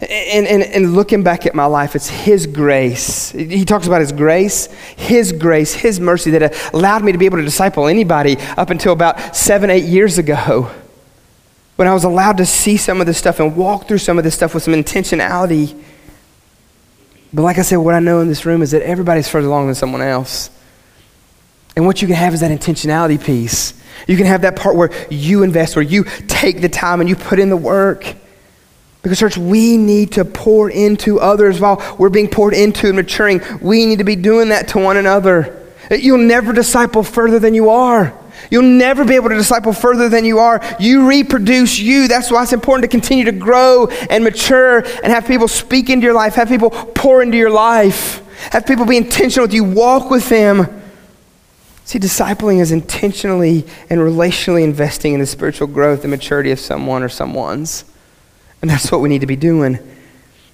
And, 0.00 0.46
and, 0.46 0.62
and 0.62 0.94
looking 0.94 1.22
back 1.22 1.46
at 1.46 1.54
my 1.54 1.64
life, 1.64 1.96
it's 1.96 2.08
His 2.08 2.46
grace. 2.46 3.30
He 3.30 3.64
talks 3.64 3.86
about 3.86 4.00
His 4.00 4.12
grace, 4.12 4.66
His 4.96 5.32
grace, 5.32 5.72
His 5.72 5.98
mercy 5.98 6.30
that 6.32 6.74
allowed 6.74 7.02
me 7.02 7.12
to 7.12 7.18
be 7.18 7.26
able 7.26 7.38
to 7.38 7.44
disciple 7.44 7.86
anybody 7.86 8.36
up 8.56 8.70
until 8.70 8.92
about 8.92 9.34
seven, 9.34 9.70
eight 9.70 9.84
years 9.84 10.18
ago. 10.18 10.70
When 11.76 11.86
I 11.86 11.94
was 11.94 12.04
allowed 12.04 12.38
to 12.38 12.46
see 12.46 12.76
some 12.76 13.00
of 13.00 13.06
this 13.06 13.18
stuff 13.18 13.38
and 13.38 13.54
walk 13.54 13.86
through 13.86 13.98
some 13.98 14.18
of 14.18 14.24
this 14.24 14.34
stuff 14.34 14.54
with 14.54 14.62
some 14.62 14.74
intentionality. 14.74 15.80
But 17.32 17.42
like 17.42 17.58
I 17.58 17.62
said, 17.62 17.76
what 17.76 17.94
I 17.94 18.00
know 18.00 18.20
in 18.20 18.28
this 18.28 18.46
room 18.46 18.62
is 18.62 18.70
that 18.70 18.82
everybody's 18.82 19.28
further 19.28 19.46
along 19.46 19.66
than 19.66 19.74
someone 19.74 20.00
else. 20.00 20.50
And 21.76 21.84
what 21.84 22.00
you 22.00 22.08
can 22.08 22.16
have 22.16 22.32
is 22.32 22.40
that 22.40 22.50
intentionality 22.50 23.22
piece. 23.22 23.74
You 24.06 24.16
can 24.16 24.24
have 24.24 24.42
that 24.42 24.56
part 24.56 24.76
where 24.76 24.90
you 25.10 25.42
invest, 25.42 25.76
where 25.76 25.82
you 25.82 26.04
take 26.26 26.62
the 26.62 26.68
time 26.68 27.00
and 27.00 27.08
you 27.08 27.16
put 27.16 27.38
in 27.38 27.50
the 27.50 27.56
work. 27.56 28.14
Because, 29.02 29.18
church, 29.18 29.36
we 29.36 29.76
need 29.76 30.12
to 30.12 30.24
pour 30.24 30.70
into 30.70 31.20
others 31.20 31.60
while 31.60 31.80
we're 31.98 32.08
being 32.08 32.28
poured 32.28 32.54
into 32.54 32.86
and 32.86 32.96
maturing. 32.96 33.40
We 33.60 33.84
need 33.86 33.98
to 33.98 34.04
be 34.04 34.16
doing 34.16 34.48
that 34.48 34.68
to 34.68 34.78
one 34.78 34.96
another. 34.96 35.62
You'll 35.90 36.18
never 36.18 36.52
disciple 36.52 37.02
further 37.02 37.38
than 37.38 37.54
you 37.54 37.70
are. 37.70 38.18
You'll 38.50 38.62
never 38.62 39.04
be 39.04 39.14
able 39.14 39.28
to 39.30 39.34
disciple 39.34 39.72
further 39.72 40.08
than 40.08 40.24
you 40.24 40.38
are. 40.38 40.60
You 40.78 41.08
reproduce 41.08 41.78
you. 41.78 42.08
That's 42.08 42.30
why 42.30 42.42
it's 42.42 42.52
important 42.52 42.84
to 42.84 42.88
continue 42.88 43.24
to 43.24 43.32
grow 43.32 43.88
and 44.10 44.22
mature 44.22 44.78
and 44.78 45.06
have 45.06 45.26
people 45.26 45.48
speak 45.48 45.90
into 45.90 46.04
your 46.04 46.14
life, 46.14 46.34
have 46.34 46.48
people 46.48 46.70
pour 46.70 47.22
into 47.22 47.36
your 47.36 47.50
life, 47.50 48.22
have 48.52 48.66
people 48.66 48.84
be 48.84 48.96
intentional 48.96 49.46
with 49.46 49.54
you, 49.54 49.64
walk 49.64 50.10
with 50.10 50.28
them. 50.28 50.82
See, 51.84 51.98
discipling 51.98 52.60
is 52.60 52.72
intentionally 52.72 53.64
and 53.88 54.00
relationally 54.00 54.64
investing 54.64 55.14
in 55.14 55.20
the 55.20 55.26
spiritual 55.26 55.68
growth 55.68 56.02
and 56.02 56.10
maturity 56.10 56.50
of 56.50 56.58
someone 56.58 57.02
or 57.02 57.08
someone's. 57.08 57.84
And 58.60 58.70
that's 58.70 58.90
what 58.90 59.00
we 59.00 59.08
need 59.08 59.20
to 59.20 59.26
be 59.26 59.36
doing. 59.36 59.78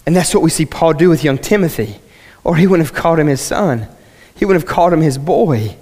And 0.04 0.14
that's 0.14 0.34
what 0.34 0.42
we 0.42 0.50
see 0.50 0.66
Paul 0.66 0.92
do 0.92 1.08
with 1.08 1.24
young 1.24 1.38
Timothy. 1.38 2.00
Or 2.44 2.56
he 2.56 2.66
wouldn't 2.66 2.86
have 2.86 2.94
called 2.94 3.18
him 3.18 3.28
his 3.28 3.40
son, 3.40 3.88
he 4.34 4.44
wouldn't 4.44 4.62
have 4.62 4.70
called 4.70 4.92
him 4.92 5.00
his 5.00 5.18
boy. 5.18 5.76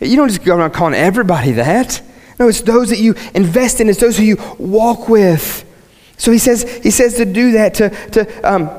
You 0.00 0.16
don't 0.16 0.28
just 0.28 0.42
go 0.42 0.56
around 0.56 0.72
calling 0.72 0.94
everybody 0.94 1.52
that. 1.52 2.02
No, 2.38 2.48
it's 2.48 2.62
those 2.62 2.88
that 2.88 2.98
you 2.98 3.14
invest 3.34 3.80
in, 3.80 3.88
it's 3.88 4.00
those 4.00 4.16
who 4.16 4.24
you 4.24 4.36
walk 4.58 5.08
with. 5.08 5.66
So 6.16 6.32
he 6.32 6.38
says, 6.38 6.62
he 6.82 6.90
says 6.90 7.14
to 7.16 7.24
do 7.24 7.52
that, 7.52 7.74
to, 7.74 7.90
to 8.12 8.50
um, 8.50 8.70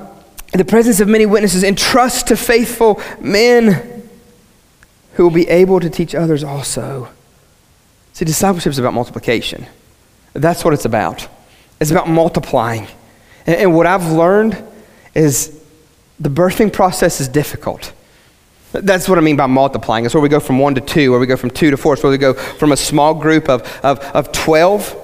the 0.53 0.65
presence 0.65 0.99
of 0.99 1.07
many 1.07 1.25
witnesses, 1.25 1.63
entrust 1.63 2.27
to 2.27 2.35
faithful 2.35 2.99
men 3.19 4.09
who 5.13 5.23
will 5.23 5.31
be 5.31 5.47
able 5.47 5.79
to 5.79 5.89
teach 5.89 6.15
others 6.15 6.43
also. 6.43 7.09
See, 8.13 8.25
discipleship 8.25 8.71
is 8.71 8.79
about 8.79 8.93
multiplication. 8.93 9.67
That's 10.33 10.65
what 10.65 10.73
it's 10.73 10.85
about. 10.85 11.27
It's 11.79 11.91
about 11.91 12.09
multiplying. 12.09 12.87
And, 13.45 13.57
and 13.57 13.75
what 13.75 13.85
I've 13.85 14.11
learned 14.11 14.63
is 15.13 15.63
the 16.19 16.29
birthing 16.29 16.73
process 16.73 17.21
is 17.21 17.27
difficult. 17.27 17.93
That's 18.71 19.09
what 19.09 19.17
I 19.17 19.21
mean 19.21 19.35
by 19.35 19.47
multiplying. 19.47 20.05
It's 20.05 20.13
where 20.13 20.21
we 20.21 20.29
go 20.29 20.39
from 20.39 20.59
one 20.59 20.75
to 20.75 20.81
two, 20.81 21.11
where 21.11 21.19
we 21.19 21.27
go 21.27 21.35
from 21.35 21.49
two 21.49 21.71
to 21.71 21.77
four. 21.77 21.93
It's 21.93 22.03
where 22.03 22.11
we 22.11 22.17
go 22.17 22.33
from 22.33 22.71
a 22.71 22.77
small 22.77 23.13
group 23.13 23.49
of, 23.49 23.61
of, 23.83 23.99
of 23.99 24.31
12 24.31 24.97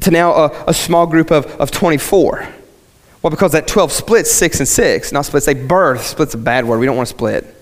to 0.00 0.10
now 0.10 0.32
a, 0.32 0.64
a 0.68 0.74
small 0.74 1.06
group 1.06 1.30
of, 1.30 1.46
of 1.60 1.70
24. 1.70 2.48
Well, 3.22 3.30
because 3.30 3.52
that 3.52 3.66
12 3.66 3.92
splits 3.92 4.30
six 4.30 4.60
and 4.60 4.68
six, 4.68 5.12
not 5.12 5.26
splits, 5.26 5.46
they 5.46 5.54
birth. 5.54 6.06
Split's 6.06 6.34
a 6.34 6.38
bad 6.38 6.64
word. 6.64 6.78
We 6.78 6.86
don't 6.86 6.96
want 6.96 7.08
to 7.08 7.14
split. 7.14 7.59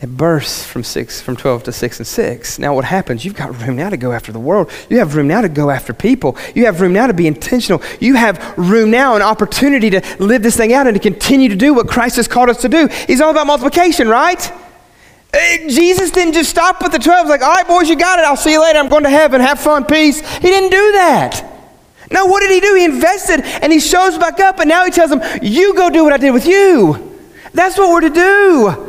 It 0.00 0.16
bursts 0.16 0.64
from 0.64 0.84
six, 0.84 1.20
from 1.20 1.34
12 1.34 1.64
to 1.64 1.72
six 1.72 1.98
and 1.98 2.06
six. 2.06 2.56
Now 2.56 2.72
what 2.72 2.84
happens? 2.84 3.24
You've 3.24 3.34
got 3.34 3.60
room 3.60 3.74
now 3.74 3.90
to 3.90 3.96
go 3.96 4.12
after 4.12 4.30
the 4.30 4.38
world. 4.38 4.70
You 4.88 4.98
have 4.98 5.16
room 5.16 5.26
now 5.26 5.40
to 5.40 5.48
go 5.48 5.70
after 5.70 5.92
people. 5.92 6.36
You 6.54 6.66
have 6.66 6.80
room 6.80 6.92
now 6.92 7.08
to 7.08 7.12
be 7.12 7.26
intentional. 7.26 7.82
You 7.98 8.14
have 8.14 8.56
room 8.56 8.92
now, 8.92 9.16
an 9.16 9.22
opportunity 9.22 9.90
to 9.90 10.00
live 10.20 10.42
this 10.42 10.56
thing 10.56 10.72
out 10.72 10.86
and 10.86 10.94
to 10.94 11.00
continue 11.00 11.48
to 11.48 11.56
do 11.56 11.74
what 11.74 11.88
Christ 11.88 12.14
has 12.14 12.28
called 12.28 12.48
us 12.48 12.62
to 12.62 12.68
do. 12.68 12.86
He's 13.08 13.20
all 13.20 13.32
about 13.32 13.48
multiplication, 13.48 14.06
right? 14.06 14.52
Eh, 15.34 15.68
Jesus 15.68 16.12
didn't 16.12 16.34
just 16.34 16.50
stop 16.50 16.80
with 16.80 16.92
the 16.92 17.00
12. 17.00 17.26
like, 17.26 17.42
all 17.42 17.52
right, 17.52 17.66
boys, 17.66 17.88
you 17.88 17.96
got 17.96 18.20
it. 18.20 18.24
I'll 18.24 18.36
see 18.36 18.52
you 18.52 18.62
later. 18.62 18.78
I'm 18.78 18.88
going 18.88 19.02
to 19.02 19.10
heaven. 19.10 19.40
Have 19.40 19.58
fun. 19.58 19.84
Peace. 19.84 20.20
He 20.36 20.46
didn't 20.46 20.70
do 20.70 20.92
that. 20.92 21.44
No, 22.12 22.26
what 22.26 22.40
did 22.40 22.52
he 22.52 22.60
do? 22.60 22.74
He 22.76 22.84
invested 22.84 23.40
and 23.40 23.72
he 23.72 23.80
shows 23.80 24.16
back 24.16 24.38
up 24.38 24.60
and 24.60 24.68
now 24.68 24.84
he 24.84 24.92
tells 24.92 25.10
them, 25.10 25.20
you 25.42 25.74
go 25.74 25.90
do 25.90 26.04
what 26.04 26.12
I 26.12 26.18
did 26.18 26.30
with 26.30 26.46
you. 26.46 27.18
That's 27.52 27.76
what 27.76 27.90
we're 27.90 28.08
to 28.08 28.10
do. 28.10 28.87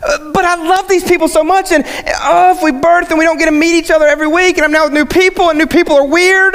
But 0.00 0.44
I 0.44 0.54
love 0.54 0.88
these 0.88 1.04
people 1.04 1.28
so 1.28 1.42
much, 1.42 1.72
and 1.72 1.84
oh, 1.86 2.54
if 2.56 2.62
we 2.62 2.70
birth 2.70 3.10
and 3.10 3.18
we 3.18 3.24
don't 3.24 3.38
get 3.38 3.46
to 3.46 3.52
meet 3.52 3.76
each 3.78 3.90
other 3.90 4.06
every 4.06 4.28
week, 4.28 4.56
and 4.56 4.64
I'm 4.64 4.72
now 4.72 4.84
with 4.84 4.92
new 4.92 5.06
people, 5.06 5.50
and 5.50 5.58
new 5.58 5.66
people 5.66 5.96
are 5.96 6.06
weird, 6.06 6.54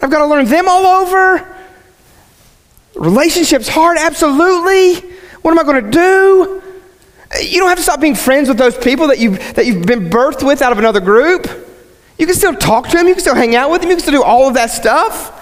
I've 0.00 0.10
got 0.10 0.18
to 0.18 0.26
learn 0.26 0.46
them 0.46 0.68
all 0.68 0.86
over. 0.86 1.48
Relationships 2.94 3.68
hard, 3.68 3.98
absolutely. 3.98 5.08
What 5.42 5.50
am 5.52 5.58
I 5.58 5.62
going 5.62 5.84
to 5.84 5.90
do? 5.90 6.62
You 7.40 7.60
don't 7.60 7.68
have 7.68 7.78
to 7.78 7.84
stop 7.84 8.00
being 8.00 8.14
friends 8.14 8.48
with 8.48 8.58
those 8.58 8.76
people 8.76 9.08
that 9.08 9.18
you've, 9.18 9.38
that 9.54 9.66
you've 9.66 9.86
been 9.86 10.10
birthed 10.10 10.46
with 10.46 10.62
out 10.62 10.72
of 10.72 10.78
another 10.78 11.00
group. 11.00 11.46
You 12.18 12.26
can 12.26 12.34
still 12.34 12.54
talk 12.54 12.88
to 12.88 12.96
them, 12.96 13.08
you 13.08 13.14
can 13.14 13.20
still 13.20 13.34
hang 13.34 13.56
out 13.56 13.70
with 13.70 13.80
them, 13.80 13.90
you 13.90 13.96
can 13.96 14.02
still 14.02 14.20
do 14.20 14.22
all 14.22 14.48
of 14.48 14.54
that 14.54 14.70
stuff. 14.70 15.38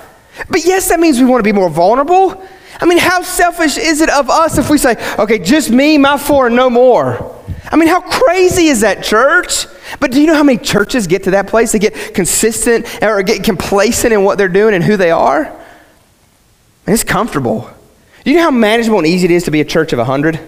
But 0.49 0.64
yes, 0.64 0.88
that 0.88 1.01
means 1.01 1.18
we 1.18 1.27
want 1.27 1.40
to 1.40 1.44
be 1.44 1.53
more 1.53 1.70
vulnerable. 1.70 2.46
I 2.80 2.86
mean, 2.86 2.98
how 2.98 3.22
selfish 3.22 3.76
is 3.76 4.00
it 4.00 4.08
of 4.08 4.30
us 4.30 4.58
if 4.58 4.70
we 4.70 4.78
say, 4.78 4.96
okay, 5.18 5.38
just 5.38 5.70
me, 5.70 5.98
my 5.98 6.16
four, 6.16 6.46
and 6.46 6.56
no 6.56 6.70
more? 6.70 7.36
I 7.70 7.76
mean, 7.76 7.88
how 7.88 8.00
crazy 8.00 8.66
is 8.66 8.80
that, 8.80 9.04
church? 9.04 9.66
But 10.00 10.12
do 10.12 10.20
you 10.20 10.26
know 10.26 10.34
how 10.34 10.42
many 10.42 10.58
churches 10.58 11.06
get 11.06 11.24
to 11.24 11.32
that 11.32 11.46
place? 11.46 11.72
They 11.72 11.78
get 11.78 12.14
consistent 12.14 12.86
or 13.02 13.22
get 13.22 13.44
complacent 13.44 14.12
in 14.12 14.24
what 14.24 14.38
they're 14.38 14.48
doing 14.48 14.74
and 14.74 14.82
who 14.82 14.96
they 14.96 15.10
are? 15.10 15.44
And 15.44 16.94
it's 16.94 17.04
comfortable. 17.04 17.70
Do 18.24 18.30
you 18.30 18.38
know 18.38 18.44
how 18.44 18.50
manageable 18.50 18.98
and 18.98 19.06
easy 19.06 19.26
it 19.26 19.30
is 19.30 19.44
to 19.44 19.50
be 19.50 19.60
a 19.60 19.64
church 19.64 19.92
of 19.92 19.98
100? 19.98 20.40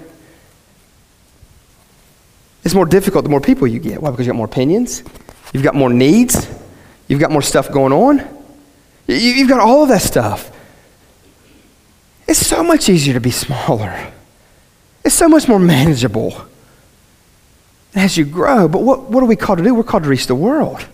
It's 2.64 2.74
more 2.74 2.86
difficult 2.86 3.24
the 3.24 3.30
more 3.30 3.40
people 3.40 3.66
you 3.66 3.78
get. 3.80 4.00
Why? 4.00 4.10
Because 4.10 4.26
you 4.26 4.32
got 4.32 4.36
more 4.36 4.46
opinions, 4.46 5.02
you've 5.52 5.64
got 5.64 5.74
more 5.74 5.90
needs, 5.90 6.48
You've 7.12 7.20
got 7.20 7.30
more 7.30 7.42
stuff 7.42 7.70
going 7.70 7.92
on. 7.92 8.26
You've 9.06 9.50
got 9.50 9.60
all 9.60 9.82
of 9.82 9.90
that 9.90 10.00
stuff. 10.00 10.50
It's 12.26 12.44
so 12.44 12.62
much 12.62 12.88
easier 12.88 13.14
to 13.14 13.20
be 13.20 13.30
smaller. 13.30 14.12
It's 15.04 15.14
so 15.14 15.28
much 15.28 15.48
more 15.48 15.58
manageable 15.58 16.46
as 17.94 18.16
you 18.16 18.24
grow. 18.24 18.68
But 18.68 18.82
what, 18.82 19.10
what 19.10 19.22
are 19.22 19.26
we 19.26 19.36
called 19.36 19.58
to 19.58 19.64
do? 19.64 19.74
We're 19.74 19.82
called 19.82 20.04
to 20.04 20.08
reach 20.08 20.26
the 20.26 20.34
world. 20.34 20.86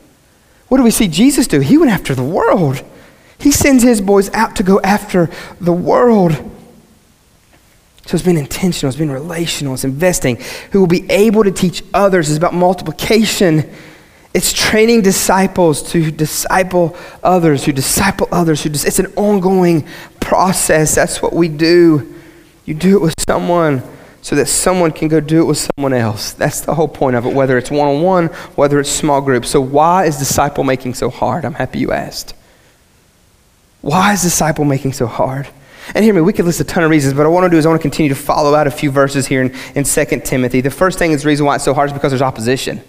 What 0.69 0.79
do 0.79 0.85
we 0.85 0.91
see 0.91 1.09
Jesus 1.09 1.47
do? 1.47 1.61
He 1.61 1.79
went 1.79 1.91
after 1.91 2.15
the 2.15 2.25
world. 2.25 2.83
He 3.39 3.53
sends 3.53 3.83
his 3.83 4.01
boys 4.01 4.31
out 4.31 4.57
to 4.57 4.63
go 4.63 4.81
after 4.81 5.31
the 5.61 5.73
world. 5.73 6.33
So 8.07 8.15
it's 8.15 8.25
being 8.25 8.39
intentional, 8.39 8.89
it's 8.89 8.97
being 8.97 9.11
relational, 9.11 9.75
it's 9.75 9.85
investing. 9.85 10.39
Who 10.73 10.81
will 10.81 10.87
be 10.87 11.09
able 11.11 11.45
to 11.45 11.51
teach 11.51 11.85
others 11.93 12.31
is 12.31 12.37
about 12.37 12.55
multiplication. 12.55 13.71
It's 14.35 14.53
training 14.53 15.03
disciples 15.03 15.83
to 15.93 16.11
disciple 16.11 16.97
others, 17.23 17.65
who 17.65 17.73
disciple 17.73 18.29
others. 18.31 18.63
Who 18.63 18.69
dis- 18.69 18.85
it's 18.85 18.99
an 18.99 19.13
ongoing 19.17 19.87
process. 20.21 20.95
That's 20.95 21.23
what 21.23 21.33
we 21.33 21.49
do. 21.49 22.15
You 22.67 22.75
do 22.75 22.97
it 22.97 23.01
with 23.01 23.15
someone 23.27 23.83
so 24.21 24.37
that 24.37 24.47
someone 24.47 24.93
can 24.93 25.09
go 25.09 25.21
do 25.21 25.41
it 25.41 25.45
with 25.45 25.71
someone 25.75 25.95
else. 25.95 26.33
That's 26.33 26.61
the 26.61 26.75
whole 26.75 26.89
point 26.89 27.17
of 27.17 27.25
it, 27.25 27.33
whether 27.33 27.57
it's 27.57 27.71
one 27.71 27.89
on 27.89 28.03
one, 28.03 28.27
whether 28.57 28.79
it's 28.79 28.91
small 28.91 29.23
groups. 29.23 29.49
So, 29.49 29.61
why 29.61 30.05
is 30.05 30.19
disciple 30.19 30.65
making 30.65 30.95
so 30.95 31.09
hard? 31.09 31.47
I'm 31.47 31.55
happy 31.55 31.79
you 31.79 31.93
asked. 31.93 32.35
Why 33.81 34.13
is 34.13 34.23
disciple 34.23 34.67
making 34.67 34.93
so 34.93 35.07
hard? 35.07 35.49
And 35.95 36.05
hear 36.05 36.13
me, 36.13 36.21
we 36.21 36.35
could 36.35 36.45
list 36.45 36.61
a 36.61 36.65
ton 36.65 36.85
of 36.85 36.91
reasons, 36.91 37.15
but 37.15 37.25
I 37.25 37.29
want 37.31 37.45
to 37.45 37.51
do 37.51 37.57
is 37.57 37.65
I 37.65 37.71
want 37.71 37.81
to 37.81 37.83
continue 37.83 38.11
to 38.11 38.21
follow 38.21 38.55
out 38.55 38.67
a 38.67 38.71
few 38.71 38.91
verses 38.91 39.27
here 39.27 39.41
in, 39.41 39.55
in 39.75 39.85
2 39.85 40.05
Timothy. 40.25 40.61
The 40.61 40.71
first 40.71 40.99
thing 40.99 41.13
is 41.13 41.23
the 41.23 41.29
reason 41.29 41.47
why 41.47 41.55
it's 41.55 41.65
so 41.65 41.73
hard 41.73 41.89
is 41.89 41.95
because 41.95 42.11
there's 42.13 42.21
opposition. 42.21 42.83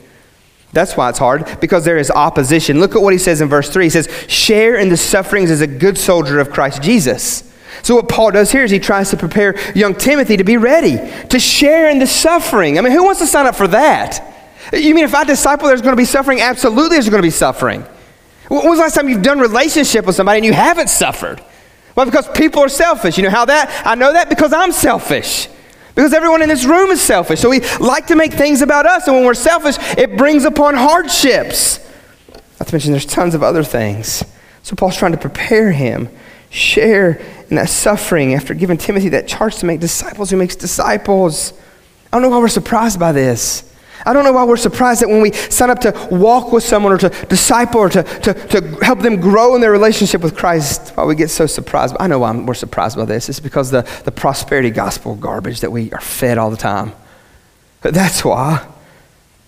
That's 0.71 0.95
why 0.95 1.09
it's 1.09 1.19
hard, 1.19 1.57
because 1.59 1.83
there 1.83 1.97
is 1.97 2.11
opposition. 2.11 2.79
Look 2.79 2.95
at 2.95 3.01
what 3.01 3.13
he 3.13 3.19
says 3.19 3.41
in 3.41 3.49
verse 3.49 3.69
3. 3.69 3.85
He 3.85 3.89
says, 3.89 4.07
Share 4.27 4.75
in 4.75 4.89
the 4.89 4.97
sufferings 4.97 5.49
as 5.49 5.61
a 5.61 5.67
good 5.67 5.97
soldier 5.97 6.39
of 6.39 6.51
Christ 6.51 6.83
Jesus. 6.83 7.43
So, 7.81 7.95
what 7.95 8.09
Paul 8.09 8.31
does 8.31 8.51
here 8.51 8.63
is 8.63 8.71
he 8.71 8.79
tries 8.79 9.09
to 9.11 9.17
prepare 9.17 9.57
young 9.73 9.95
Timothy 9.95 10.37
to 10.37 10.43
be 10.43 10.57
ready, 10.57 10.97
to 11.29 11.39
share 11.39 11.89
in 11.89 11.99
the 11.99 12.07
suffering. 12.07 12.77
I 12.77 12.81
mean, 12.81 12.91
who 12.91 13.03
wants 13.03 13.19
to 13.19 13.27
sign 13.27 13.47
up 13.47 13.55
for 13.55 13.67
that? 13.69 14.25
You 14.73 14.93
mean 14.93 15.05
if 15.05 15.15
I 15.15 15.23
disciple, 15.23 15.67
there's 15.67 15.81
going 15.81 15.93
to 15.93 16.01
be 16.01 16.05
suffering? 16.05 16.41
Absolutely, 16.41 16.97
there's 16.97 17.09
going 17.09 17.21
to 17.21 17.25
be 17.25 17.31
suffering. 17.31 17.83
When 18.49 18.67
was 18.67 18.77
the 18.77 18.83
last 18.83 18.95
time 18.95 19.09
you've 19.09 19.21
done 19.21 19.39
relationship 19.39 20.05
with 20.05 20.15
somebody 20.15 20.39
and 20.39 20.45
you 20.45 20.53
haven't 20.53 20.89
suffered? 20.89 21.41
Well, 21.95 22.05
because 22.05 22.27
people 22.29 22.63
are 22.63 22.69
selfish. 22.69 23.17
You 23.17 23.23
know 23.23 23.29
how 23.29 23.45
that? 23.45 23.83
I 23.85 23.95
know 23.95 24.13
that 24.13 24.29
because 24.29 24.53
I'm 24.53 24.71
selfish. 24.71 25.47
Because 25.99 26.13
everyone 26.13 26.41
in 26.41 26.47
this 26.47 26.63
room 26.63 26.91
is 26.91 27.01
selfish. 27.01 27.41
So 27.41 27.49
we 27.49 27.59
like 27.77 28.07
to 28.07 28.15
make 28.15 28.31
things 28.31 28.61
about 28.61 28.85
us. 28.85 29.05
And 29.05 29.17
when 29.17 29.25
we're 29.25 29.33
selfish, 29.33 29.75
it 29.97 30.15
brings 30.15 30.45
upon 30.45 30.75
hardships. 30.75 31.85
Not 32.57 32.69
to 32.69 32.73
mention, 32.73 32.93
there's 32.93 33.05
tons 33.05 33.35
of 33.35 33.43
other 33.43 33.65
things. 33.65 34.23
So 34.63 34.77
Paul's 34.77 34.95
trying 34.95 35.11
to 35.11 35.17
prepare 35.17 35.73
him, 35.73 36.07
share 36.51 37.21
in 37.49 37.57
that 37.57 37.67
suffering 37.67 38.33
after 38.33 38.53
giving 38.53 38.77
Timothy 38.77 39.09
that 39.09 39.27
charge 39.27 39.57
to 39.57 39.65
make 39.65 39.81
disciples 39.81 40.29
who 40.29 40.37
makes 40.37 40.55
disciples. 40.55 41.51
I 42.13 42.15
don't 42.15 42.21
know 42.21 42.29
why 42.29 42.37
we're 42.37 42.47
surprised 42.47 42.97
by 42.97 43.11
this. 43.11 43.68
I 44.09 44.13
don't 44.13 44.23
know 44.23 44.31
why 44.31 44.43
we're 44.43 44.57
surprised 44.57 45.03
that 45.03 45.07
when 45.07 45.21
we 45.21 45.31
sign 45.33 45.69
up 45.69 45.81
to 45.81 46.07
walk 46.09 46.51
with 46.51 46.63
someone 46.63 46.91
or 46.91 46.97
to 46.97 47.09
disciple 47.27 47.79
or 47.79 47.89
to, 47.89 48.01
to, 48.01 48.33
to 48.33 48.61
help 48.81 49.01
them 49.01 49.17
grow 49.17 49.53
in 49.53 49.61
their 49.61 49.71
relationship 49.71 50.21
with 50.21 50.35
Christ, 50.35 50.93
why 50.95 51.03
we 51.05 51.13
get 51.13 51.29
so 51.29 51.45
surprised. 51.45 51.95
I 51.99 52.07
know 52.07 52.17
why 52.17 52.35
we're 52.35 52.55
surprised 52.55 52.97
by 52.97 53.05
this. 53.05 53.29
It's 53.29 53.39
because 53.39 53.69
the, 53.69 53.87
the 54.05 54.11
prosperity 54.11 54.71
gospel 54.71 55.13
garbage 55.13 55.59
that 55.59 55.71
we 55.71 55.91
are 55.91 56.01
fed 56.01 56.39
all 56.39 56.49
the 56.49 56.57
time. 56.57 56.93
That's 57.81 58.25
why. 58.25 58.67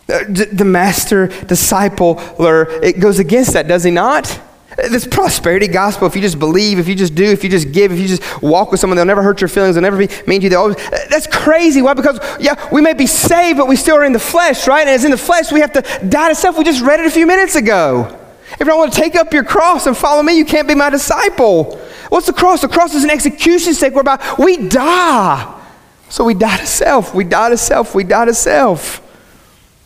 Uh, 0.08 0.26
the 0.26 0.64
master 0.64 1.30
discipler, 1.30 2.84
it 2.84 3.00
goes 3.00 3.18
against 3.18 3.54
that, 3.54 3.68
does 3.68 3.84
he 3.84 3.90
not? 3.90 4.40
This 4.78 5.06
prosperity 5.06 5.68
gospel, 5.68 6.08
if 6.08 6.16
you 6.16 6.22
just 6.22 6.40
believe, 6.40 6.80
if 6.80 6.88
you 6.88 6.96
just 6.96 7.14
do, 7.14 7.26
if 7.26 7.44
you 7.44 7.50
just 7.50 7.72
give, 7.72 7.92
if 7.92 8.00
you 8.00 8.08
just 8.08 8.42
walk 8.42 8.72
with 8.72 8.80
someone, 8.80 8.96
they'll 8.96 9.06
never 9.06 9.22
hurt 9.22 9.42
your 9.42 9.50
feelings, 9.50 9.76
they'll 9.76 9.82
never 9.82 9.98
be 9.98 10.08
mean 10.26 10.40
to 10.42 10.48
you. 10.48 10.58
Always, 10.58 10.78
that's 11.10 11.28
crazy. 11.28 11.82
Why? 11.82 11.94
Because, 11.94 12.20
yeah, 12.40 12.56
we 12.72 12.82
may 12.82 12.94
be 12.94 13.06
saved, 13.06 13.58
but 13.58 13.68
we 13.68 13.76
still 13.76 13.98
are 13.98 14.06
in 14.06 14.14
the 14.14 14.20
flesh, 14.20 14.68
right? 14.68 14.82
And 14.82 14.90
as 14.90 15.04
in 15.04 15.12
the 15.12 15.18
flesh, 15.18 15.52
we 15.52 15.60
have 15.60 15.74
to 15.74 15.82
die 16.08 16.30
to 16.30 16.36
self. 16.36 16.58
We 16.58 16.64
just 16.64 16.82
read 16.82 17.02
it 17.02 17.06
a 17.06 17.12
few 17.12 17.28
minutes 17.28 17.56
ago. 17.56 18.18
If 18.54 18.60
you 18.60 18.66
don't 18.66 18.78
want 18.78 18.94
to 18.94 19.00
take 19.00 19.16
up 19.16 19.34
your 19.34 19.44
cross 19.44 19.88
and 19.88 19.96
follow 19.96 20.24
me, 20.24 20.38
you 20.38 20.46
can't 20.46 20.68
be 20.68 20.76
my 20.76 20.90
disciple. 20.90 21.78
What's 22.10 22.28
the 22.28 22.34
cross? 22.34 22.62
The 22.62 22.68
cross 22.68 22.94
is 22.94 23.04
an 23.04 23.10
execution 23.10 23.74
stake 23.74 23.94
whereby 23.94 24.24
we 24.38 24.68
die. 24.70 25.62
So 26.10 26.26
we 26.26 26.34
die 26.34 26.58
to 26.58 26.66
self. 26.66 27.14
We 27.14 27.24
die 27.24 27.50
to 27.50 27.58
self. 27.58 27.96
We 27.96 28.04
die 28.04 28.26
to 28.26 28.34
self. 28.34 29.02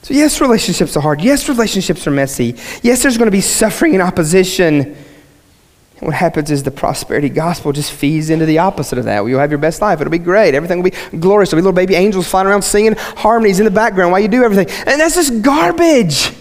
So, 0.05 0.13
yes, 0.13 0.39
relationships 0.39 0.95
are 0.95 0.99
hard. 0.99 1.19
Yes, 1.19 1.49
relationships 1.49 2.05
are 2.05 2.11
messy. 2.11 2.55
Yes, 2.83 3.01
there's 3.01 3.17
going 3.17 3.25
to 3.25 3.31
be 3.31 3.41
suffering 3.41 3.95
and 3.95 4.03
opposition. 4.03 4.75
And 4.85 6.01
what 6.01 6.13
happens 6.13 6.51
is 6.51 6.61
the 6.61 6.69
prosperity 6.69 7.27
gospel 7.27 7.71
just 7.71 7.91
feeds 7.91 8.29
into 8.29 8.45
the 8.45 8.59
opposite 8.59 8.99
of 8.99 9.05
that. 9.05 9.25
You'll 9.25 9.39
have 9.39 9.49
your 9.49 9.57
best 9.57 9.81
life. 9.81 9.99
It'll 9.99 10.11
be 10.11 10.19
great. 10.19 10.53
Everything 10.53 10.83
will 10.83 10.91
be 10.91 11.17
glorious. 11.17 11.49
There'll 11.49 11.59
be 11.59 11.63
little 11.63 11.75
baby 11.75 11.95
angels 11.95 12.27
flying 12.27 12.45
around 12.45 12.61
singing 12.61 12.93
harmonies 12.95 13.57
in 13.57 13.65
the 13.65 13.71
background 13.71 14.11
while 14.11 14.21
you 14.21 14.27
do 14.27 14.43
everything. 14.43 14.67
And 14.85 15.01
that's 15.01 15.15
just 15.15 15.41
garbage. 15.41 16.31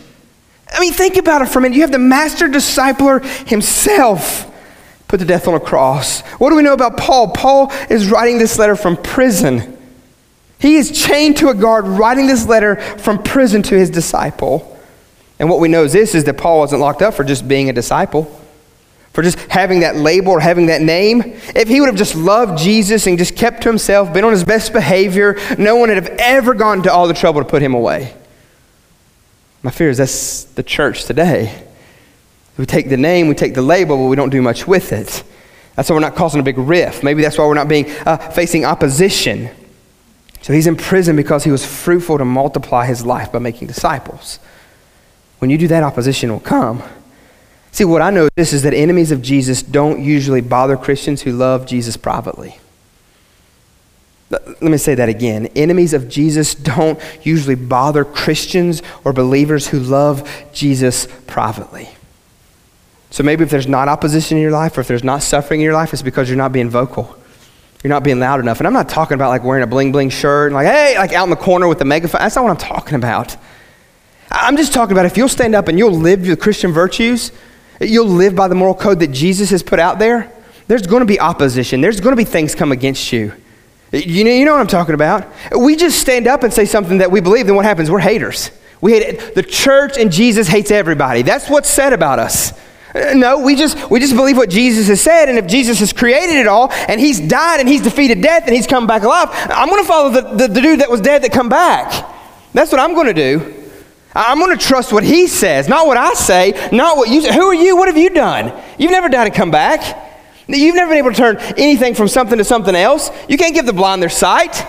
I 0.70 0.78
mean, 0.78 0.92
think 0.92 1.16
about 1.16 1.40
it 1.40 1.48
for 1.48 1.60
a 1.60 1.62
minute. 1.62 1.76
You 1.76 1.80
have 1.84 1.90
the 1.90 1.98
master 1.98 2.48
discipler 2.48 3.24
himself 3.48 4.44
put 5.08 5.20
to 5.20 5.24
death 5.24 5.48
on 5.48 5.54
a 5.54 5.60
cross. 5.60 6.20
What 6.32 6.50
do 6.50 6.56
we 6.56 6.62
know 6.62 6.74
about 6.74 6.98
Paul? 6.98 7.28
Paul 7.28 7.72
is 7.88 8.10
writing 8.10 8.36
this 8.36 8.58
letter 8.58 8.76
from 8.76 8.98
prison. 8.98 9.73
He 10.64 10.76
is 10.76 10.90
chained 10.90 11.36
to 11.36 11.50
a 11.50 11.54
guard, 11.54 11.86
writing 11.86 12.26
this 12.26 12.46
letter 12.46 12.76
from 12.76 13.22
prison 13.22 13.62
to 13.64 13.76
his 13.76 13.90
disciple. 13.90 14.80
And 15.38 15.50
what 15.50 15.60
we 15.60 15.68
know 15.68 15.84
is 15.84 15.92
this 15.92 16.14
is 16.14 16.24
that 16.24 16.38
Paul 16.38 16.60
wasn't 16.60 16.80
locked 16.80 17.02
up 17.02 17.12
for 17.12 17.22
just 17.22 17.46
being 17.46 17.68
a 17.68 17.72
disciple, 17.74 18.40
for 19.12 19.20
just 19.20 19.38
having 19.50 19.80
that 19.80 19.96
label 19.96 20.32
or 20.32 20.40
having 20.40 20.64
that 20.68 20.80
name. 20.80 21.20
If 21.54 21.68
he 21.68 21.80
would 21.80 21.88
have 21.88 21.98
just 21.98 22.14
loved 22.14 22.56
Jesus 22.56 23.06
and 23.06 23.18
just 23.18 23.36
kept 23.36 23.64
to 23.64 23.68
himself, 23.68 24.10
been 24.14 24.24
on 24.24 24.32
his 24.32 24.42
best 24.42 24.72
behavior, 24.72 25.36
no 25.58 25.76
one 25.76 25.90
would 25.90 26.02
have 26.02 26.16
ever 26.18 26.54
gone 26.54 26.82
to 26.84 26.90
all 26.90 27.08
the 27.08 27.12
trouble 27.12 27.42
to 27.42 27.46
put 27.46 27.60
him 27.60 27.74
away. 27.74 28.16
My 29.62 29.70
fear 29.70 29.90
is 29.90 29.98
that's 29.98 30.44
the 30.44 30.62
church 30.62 31.04
today. 31.04 31.62
We 32.56 32.64
take 32.64 32.88
the 32.88 32.96
name, 32.96 33.28
we 33.28 33.34
take 33.34 33.52
the 33.52 33.60
label, 33.60 33.98
but 33.98 34.06
we 34.06 34.16
don't 34.16 34.30
do 34.30 34.40
much 34.40 34.66
with 34.66 34.94
it. 34.94 35.24
That's 35.76 35.90
why 35.90 35.94
we're 35.96 36.00
not 36.00 36.14
causing 36.14 36.40
a 36.40 36.42
big 36.42 36.56
rift. 36.56 37.04
Maybe 37.04 37.20
that's 37.20 37.36
why 37.36 37.44
we're 37.44 37.52
not 37.52 37.68
being 37.68 37.90
uh, 38.06 38.16
facing 38.16 38.64
opposition. 38.64 39.50
So 40.44 40.52
he's 40.52 40.66
in 40.66 40.76
prison 40.76 41.16
because 41.16 41.44
he 41.44 41.50
was 41.50 41.64
fruitful 41.64 42.18
to 42.18 42.24
multiply 42.26 42.84
his 42.84 43.06
life 43.06 43.32
by 43.32 43.38
making 43.38 43.66
disciples. 43.66 44.38
When 45.38 45.48
you 45.48 45.56
do 45.56 45.66
that, 45.68 45.82
opposition 45.82 46.30
will 46.30 46.38
come. 46.38 46.82
See, 47.72 47.86
what 47.86 48.02
I 48.02 48.10
know 48.10 48.28
this 48.36 48.52
is 48.52 48.60
that 48.64 48.74
enemies 48.74 49.10
of 49.10 49.22
Jesus 49.22 49.62
don't 49.62 50.02
usually 50.02 50.42
bother 50.42 50.76
Christians 50.76 51.22
who 51.22 51.32
love 51.32 51.64
Jesus 51.64 51.96
privately. 51.96 52.58
Let 54.28 54.60
me 54.60 54.76
say 54.76 54.94
that 54.94 55.08
again. 55.08 55.46
Enemies 55.56 55.94
of 55.94 56.10
Jesus 56.10 56.54
don't 56.54 57.00
usually 57.22 57.54
bother 57.54 58.04
Christians 58.04 58.82
or 59.02 59.14
believers 59.14 59.68
who 59.68 59.80
love 59.80 60.28
Jesus 60.52 61.08
privately. 61.26 61.88
So 63.08 63.22
maybe 63.22 63.44
if 63.44 63.50
there's 63.50 63.66
not 63.66 63.88
opposition 63.88 64.36
in 64.36 64.42
your 64.42 64.52
life 64.52 64.76
or 64.76 64.82
if 64.82 64.88
there's 64.88 65.02
not 65.04 65.22
suffering 65.22 65.60
in 65.60 65.64
your 65.64 65.72
life, 65.72 65.94
it's 65.94 66.02
because 66.02 66.28
you're 66.28 66.36
not 66.36 66.52
being 66.52 66.68
vocal. 66.68 67.16
You're 67.84 67.90
not 67.90 68.02
being 68.02 68.18
loud 68.18 68.40
enough. 68.40 68.60
And 68.60 68.66
I'm 68.66 68.72
not 68.72 68.88
talking 68.88 69.14
about 69.14 69.28
like 69.28 69.44
wearing 69.44 69.62
a 69.62 69.66
bling 69.66 69.92
bling 69.92 70.08
shirt 70.08 70.46
and 70.46 70.54
like, 70.54 70.66
hey, 70.66 70.96
like 70.96 71.12
out 71.12 71.24
in 71.24 71.30
the 71.30 71.36
corner 71.36 71.68
with 71.68 71.78
the 71.78 71.84
megaphone. 71.84 72.18
That's 72.18 72.34
not 72.34 72.42
what 72.42 72.50
I'm 72.50 72.56
talking 72.56 72.94
about. 72.94 73.36
I'm 74.30 74.56
just 74.56 74.72
talking 74.72 74.92
about 74.92 75.04
if 75.04 75.18
you'll 75.18 75.28
stand 75.28 75.54
up 75.54 75.68
and 75.68 75.78
you'll 75.78 75.92
live 75.92 76.24
the 76.24 76.34
Christian 76.34 76.72
virtues, 76.72 77.30
you'll 77.82 78.06
live 78.06 78.34
by 78.34 78.48
the 78.48 78.54
moral 78.54 78.74
code 78.74 79.00
that 79.00 79.08
Jesus 79.08 79.50
has 79.50 79.62
put 79.62 79.78
out 79.78 79.98
there, 79.98 80.32
there's 80.66 80.86
going 80.86 81.00
to 81.00 81.06
be 81.06 81.20
opposition. 81.20 81.82
There's 81.82 82.00
going 82.00 82.12
to 82.12 82.16
be 82.16 82.24
things 82.24 82.54
come 82.54 82.72
against 82.72 83.12
you. 83.12 83.34
You 83.92 84.24
know, 84.24 84.30
you 84.30 84.46
know 84.46 84.52
what 84.52 84.60
I'm 84.62 84.66
talking 84.66 84.94
about? 84.94 85.30
We 85.56 85.76
just 85.76 86.00
stand 86.00 86.26
up 86.26 86.42
and 86.42 86.52
say 86.52 86.64
something 86.64 86.98
that 86.98 87.10
we 87.10 87.20
believe, 87.20 87.46
then 87.46 87.54
what 87.54 87.66
happens? 87.66 87.90
We're 87.90 87.98
haters. 87.98 88.50
We 88.80 88.92
hate 88.92 89.02
it. 89.02 89.34
The 89.34 89.42
church 89.42 89.98
and 89.98 90.10
Jesus 90.10 90.48
hates 90.48 90.70
everybody. 90.70 91.20
That's 91.20 91.50
what's 91.50 91.68
said 91.68 91.92
about 91.92 92.18
us. 92.18 92.58
No, 93.14 93.40
we 93.40 93.56
just, 93.56 93.90
we 93.90 93.98
just 94.00 94.14
believe 94.14 94.36
what 94.36 94.50
Jesus 94.50 94.86
has 94.88 95.00
said, 95.00 95.28
and 95.28 95.36
if 95.38 95.46
Jesus 95.46 95.80
has 95.80 95.92
created 95.92 96.36
it 96.36 96.46
all, 96.46 96.70
and 96.72 97.00
he's 97.00 97.20
died, 97.20 97.60
and 97.60 97.68
he's 97.68 97.82
defeated 97.82 98.22
death, 98.22 98.44
and 98.46 98.54
he's 98.54 98.66
come 98.66 98.86
back 98.86 99.02
alive, 99.02 99.28
I'm 99.32 99.68
going 99.68 99.82
to 99.82 99.88
follow 99.88 100.10
the, 100.10 100.20
the, 100.20 100.48
the 100.48 100.60
dude 100.60 100.80
that 100.80 100.90
was 100.90 101.00
dead 101.00 101.22
that 101.22 101.32
come 101.32 101.48
back. 101.48 102.08
That's 102.52 102.70
what 102.70 102.80
I'm 102.80 102.94
going 102.94 103.08
to 103.08 103.14
do. 103.14 103.62
I'm 104.14 104.38
going 104.38 104.56
to 104.56 104.64
trust 104.64 104.92
what 104.92 105.02
he 105.02 105.26
says, 105.26 105.68
not 105.68 105.88
what 105.88 105.96
I 105.96 106.14
say, 106.14 106.68
not 106.70 106.96
what 106.96 107.08
you 107.08 107.20
say. 107.20 107.34
Who 107.34 107.46
are 107.46 107.54
you? 107.54 107.76
What 107.76 107.88
have 107.88 107.96
you 107.96 108.10
done? 108.10 108.52
You've 108.78 108.92
never 108.92 109.08
died 109.08 109.26
and 109.26 109.34
come 109.34 109.50
back. 109.50 110.02
You've 110.46 110.76
never 110.76 110.90
been 110.90 110.98
able 110.98 111.10
to 111.10 111.16
turn 111.16 111.38
anything 111.56 111.94
from 111.94 112.06
something 112.06 112.38
to 112.38 112.44
something 112.44 112.76
else. 112.76 113.10
You 113.28 113.36
can't 113.36 113.54
give 113.54 113.66
the 113.66 113.72
blind 113.72 114.02
their 114.02 114.10
sight. 114.10 114.64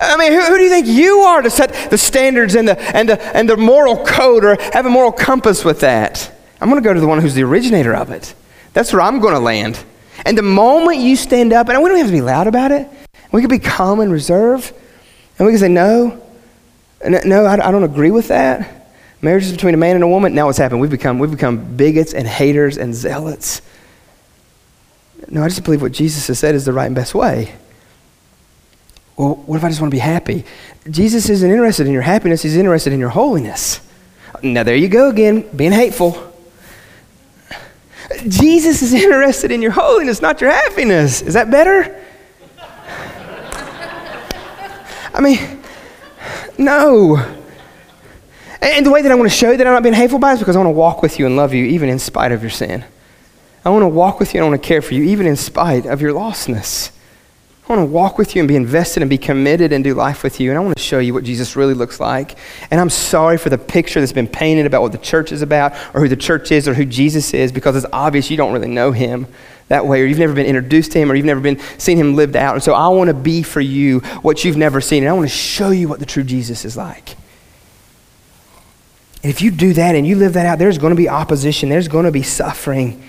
I 0.00 0.16
mean, 0.16 0.32
who, 0.32 0.40
who, 0.40 0.56
do 0.56 0.62
you 0.62 0.70
think 0.70 0.86
you 0.86 1.18
are 1.20 1.42
to 1.42 1.50
set 1.50 1.90
the 1.90 1.98
standards 1.98 2.54
and 2.54 2.68
the, 2.68 2.78
and, 2.96 3.08
the, 3.08 3.20
and 3.36 3.48
the 3.48 3.56
moral 3.56 4.02
code 4.04 4.44
or 4.44 4.56
have 4.72 4.86
a 4.86 4.90
moral 4.90 5.12
compass 5.12 5.62
with 5.62 5.80
that? 5.80 6.32
I'm 6.60 6.70
going 6.70 6.82
to 6.82 6.86
go 6.86 6.94
to 6.94 7.00
the 7.00 7.06
one 7.06 7.20
who's 7.20 7.34
the 7.34 7.44
originator 7.44 7.94
of 7.94 8.10
it. 8.10 8.34
That's 8.72 8.92
where 8.92 9.02
I'm 9.02 9.20
going 9.20 9.34
to 9.34 9.40
land. 9.40 9.82
And 10.24 10.36
the 10.36 10.42
moment 10.42 10.98
you 10.98 11.16
stand 11.16 11.52
up, 11.52 11.68
and 11.68 11.82
we 11.82 11.88
don't 11.88 11.98
have 11.98 12.06
to 12.06 12.12
be 12.12 12.22
loud 12.22 12.46
about 12.46 12.72
it, 12.72 12.88
we 13.32 13.40
can 13.40 13.50
be 13.50 13.58
calm 13.58 14.00
and 14.00 14.10
reserved, 14.10 14.72
and 15.38 15.46
we 15.46 15.52
can 15.52 15.58
say, 15.58 15.68
no, 15.68 16.22
no, 17.04 17.46
I 17.46 17.70
don't 17.70 17.84
agree 17.84 18.10
with 18.10 18.28
that. 18.28 18.88
Marriage 19.20 19.44
is 19.44 19.52
between 19.52 19.74
a 19.74 19.78
man 19.78 19.94
and 19.94 20.04
a 20.04 20.08
woman. 20.08 20.34
Now 20.34 20.46
what's 20.46 20.58
happened? 20.58 20.80
We've 20.80 20.90
become, 20.90 21.18
we've 21.18 21.30
become 21.30 21.76
bigots 21.76 22.14
and 22.14 22.26
haters 22.26 22.78
and 22.78 22.94
zealots. 22.94 23.62
No, 25.28 25.42
I 25.42 25.48
just 25.48 25.64
believe 25.64 25.82
what 25.82 25.92
Jesus 25.92 26.26
has 26.28 26.38
said 26.38 26.54
is 26.54 26.64
the 26.64 26.72
right 26.72 26.86
and 26.86 26.94
best 26.94 27.14
way. 27.14 27.54
Well, 29.16 29.34
what 29.46 29.56
if 29.56 29.64
I 29.64 29.68
just 29.68 29.80
want 29.80 29.90
to 29.90 29.94
be 29.94 30.00
happy? 30.00 30.44
Jesus 30.90 31.28
isn't 31.30 31.50
interested 31.50 31.86
in 31.86 31.92
your 31.92 32.02
happiness, 32.02 32.42
he's 32.42 32.56
interested 32.56 32.92
in 32.92 33.00
your 33.00 33.08
holiness. 33.08 33.80
Now, 34.42 34.62
there 34.62 34.76
you 34.76 34.88
go 34.88 35.08
again, 35.08 35.48
being 35.56 35.72
hateful. 35.72 36.34
Jesus 38.28 38.82
is 38.82 38.92
interested 39.02 39.50
in 39.50 39.62
your 39.62 39.72
holiness, 39.72 40.20
not 40.20 40.40
your 40.40 40.50
happiness. 40.50 41.22
Is 41.22 41.34
that 41.34 41.50
better? 41.50 42.02
I 45.14 45.20
mean, 45.20 45.62
no. 46.58 47.16
And 48.60 48.84
the 48.84 48.90
way 48.90 49.02
that 49.02 49.10
I 49.10 49.14
want 49.14 49.30
to 49.30 49.36
show 49.36 49.50
you 49.50 49.56
that 49.56 49.66
I'm 49.66 49.72
not 49.72 49.82
being 49.82 49.94
hateful 49.94 50.18
by 50.18 50.32
is 50.32 50.38
because 50.38 50.56
I 50.56 50.58
want 50.58 50.68
to 50.68 50.78
walk 50.78 51.02
with 51.02 51.18
you 51.18 51.26
and 51.26 51.36
love 51.36 51.54
you 51.54 51.64
even 51.64 51.88
in 51.88 51.98
spite 51.98 52.32
of 52.32 52.42
your 52.42 52.50
sin. 52.50 52.84
I 53.64 53.70
want 53.70 53.82
to 53.82 53.88
walk 53.88 54.20
with 54.20 54.34
you 54.34 54.40
and 54.40 54.46
I 54.46 54.50
want 54.50 54.62
to 54.62 54.66
care 54.66 54.82
for 54.82 54.94
you 54.94 55.04
even 55.04 55.26
in 55.26 55.36
spite 55.36 55.86
of 55.86 56.00
your 56.00 56.12
lostness. 56.12 56.90
I 57.68 57.74
want 57.74 57.88
to 57.88 57.92
walk 57.92 58.16
with 58.16 58.36
you 58.36 58.40
and 58.40 58.48
be 58.48 58.54
invested 58.54 59.02
and 59.02 59.10
be 59.10 59.18
committed 59.18 59.72
and 59.72 59.82
do 59.82 59.92
life 59.92 60.22
with 60.22 60.38
you. 60.38 60.50
And 60.50 60.58
I 60.58 60.60
want 60.60 60.76
to 60.76 60.82
show 60.82 61.00
you 61.00 61.12
what 61.12 61.24
Jesus 61.24 61.56
really 61.56 61.74
looks 61.74 61.98
like. 61.98 62.38
And 62.70 62.80
I'm 62.80 62.90
sorry 62.90 63.38
for 63.38 63.50
the 63.50 63.58
picture 63.58 63.98
that's 63.98 64.12
been 64.12 64.28
painted 64.28 64.66
about 64.66 64.82
what 64.82 64.92
the 64.92 64.98
church 64.98 65.32
is 65.32 65.42
about 65.42 65.72
or 65.92 66.00
who 66.00 66.08
the 66.08 66.14
church 66.14 66.52
is 66.52 66.68
or 66.68 66.74
who 66.74 66.84
Jesus 66.84 67.34
is 67.34 67.50
because 67.50 67.74
it's 67.74 67.86
obvious 67.92 68.30
you 68.30 68.36
don't 68.36 68.52
really 68.52 68.68
know 68.68 68.92
him 68.92 69.26
that 69.66 69.84
way 69.84 70.00
or 70.00 70.04
you've 70.04 70.20
never 70.20 70.32
been 70.32 70.46
introduced 70.46 70.92
to 70.92 71.00
him 71.00 71.10
or 71.10 71.16
you've 71.16 71.26
never 71.26 71.40
been 71.40 71.58
seen 71.76 71.98
him 71.98 72.14
lived 72.14 72.36
out. 72.36 72.54
And 72.54 72.62
so 72.62 72.72
I 72.72 72.86
want 72.86 73.08
to 73.08 73.14
be 73.14 73.42
for 73.42 73.60
you 73.60 73.98
what 74.22 74.44
you've 74.44 74.56
never 74.56 74.80
seen. 74.80 75.02
And 75.02 75.10
I 75.10 75.12
want 75.14 75.28
to 75.28 75.34
show 75.34 75.70
you 75.70 75.88
what 75.88 75.98
the 75.98 76.06
true 76.06 76.22
Jesus 76.22 76.64
is 76.64 76.76
like. 76.76 77.16
And 79.24 79.32
if 79.32 79.42
you 79.42 79.50
do 79.50 79.72
that 79.72 79.96
and 79.96 80.06
you 80.06 80.14
live 80.14 80.34
that 80.34 80.46
out, 80.46 80.60
there's 80.60 80.78
going 80.78 80.92
to 80.92 80.96
be 80.96 81.08
opposition, 81.08 81.68
there's 81.68 81.88
going 81.88 82.04
to 82.04 82.12
be 82.12 82.22
suffering. 82.22 83.02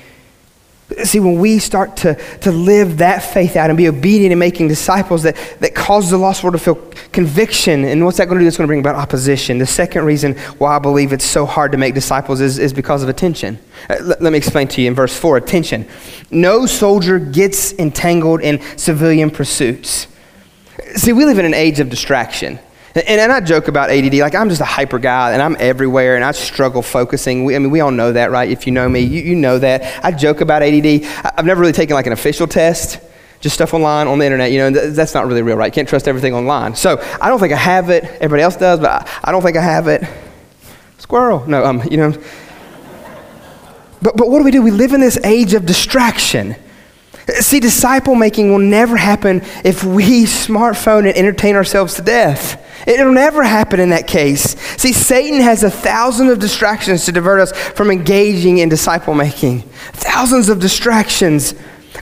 See, 1.04 1.20
when 1.20 1.40
we 1.40 1.60
start 1.60 1.98
to, 1.98 2.16
to 2.40 2.52
live 2.52 3.00
that 3.00 3.20
faith 3.20 3.58
out 3.58 3.70
and 3.70 3.76
be 3.76 3.90
obedient 3.90 4.32
in 4.32 4.40
making 4.40 4.70
disciples, 4.70 5.24
that, 5.24 5.36
that 5.60 5.76
causes 5.76 6.12
the 6.12 6.18
lost 6.18 6.44
world 6.44 6.54
to 6.54 6.60
feel 6.60 6.76
conviction. 7.12 7.84
And 7.84 8.06
what's 8.06 8.18
that 8.18 8.28
going 8.28 8.38
to 8.38 8.40
do? 8.40 8.46
That's 8.46 8.56
going 8.56 8.68
to 8.68 8.70
bring 8.70 8.80
about 8.80 8.96
opposition. 8.96 9.58
The 9.58 9.66
second 9.66 10.06
reason 10.06 10.38
why 10.60 10.78
I 10.78 10.80
believe 10.80 11.12
it's 11.12 11.26
so 11.26 11.46
hard 11.46 11.74
to 11.74 11.78
make 11.78 11.94
disciples 11.94 12.40
is, 12.40 12.58
is 12.58 12.72
because 12.72 13.04
of 13.04 13.10
attention. 13.10 13.60
Uh, 13.90 13.98
let, 14.02 14.22
let 14.22 14.32
me 14.32 14.38
explain 14.38 14.70
to 14.70 14.82
you 14.82 14.88
in 14.88 14.96
verse 14.96 15.18
4 15.18 15.36
attention. 15.36 15.86
No 16.32 16.66
soldier 16.66 17.20
gets 17.20 17.74
entangled 17.74 18.40
in 18.40 18.62
civilian 18.78 19.30
pursuits. 19.30 20.08
See, 20.96 21.12
we 21.12 21.26
live 21.26 21.38
in 21.38 21.46
an 21.46 21.54
age 21.54 21.82
of 21.82 21.90
distraction. 21.90 22.60
And, 22.98 23.22
and 23.22 23.32
I 23.32 23.40
joke 23.42 23.68
about 23.68 23.92
ADD, 23.92 24.16
like 24.16 24.34
I'm 24.34 24.50
just 24.50 24.62
a 24.62 24.66
hyper 24.66 24.98
guy 24.98 25.34
and 25.34 25.42
I'm 25.42 25.56
everywhere 25.60 26.16
and 26.16 26.24
I 26.24 26.32
struggle 26.32 26.82
focusing. 26.82 27.46
We, 27.46 27.56
I 27.56 27.60
mean, 27.60 27.70
we 27.70 27.80
all 27.80 27.92
know 27.92 28.12
that, 28.12 28.32
right? 28.32 28.50
If 28.50 28.66
you 28.66 28.74
know 28.74 28.90
me, 28.90 29.02
you, 29.02 29.22
you 29.22 29.36
know 29.36 29.60
that. 29.60 30.04
I 30.04 30.12
joke 30.12 30.42
about 30.42 30.64
ADD. 30.64 31.04
I've 31.38 31.46
never 31.46 31.62
really 31.62 31.74
taken 31.74 31.94
like 31.94 32.08
an 32.08 32.14
official 32.14 32.48
test 32.48 33.00
just 33.40 33.54
stuff 33.54 33.76
online 33.76 34.08
on 34.08 34.18
the 34.18 34.26
internet. 34.26 34.52
You 34.52 34.58
know, 34.58 34.90
that's 34.90 35.14
not 35.14 35.28
really 35.28 35.44
real, 35.44 35.58
right? 35.58 35.72
Can't 35.72 35.88
trust 35.88 36.08
everything 36.08 36.34
online. 36.34 36.76
So 36.76 37.00
I 37.22 37.30
don't 37.30 37.40
think 37.40 37.54
I 37.54 37.58
have 37.58 37.92
it. 37.92 38.04
Everybody 38.04 38.42
else 38.42 38.56
does, 38.56 38.80
but 38.80 38.90
I, 38.90 39.20
I 39.26 39.32
don't 39.32 39.44
think 39.44 39.58
I 39.58 39.62
have 39.62 39.88
it. 39.88 40.04
Squirrel. 40.98 41.46
No, 41.48 41.64
um, 41.64 41.84
you 41.90 41.98
know. 41.98 42.12
But, 44.02 44.18
but 44.18 44.30
what 44.30 44.40
do 44.40 44.44
we 44.44 44.52
do? 44.52 44.64
We 44.64 44.72
live 44.72 44.94
in 44.94 45.02
this 45.02 45.20
age 45.24 45.54
of 45.54 45.68
distraction. 45.68 46.56
See, 47.28 47.60
disciple 47.60 48.16
making 48.16 48.50
will 48.50 48.58
never 48.58 48.98
happen 48.98 49.44
if 49.64 49.84
we 49.84 50.24
smartphone 50.26 51.08
and 51.08 51.16
entertain 51.16 51.56
ourselves 51.56 51.94
to 51.96 52.02
death. 52.02 52.64
It'll 52.88 53.12
never 53.12 53.44
happen 53.44 53.82
in 53.82 53.90
that 53.90 54.08
case. 54.08 54.58
See, 54.82 54.94
Satan 54.94 55.42
has 55.42 55.62
a 55.64 55.70
thousand 55.70 56.30
of 56.30 56.40
distractions 56.40 57.04
to 57.06 57.12
divert 57.12 57.42
us 57.42 57.52
from 57.52 57.92
engaging 57.92 58.60
in 58.60 58.70
disciple 58.70 59.14
making. 59.14 59.64
Thousands 59.92 60.48
of 60.48 60.62
distractions. 60.62 61.54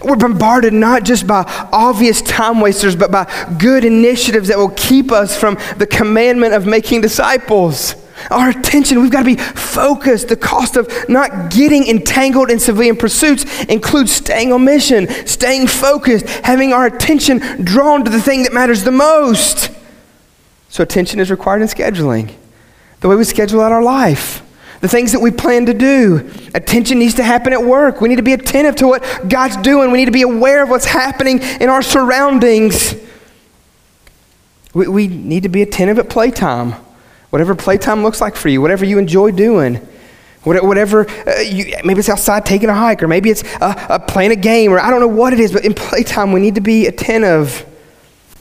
We're 0.03 0.15
bombarded 0.15 0.73
not 0.73 1.03
just 1.03 1.25
by 1.25 1.43
obvious 1.73 2.21
time 2.21 2.61
wasters, 2.61 2.95
but 2.95 3.11
by 3.11 3.25
good 3.57 3.83
initiatives 3.83 4.49
that 4.49 4.59
will 4.59 4.69
keep 4.69 5.11
us 5.11 5.35
from 5.35 5.57
the 5.77 5.87
commandment 5.87 6.53
of 6.53 6.67
making 6.67 7.01
disciples. 7.01 7.95
Our 8.29 8.49
attention, 8.49 9.01
we've 9.01 9.11
got 9.11 9.23
to 9.23 9.35
be 9.35 9.37
focused. 9.37 10.27
The 10.27 10.35
cost 10.35 10.77
of 10.77 10.87
not 11.09 11.49
getting 11.49 11.87
entangled 11.87 12.51
in 12.51 12.59
civilian 12.59 12.95
pursuits 12.95 13.63
includes 13.65 14.11
staying 14.11 14.53
on 14.53 14.63
mission, 14.63 15.07
staying 15.25 15.65
focused, 15.67 16.27
having 16.45 16.73
our 16.73 16.85
attention 16.85 17.39
drawn 17.63 18.03
to 18.03 18.11
the 18.11 18.21
thing 18.21 18.43
that 18.43 18.53
matters 18.53 18.83
the 18.83 18.91
most. 18.91 19.74
So, 20.75 20.83
attention 20.83 21.21
is 21.21 21.31
required 21.31 21.61
in 21.61 21.69
scheduling, 21.69 22.33
the 22.99 23.07
way 23.07 23.15
we 23.15 23.23
schedule 23.23 23.61
out 23.61 23.71
our 23.71 23.81
life, 23.81 24.43
the 24.81 24.89
things 24.89 25.13
that 25.13 25.21
we 25.21 25.31
plan 25.31 25.67
to 25.67 25.73
do. 25.73 26.29
Attention 26.53 26.99
needs 26.99 27.13
to 27.13 27.23
happen 27.23 27.53
at 27.53 27.63
work. 27.63 28.01
We 28.01 28.09
need 28.09 28.17
to 28.17 28.21
be 28.21 28.33
attentive 28.33 28.75
to 28.75 28.87
what 28.87 29.29
God's 29.29 29.55
doing, 29.55 29.89
we 29.93 29.99
need 29.99 30.07
to 30.07 30.11
be 30.11 30.23
aware 30.23 30.63
of 30.63 30.69
what's 30.69 30.83
happening 30.83 31.39
in 31.61 31.69
our 31.69 31.81
surroundings. 31.81 32.93
We, 34.73 34.89
we 34.89 35.07
need 35.07 35.43
to 35.43 35.49
be 35.49 35.61
attentive 35.61 35.97
at 35.97 36.09
playtime 36.09 36.73
whatever 37.29 37.55
playtime 37.55 38.03
looks 38.03 38.19
like 38.19 38.35
for 38.35 38.49
you, 38.49 38.59
whatever 38.59 38.83
you 38.83 38.97
enjoy 38.97 39.31
doing. 39.31 39.75
Whatever, 40.43 41.09
uh, 41.25 41.39
you, 41.39 41.73
maybe 41.85 41.99
it's 41.99 42.09
outside 42.09 42.45
taking 42.45 42.67
a 42.67 42.75
hike, 42.75 43.01
or 43.01 43.07
maybe 43.07 43.29
it's 43.29 43.45
uh, 43.61 43.73
uh, 43.87 43.99
playing 43.99 44.31
a 44.31 44.35
game, 44.35 44.73
or 44.73 44.79
I 44.81 44.89
don't 44.89 44.99
know 44.99 45.07
what 45.07 45.31
it 45.31 45.39
is, 45.39 45.53
but 45.53 45.63
in 45.63 45.73
playtime, 45.73 46.33
we 46.33 46.41
need 46.41 46.55
to 46.55 46.61
be 46.61 46.85
attentive. 46.85 47.65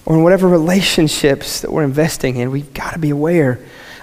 Or 0.06 0.16
in 0.16 0.22
whatever 0.22 0.48
relationships 0.48 1.60
that 1.62 1.72
we're 1.72 1.84
investing 1.84 2.36
in, 2.36 2.50
we've 2.50 2.72
got 2.74 2.92
to 2.92 2.98
be 2.98 3.10
aware. 3.10 3.58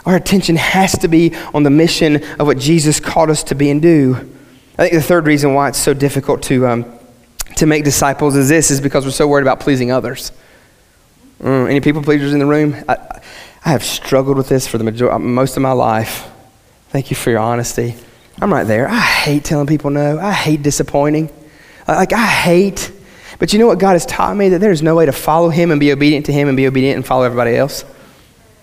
Our 0.05 0.15
attention 0.15 0.55
has 0.55 0.97
to 0.99 1.07
be 1.07 1.35
on 1.53 1.63
the 1.63 1.69
mission 1.69 2.23
of 2.39 2.47
what 2.47 2.57
Jesus 2.57 2.99
called 2.99 3.29
us 3.29 3.43
to 3.43 3.55
be 3.55 3.69
and 3.69 3.81
do. 3.81 4.15
I 4.77 4.83
think 4.83 4.93
the 4.93 5.01
third 5.01 5.27
reason 5.27 5.53
why 5.53 5.69
it's 5.69 5.77
so 5.77 5.93
difficult 5.93 6.41
to, 6.43 6.65
um, 6.65 6.85
to 7.57 7.67
make 7.67 7.83
disciples 7.83 8.35
is 8.35 8.49
this, 8.49 8.71
is 8.71 8.81
because 8.81 9.05
we're 9.05 9.11
so 9.11 9.27
worried 9.27 9.43
about 9.43 9.59
pleasing 9.59 9.91
others. 9.91 10.31
Mm, 11.39 11.69
any 11.69 11.81
people 11.81 12.01
pleasers 12.01 12.33
in 12.33 12.39
the 12.39 12.45
room? 12.45 12.75
I, 12.89 13.21
I 13.63 13.69
have 13.69 13.83
struggled 13.83 14.37
with 14.37 14.49
this 14.49 14.67
for 14.67 14.79
the 14.79 14.83
major- 14.83 15.19
most 15.19 15.55
of 15.55 15.61
my 15.61 15.71
life. 15.71 16.27
Thank 16.89 17.11
you 17.11 17.15
for 17.15 17.29
your 17.29 17.39
honesty. 17.39 17.95
I'm 18.41 18.51
right 18.51 18.65
there. 18.65 18.87
I 18.87 18.99
hate 18.99 19.43
telling 19.43 19.67
people 19.67 19.91
no. 19.91 20.19
I 20.19 20.31
hate 20.31 20.63
disappointing. 20.63 21.29
Like, 21.87 22.11
I 22.11 22.25
hate. 22.25 22.90
But 23.41 23.53
you 23.53 23.57
know 23.57 23.65
what 23.65 23.79
God 23.79 23.93
has 23.93 24.05
taught 24.05 24.37
me? 24.37 24.49
That 24.49 24.59
there's 24.59 24.83
no 24.83 24.93
way 24.93 25.07
to 25.07 25.11
follow 25.11 25.49
Him 25.49 25.71
and 25.71 25.79
be 25.79 25.91
obedient 25.91 26.27
to 26.27 26.31
Him 26.31 26.47
and 26.47 26.55
be 26.55 26.67
obedient 26.67 26.97
and 26.97 27.03
follow 27.03 27.23
everybody 27.23 27.55
else. 27.55 27.83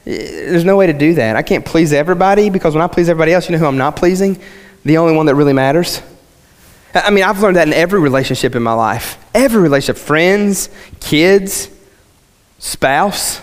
Eh, 0.07 0.51
there's 0.51 0.65
no 0.65 0.77
way 0.77 0.87
to 0.87 0.93
do 0.93 1.15
that. 1.15 1.35
I 1.35 1.43
can't 1.43 1.67
please 1.67 1.93
everybody 1.93 2.49
because 2.49 2.77
when 2.77 2.83
I 2.83 2.87
please 2.87 3.09
everybody 3.09 3.33
else, 3.33 3.49
you 3.49 3.53
know 3.55 3.59
who 3.59 3.67
I'm 3.67 3.77
not 3.77 3.97
pleasing? 3.97 4.41
The 4.85 4.99
only 4.99 5.17
one 5.17 5.27
that 5.27 5.35
really 5.35 5.53
matters. 5.53 6.01
I 6.95 7.11
mean, 7.11 7.25
I've 7.25 7.41
learned 7.41 7.57
that 7.57 7.67
in 7.67 7.75
every 7.75 7.99
relationship 7.99 8.55
in 8.55 8.63
my 8.63 8.73
life. 8.73 9.19
Every 9.35 9.61
relationship 9.61 10.01
friends, 10.01 10.69
kids, 11.01 11.69
spouse. 12.61 13.41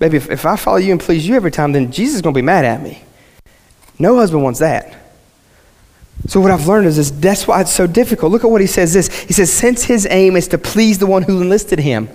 Baby, 0.00 0.16
if, 0.16 0.28
if 0.28 0.44
I 0.44 0.56
follow 0.56 0.78
you 0.78 0.90
and 0.90 1.00
please 1.00 1.24
you 1.24 1.36
every 1.36 1.52
time, 1.52 1.70
then 1.70 1.92
Jesus 1.92 2.16
is 2.16 2.20
going 2.20 2.34
to 2.34 2.38
be 2.38 2.42
mad 2.42 2.64
at 2.64 2.82
me. 2.82 3.04
No 3.96 4.16
husband 4.16 4.42
wants 4.42 4.58
that. 4.58 5.01
So 6.26 6.40
what 6.40 6.50
I've 6.50 6.66
learned 6.66 6.86
is 6.86 6.96
this, 6.96 7.10
that's 7.10 7.48
why 7.48 7.60
it's 7.60 7.72
so 7.72 7.86
difficult. 7.86 8.32
Look 8.32 8.44
at 8.44 8.50
what 8.50 8.60
he 8.60 8.66
says 8.66 8.92
this. 8.92 9.08
He 9.22 9.32
says, 9.32 9.52
since 9.52 9.84
his 9.84 10.06
aim 10.08 10.36
is 10.36 10.48
to 10.48 10.58
please 10.58 10.98
the 10.98 11.06
one 11.06 11.22
who 11.22 11.40
enlisted 11.42 11.80
him. 11.80 12.08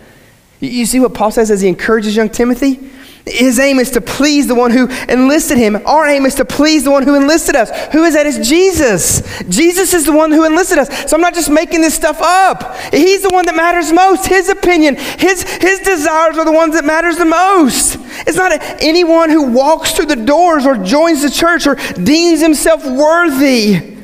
You 0.59 0.85
see 0.85 0.99
what 0.99 1.13
Paul 1.13 1.31
says 1.31 1.51
as 1.51 1.61
he 1.61 1.67
encourages 1.67 2.15
young 2.15 2.29
Timothy? 2.29 2.89
His 3.27 3.59
aim 3.59 3.79
is 3.79 3.91
to 3.91 4.01
please 4.01 4.47
the 4.47 4.55
one 4.55 4.71
who 4.71 4.87
enlisted 5.07 5.57
him. 5.57 5.75
Our 5.85 6.07
aim 6.07 6.25
is 6.25 6.35
to 6.35 6.45
please 6.45 6.83
the 6.83 6.91
one 6.91 7.03
who 7.03 7.15
enlisted 7.15 7.55
us. 7.55 7.69
Who 7.93 8.03
is 8.03 8.13
that? 8.13 8.25
It's 8.25 8.47
Jesus. 8.47 9.43
Jesus 9.49 9.93
is 9.93 10.05
the 10.05 10.11
one 10.11 10.31
who 10.31 10.45
enlisted 10.45 10.77
us. 10.77 11.09
So 11.09 11.15
I'm 11.15 11.21
not 11.21 11.33
just 11.33 11.49
making 11.49 11.81
this 11.81 11.93
stuff 11.93 12.19
up. 12.21 12.75
He's 12.93 13.21
the 13.21 13.29
one 13.29 13.45
that 13.45 13.55
matters 13.55 13.91
most. 13.91 14.27
His 14.27 14.49
opinion, 14.49 14.95
his, 14.95 15.43
his 15.43 15.79
desires 15.79 16.37
are 16.37 16.45
the 16.45 16.51
ones 16.51 16.73
that 16.75 16.85
matters 16.85 17.17
the 17.17 17.25
most. 17.25 17.97
It's 18.25 18.37
not 18.37 18.51
anyone 18.81 19.29
who 19.29 19.51
walks 19.51 19.93
through 19.93 20.07
the 20.07 20.15
doors 20.15 20.65
or 20.65 20.77
joins 20.77 21.21
the 21.21 21.29
church 21.29 21.67
or 21.67 21.75
deems 21.75 22.41
himself 22.41 22.85
worthy. 22.85 23.97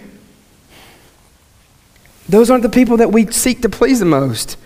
Those 2.29 2.49
aren't 2.49 2.63
the 2.63 2.69
people 2.69 2.97
that 2.97 3.11
we 3.11 3.31
seek 3.31 3.61
to 3.61 3.69
please 3.69 3.99
the 3.99 4.05
most. 4.05 4.57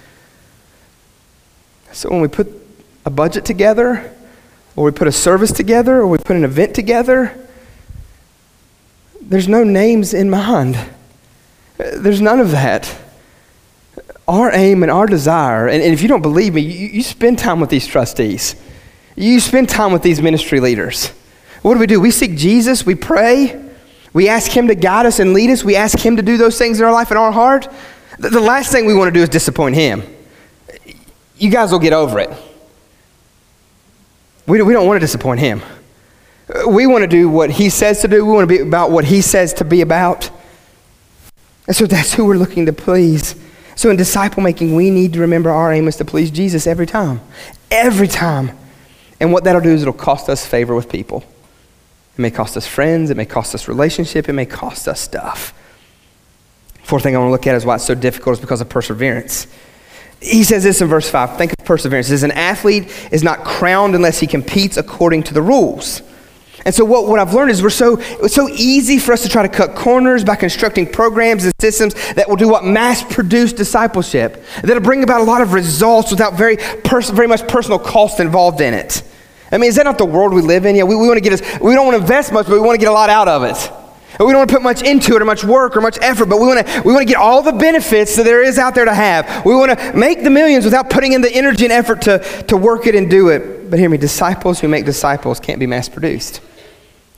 So 1.91 2.09
when 2.09 2.21
we 2.21 2.27
put 2.27 2.47
a 3.05 3.09
budget 3.09 3.45
together, 3.45 4.13
or 4.77 4.85
we 4.85 4.91
put 4.91 5.07
a 5.07 5.11
service 5.11 5.51
together, 5.51 5.97
or 5.97 6.07
we 6.07 6.19
put 6.19 6.35
an 6.35 6.45
event 6.45 6.75
together, 6.75 7.35
there's 9.19 9.47
no 9.47 9.63
names 9.63 10.13
in 10.13 10.29
mind. 10.29 10.77
There's 11.77 12.21
none 12.21 12.39
of 12.39 12.51
that. 12.51 12.95
Our 14.27 14.53
aim 14.53 14.83
and 14.83 14.91
our 14.91 15.07
desire, 15.07 15.67
and, 15.67 15.81
and 15.81 15.93
if 15.93 16.03
you 16.03 16.07
don't 16.07 16.21
believe 16.21 16.53
me, 16.53 16.61
you, 16.61 16.87
you 16.89 17.03
spend 17.03 17.39
time 17.39 17.59
with 17.59 17.71
these 17.71 17.87
trustees. 17.87 18.55
You 19.15 19.39
spend 19.39 19.67
time 19.67 19.91
with 19.91 20.03
these 20.03 20.21
ministry 20.21 20.59
leaders. 20.59 21.09
What 21.63 21.73
do 21.73 21.79
we 21.79 21.87
do? 21.87 21.99
We 21.99 22.11
seek 22.11 22.37
Jesus, 22.37 22.85
we 22.85 22.93
pray, 22.93 23.59
we 24.13 24.29
ask 24.29 24.51
Him 24.51 24.67
to 24.67 24.75
guide 24.75 25.07
us 25.07 25.17
and 25.17 25.33
lead 25.33 25.49
us, 25.49 25.63
we 25.63 25.75
ask 25.75 25.97
Him 25.97 26.17
to 26.17 26.21
do 26.21 26.37
those 26.37 26.57
things 26.59 26.79
in 26.79 26.85
our 26.85 26.93
life 26.93 27.09
and 27.09 27.17
our 27.17 27.31
heart. 27.31 27.67
The, 28.19 28.29
the 28.29 28.41
last 28.41 28.71
thing 28.71 28.85
we 28.85 28.93
want 28.93 29.11
to 29.11 29.19
do 29.19 29.23
is 29.23 29.29
disappoint 29.29 29.73
Him. 29.73 30.03
You 31.35 31.49
guys 31.49 31.71
will 31.71 31.79
get 31.79 31.93
over 31.93 32.19
it. 32.19 32.29
We, 34.47 34.61
we 34.61 34.73
don't 34.73 34.87
want 34.87 34.95
to 34.95 35.01
disappoint 35.01 35.39
him. 35.39 35.61
We 36.67 36.87
want 36.87 37.03
to 37.03 37.07
do 37.07 37.29
what 37.29 37.51
he 37.51 37.69
says 37.69 38.01
to 38.01 38.07
do. 38.07 38.25
We 38.25 38.31
want 38.31 38.49
to 38.49 38.55
be 38.55 38.61
about 38.61 38.89
what 38.89 39.05
he 39.05 39.21
says 39.21 39.53
to 39.55 39.65
be 39.65 39.81
about. 39.81 40.31
And 41.67 41.75
so 41.75 41.85
that's 41.85 42.13
who 42.13 42.25
we're 42.25 42.37
looking 42.37 42.65
to 42.65 42.73
please. 42.73 43.35
So 43.75 43.89
in 43.89 43.97
disciple 43.97 44.41
making, 44.41 44.75
we 44.75 44.89
need 44.89 45.13
to 45.13 45.19
remember 45.19 45.51
our 45.51 45.71
aim 45.73 45.87
is 45.87 45.97
to 45.97 46.05
please 46.05 46.31
Jesus 46.31 46.65
every 46.65 46.87
time. 46.87 47.19
Every 47.69 48.07
time. 48.07 48.57
And 49.19 49.33
what 49.33 49.43
that'll 49.43 49.61
do 49.61 49.69
is 49.69 49.81
it'll 49.81 49.93
cost 49.93 50.29
us 50.29 50.45
favor 50.45 50.73
with 50.73 50.89
people. 50.89 51.25
It 52.17 52.21
may 52.21 52.31
cost 52.31 52.55
us 52.55 52.65
friends, 52.65 53.09
it 53.09 53.17
may 53.17 53.25
cost 53.25 53.53
us 53.53 53.67
relationship, 53.67 54.29
it 54.29 54.33
may 54.33 54.45
cost 54.45 54.87
us 54.87 54.99
stuff. 54.99 55.53
Fourth 56.81 57.03
thing 57.03 57.15
I 57.15 57.19
want 57.19 57.27
to 57.27 57.31
look 57.33 57.45
at 57.45 57.53
is 57.53 57.65
why 57.65 57.75
it's 57.75 57.85
so 57.85 57.93
difficult 57.93 58.37
is 58.37 58.39
because 58.39 58.61
of 58.61 58.69
perseverance. 58.69 59.45
He 60.21 60.43
says 60.43 60.63
this 60.63 60.81
in 60.81 60.87
verse 60.87 61.09
5. 61.09 61.37
Think 61.37 61.53
of 61.57 61.65
perseverance. 61.65 62.07
He 62.07 62.11
says, 62.11 62.23
An 62.23 62.31
athlete 62.31 62.91
is 63.11 63.23
not 63.23 63.43
crowned 63.43 63.95
unless 63.95 64.19
he 64.19 64.27
competes 64.27 64.77
according 64.77 65.23
to 65.23 65.33
the 65.33 65.41
rules. 65.41 66.01
And 66.65 66.75
so 66.75 66.83
what, 66.83 67.07
what 67.07 67.17
I've 67.17 67.33
learned 67.33 67.51
is 67.51 67.63
we're 67.63 67.69
so, 67.69 67.97
it's 67.97 68.33
so 68.33 68.49
easy 68.49 68.99
for 68.99 69.13
us 69.13 69.21
to 69.21 69.29
try 69.29 69.41
to 69.41 69.47
cut 69.47 69.73
corners 69.73 70.25
by 70.25 70.35
constructing 70.35 70.85
programs 70.85 71.45
and 71.45 71.53
systems 71.61 71.93
that 72.15 72.27
will 72.27 72.35
do 72.35 72.49
what 72.49 72.65
mass-produce 72.65 73.53
discipleship, 73.53 74.43
that'll 74.63 74.81
bring 74.81 75.01
about 75.01 75.21
a 75.21 75.23
lot 75.23 75.41
of 75.41 75.53
results 75.53 76.11
without 76.11 76.33
very, 76.33 76.57
pers- 76.57 77.09
very 77.09 77.27
much 77.27 77.47
personal 77.47 77.79
cost 77.79 78.19
involved 78.19 78.59
in 78.59 78.73
it. 78.73 79.01
I 79.49 79.57
mean, 79.57 79.69
is 79.69 79.77
that 79.77 79.85
not 79.85 79.97
the 79.97 80.05
world 80.05 80.33
we 80.33 80.41
live 80.41 80.65
in? 80.65 80.75
Yeah, 80.75 80.83
we, 80.83 80.97
we 80.97 81.07
want 81.07 81.17
to 81.17 81.21
get 81.21 81.39
us, 81.39 81.59
we 81.61 81.73
don't 81.73 81.85
want 81.85 81.95
to 81.95 82.01
invest 82.01 82.33
much, 82.33 82.47
but 82.47 82.55
we 82.55 82.59
want 82.59 82.75
to 82.75 82.83
get 82.83 82.89
a 82.89 82.93
lot 82.93 83.09
out 83.09 83.29
of 83.29 83.43
it. 83.43 83.71
We 84.19 84.31
don't 84.31 84.37
want 84.37 84.49
to 84.49 84.55
put 84.55 84.63
much 84.63 84.81
into 84.81 85.15
it 85.15 85.21
or 85.21 85.25
much 85.25 85.43
work 85.43 85.77
or 85.77 85.81
much 85.81 85.99
effort, 86.01 86.25
but 86.25 86.39
we 86.39 86.47
want 86.47 86.65
to, 86.65 86.81
we 86.83 86.91
want 86.91 87.07
to 87.07 87.13
get 87.13 87.21
all 87.21 87.43
the 87.43 87.51
benefits 87.51 88.15
that 88.15 88.23
there 88.23 88.41
is 88.41 88.57
out 88.57 88.73
there 88.73 88.85
to 88.85 88.93
have. 88.93 89.45
We 89.45 89.55
want 89.55 89.77
to 89.77 89.93
make 89.93 90.23
the 90.23 90.31
millions 90.31 90.65
without 90.65 90.89
putting 90.89 91.13
in 91.13 91.21
the 91.21 91.31
energy 91.31 91.65
and 91.65 91.71
effort 91.71 92.01
to, 92.03 92.19
to 92.47 92.57
work 92.57 92.87
it 92.87 92.95
and 92.95 93.09
do 93.09 93.29
it. 93.29 93.69
But 93.69 93.79
hear 93.79 93.89
me, 93.89 93.97
disciples 93.97 94.59
who 94.59 94.67
make 94.67 94.85
disciples 94.85 95.39
can't 95.39 95.59
be 95.59 95.67
mass 95.67 95.87
produced. 95.87 96.41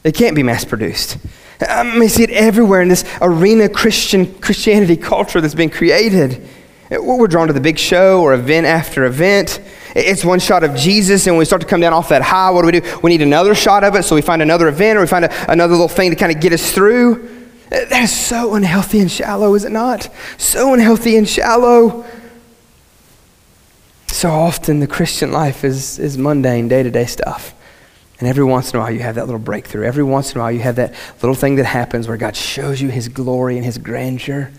They 0.03 0.11
can't 0.11 0.35
be 0.35 0.43
mass 0.43 0.65
produced. 0.65 1.17
I 1.61 1.81
um, 1.81 1.99
mean, 1.99 2.09
see 2.09 2.23
it 2.23 2.31
everywhere 2.31 2.81
in 2.81 2.87
this 2.87 3.03
arena 3.21 3.67
Christian 3.67 4.33
Christianity 4.39 4.95
culture 4.95 5.41
that's 5.41 5.55
been 5.55 5.69
created. 5.69 6.47
We're 6.89 7.27
drawn 7.27 7.47
to 7.47 7.53
the 7.53 7.61
big 7.61 7.77
show 7.77 8.21
or 8.21 8.33
event 8.33 8.65
after 8.65 9.05
event. 9.05 9.61
It's 9.95 10.23
one 10.23 10.39
shot 10.39 10.63
of 10.63 10.75
Jesus, 10.75 11.25
and 11.25 11.35
when 11.35 11.39
we 11.39 11.45
start 11.45 11.61
to 11.61 11.67
come 11.67 11.81
down 11.81 11.93
off 11.93 12.09
that 12.09 12.21
high, 12.21 12.51
what 12.51 12.61
do 12.61 12.65
we 12.67 12.79
do? 12.79 12.99
We 13.01 13.09
need 13.09 13.21
another 13.21 13.55
shot 13.55 13.83
of 13.83 13.95
it, 13.95 14.03
so 14.03 14.15
we 14.15 14.21
find 14.21 14.41
another 14.41 14.67
event 14.67 14.97
or 14.97 15.01
we 15.01 15.07
find 15.07 15.25
a, 15.25 15.51
another 15.51 15.73
little 15.73 15.87
thing 15.87 16.09
to 16.11 16.15
kind 16.15 16.31
of 16.31 16.41
get 16.41 16.53
us 16.53 16.71
through. 16.71 17.37
That 17.69 18.03
is 18.03 18.15
so 18.15 18.55
unhealthy 18.55 18.99
and 18.99 19.11
shallow, 19.11 19.53
is 19.55 19.63
it 19.63 19.71
not? 19.71 20.09
So 20.37 20.73
unhealthy 20.73 21.17
and 21.17 21.27
shallow. 21.27 22.05
So 24.07 24.29
often 24.29 24.79
the 24.79 24.87
Christian 24.87 25.31
life 25.31 25.63
is, 25.63 25.99
is 25.99 26.17
mundane, 26.17 26.67
day 26.67 26.83
to 26.83 26.91
day 26.91 27.05
stuff. 27.05 27.53
And 28.19 28.27
every 28.27 28.43
once 28.43 28.73
in 28.73 28.79
a 28.79 28.83
while, 28.83 28.91
you 28.91 28.99
have 28.99 29.15
that 29.15 29.25
little 29.25 29.39
breakthrough. 29.39 29.85
Every 29.85 30.03
once 30.03 30.33
in 30.33 30.39
a 30.39 30.43
while, 30.43 30.51
you 30.51 30.59
have 30.59 30.75
that 30.75 30.93
little 31.21 31.35
thing 31.35 31.55
that 31.55 31.65
happens 31.65 32.07
where 32.07 32.17
God 32.17 32.35
shows 32.35 32.81
you 32.81 32.89
his 32.89 33.07
glory 33.07 33.55
and 33.55 33.63
his 33.63 33.77
grandeur. 33.77 34.51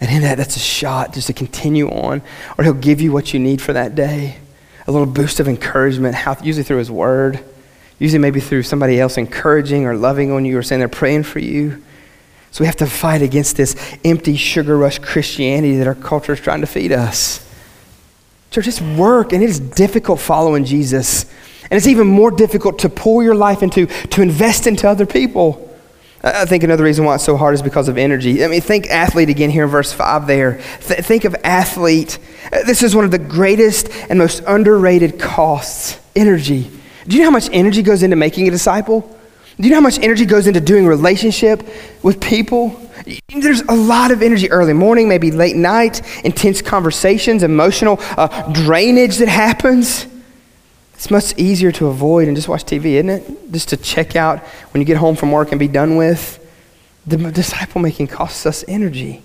And 0.00 0.10
in 0.10 0.22
that, 0.22 0.38
that's 0.38 0.56
a 0.56 0.60
shot 0.60 1.12
just 1.14 1.26
to 1.26 1.32
continue 1.32 1.88
on. 1.88 2.22
Or 2.56 2.64
he'll 2.64 2.74
give 2.74 3.00
you 3.00 3.12
what 3.12 3.34
you 3.34 3.40
need 3.40 3.60
for 3.60 3.72
that 3.72 3.94
day 3.94 4.38
a 4.88 4.90
little 4.90 5.06
boost 5.06 5.38
of 5.38 5.46
encouragement, 5.46 6.16
usually 6.42 6.64
through 6.64 6.78
his 6.78 6.90
word, 6.90 7.44
usually 7.98 8.18
maybe 8.18 8.40
through 8.40 8.62
somebody 8.62 8.98
else 8.98 9.18
encouraging 9.18 9.84
or 9.84 9.94
loving 9.94 10.32
on 10.32 10.46
you 10.46 10.56
or 10.56 10.62
saying 10.62 10.78
they're 10.78 10.88
praying 10.88 11.22
for 11.22 11.40
you. 11.40 11.82
So 12.50 12.62
we 12.62 12.66
have 12.66 12.76
to 12.76 12.86
fight 12.86 13.20
against 13.20 13.58
this 13.58 13.76
empty 14.02 14.34
sugar 14.36 14.78
rush 14.78 14.98
Christianity 14.98 15.76
that 15.76 15.86
our 15.86 15.94
culture 15.94 16.32
is 16.32 16.40
trying 16.40 16.62
to 16.62 16.66
feed 16.66 16.90
us. 16.90 17.46
Church, 18.50 18.66
it's 18.66 18.80
work, 18.80 19.34
and 19.34 19.42
it 19.42 19.50
is 19.50 19.60
difficult 19.60 20.20
following 20.20 20.64
Jesus. 20.64 21.24
And 21.64 21.72
it's 21.72 21.86
even 21.86 22.06
more 22.06 22.30
difficult 22.30 22.78
to 22.78 22.88
pour 22.88 23.22
your 23.22 23.34
life 23.34 23.62
into, 23.62 23.86
to 23.86 24.22
invest 24.22 24.66
into 24.66 24.88
other 24.88 25.04
people. 25.04 25.67
I 26.22 26.46
think 26.46 26.64
another 26.64 26.82
reason 26.82 27.04
why 27.04 27.14
it's 27.14 27.24
so 27.24 27.36
hard 27.36 27.54
is 27.54 27.62
because 27.62 27.88
of 27.88 27.96
energy. 27.96 28.44
I 28.44 28.48
mean, 28.48 28.60
think 28.60 28.88
athlete 28.88 29.28
again 29.28 29.50
here 29.50 29.64
in 29.64 29.70
verse 29.70 29.92
5 29.92 30.26
there. 30.26 30.60
Th- 30.80 31.00
think 31.00 31.24
of 31.24 31.36
athlete. 31.44 32.18
This 32.66 32.82
is 32.82 32.94
one 32.94 33.04
of 33.04 33.12
the 33.12 33.18
greatest 33.18 33.88
and 34.10 34.18
most 34.18 34.42
underrated 34.46 35.20
costs 35.20 36.00
energy. 36.16 36.70
Do 37.06 37.16
you 37.16 37.22
know 37.22 37.28
how 37.28 37.32
much 37.32 37.48
energy 37.52 37.82
goes 37.82 38.02
into 38.02 38.16
making 38.16 38.48
a 38.48 38.50
disciple? 38.50 39.16
Do 39.56 39.64
you 39.64 39.70
know 39.70 39.76
how 39.76 39.82
much 39.82 39.98
energy 40.00 40.24
goes 40.24 40.46
into 40.46 40.60
doing 40.60 40.86
relationship 40.86 41.66
with 42.02 42.20
people? 42.20 42.80
There's 43.28 43.62
a 43.62 43.74
lot 43.74 44.10
of 44.10 44.20
energy 44.22 44.50
early 44.50 44.72
morning, 44.72 45.08
maybe 45.08 45.30
late 45.30 45.56
night, 45.56 46.02
intense 46.24 46.62
conversations, 46.62 47.42
emotional 47.42 47.98
uh, 48.16 48.52
drainage 48.52 49.18
that 49.18 49.28
happens. 49.28 50.06
It's 50.98 51.12
much 51.12 51.32
easier 51.38 51.70
to 51.70 51.86
avoid 51.86 52.26
and 52.26 52.36
just 52.36 52.48
watch 52.48 52.64
TV, 52.64 52.94
isn't 52.94 53.08
it? 53.08 53.52
Just 53.52 53.68
to 53.68 53.76
check 53.76 54.16
out 54.16 54.40
when 54.72 54.80
you 54.80 54.84
get 54.84 54.96
home 54.96 55.14
from 55.14 55.30
work 55.30 55.52
and 55.52 55.58
be 55.60 55.68
done 55.68 55.94
with. 55.94 56.44
The 57.06 57.30
disciple 57.30 57.80
making 57.80 58.08
costs 58.08 58.44
us 58.46 58.64
energy. 58.66 59.22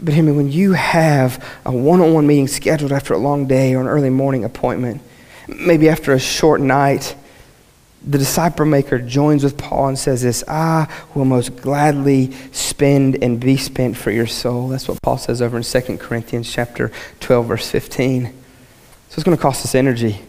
But 0.00 0.14
I 0.14 0.22
mean, 0.22 0.36
when 0.36 0.52
you 0.52 0.74
have 0.74 1.44
a 1.66 1.72
one 1.72 2.00
on 2.00 2.14
one 2.14 2.24
meeting 2.24 2.46
scheduled 2.46 2.92
after 2.92 3.14
a 3.14 3.18
long 3.18 3.48
day 3.48 3.74
or 3.74 3.80
an 3.80 3.88
early 3.88 4.10
morning 4.10 4.44
appointment, 4.44 5.02
maybe 5.48 5.88
after 5.88 6.12
a 6.12 6.20
short 6.20 6.60
night, 6.60 7.16
the 8.06 8.18
disciple 8.18 8.64
maker 8.64 9.00
joins 9.00 9.42
with 9.42 9.58
Paul 9.58 9.88
and 9.88 9.98
says 9.98 10.22
this 10.22 10.44
I 10.46 10.86
will 11.16 11.24
most 11.24 11.56
gladly 11.56 12.30
spend 12.52 13.20
and 13.24 13.40
be 13.40 13.56
spent 13.56 13.96
for 13.96 14.12
your 14.12 14.28
soul. 14.28 14.68
That's 14.68 14.86
what 14.86 15.02
Paul 15.02 15.18
says 15.18 15.42
over 15.42 15.56
in 15.56 15.64
2 15.64 15.98
Corinthians 15.98 16.48
chapter 16.48 16.92
12, 17.18 17.46
verse 17.46 17.68
15. 17.68 18.26
So 18.26 18.32
it's 19.08 19.24
going 19.24 19.36
to 19.36 19.42
cost 19.42 19.64
us 19.64 19.74
energy. 19.74 20.20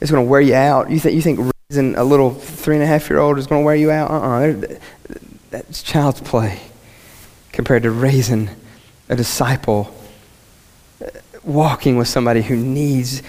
It's 0.00 0.10
going 0.10 0.24
to 0.24 0.30
wear 0.30 0.40
you 0.40 0.54
out. 0.54 0.90
You 0.90 1.00
think, 1.00 1.14
you 1.14 1.22
think 1.22 1.52
raising 1.70 1.96
a 1.96 2.04
little 2.04 2.30
three 2.32 2.76
and 2.76 2.82
a 2.82 2.86
half 2.86 3.10
year 3.10 3.18
old 3.18 3.38
is 3.38 3.46
going 3.46 3.62
to 3.62 3.66
wear 3.66 3.74
you 3.74 3.90
out? 3.90 4.10
Uh-uh. 4.10 4.78
That's 5.50 5.82
child's 5.82 6.20
play 6.20 6.60
compared 7.52 7.82
to 7.82 7.90
raising 7.90 8.50
a 9.08 9.16
disciple, 9.16 9.92
uh, 11.04 11.08
walking 11.42 11.96
with 11.96 12.06
somebody 12.06 12.42
who 12.42 12.56
needs 12.56 13.22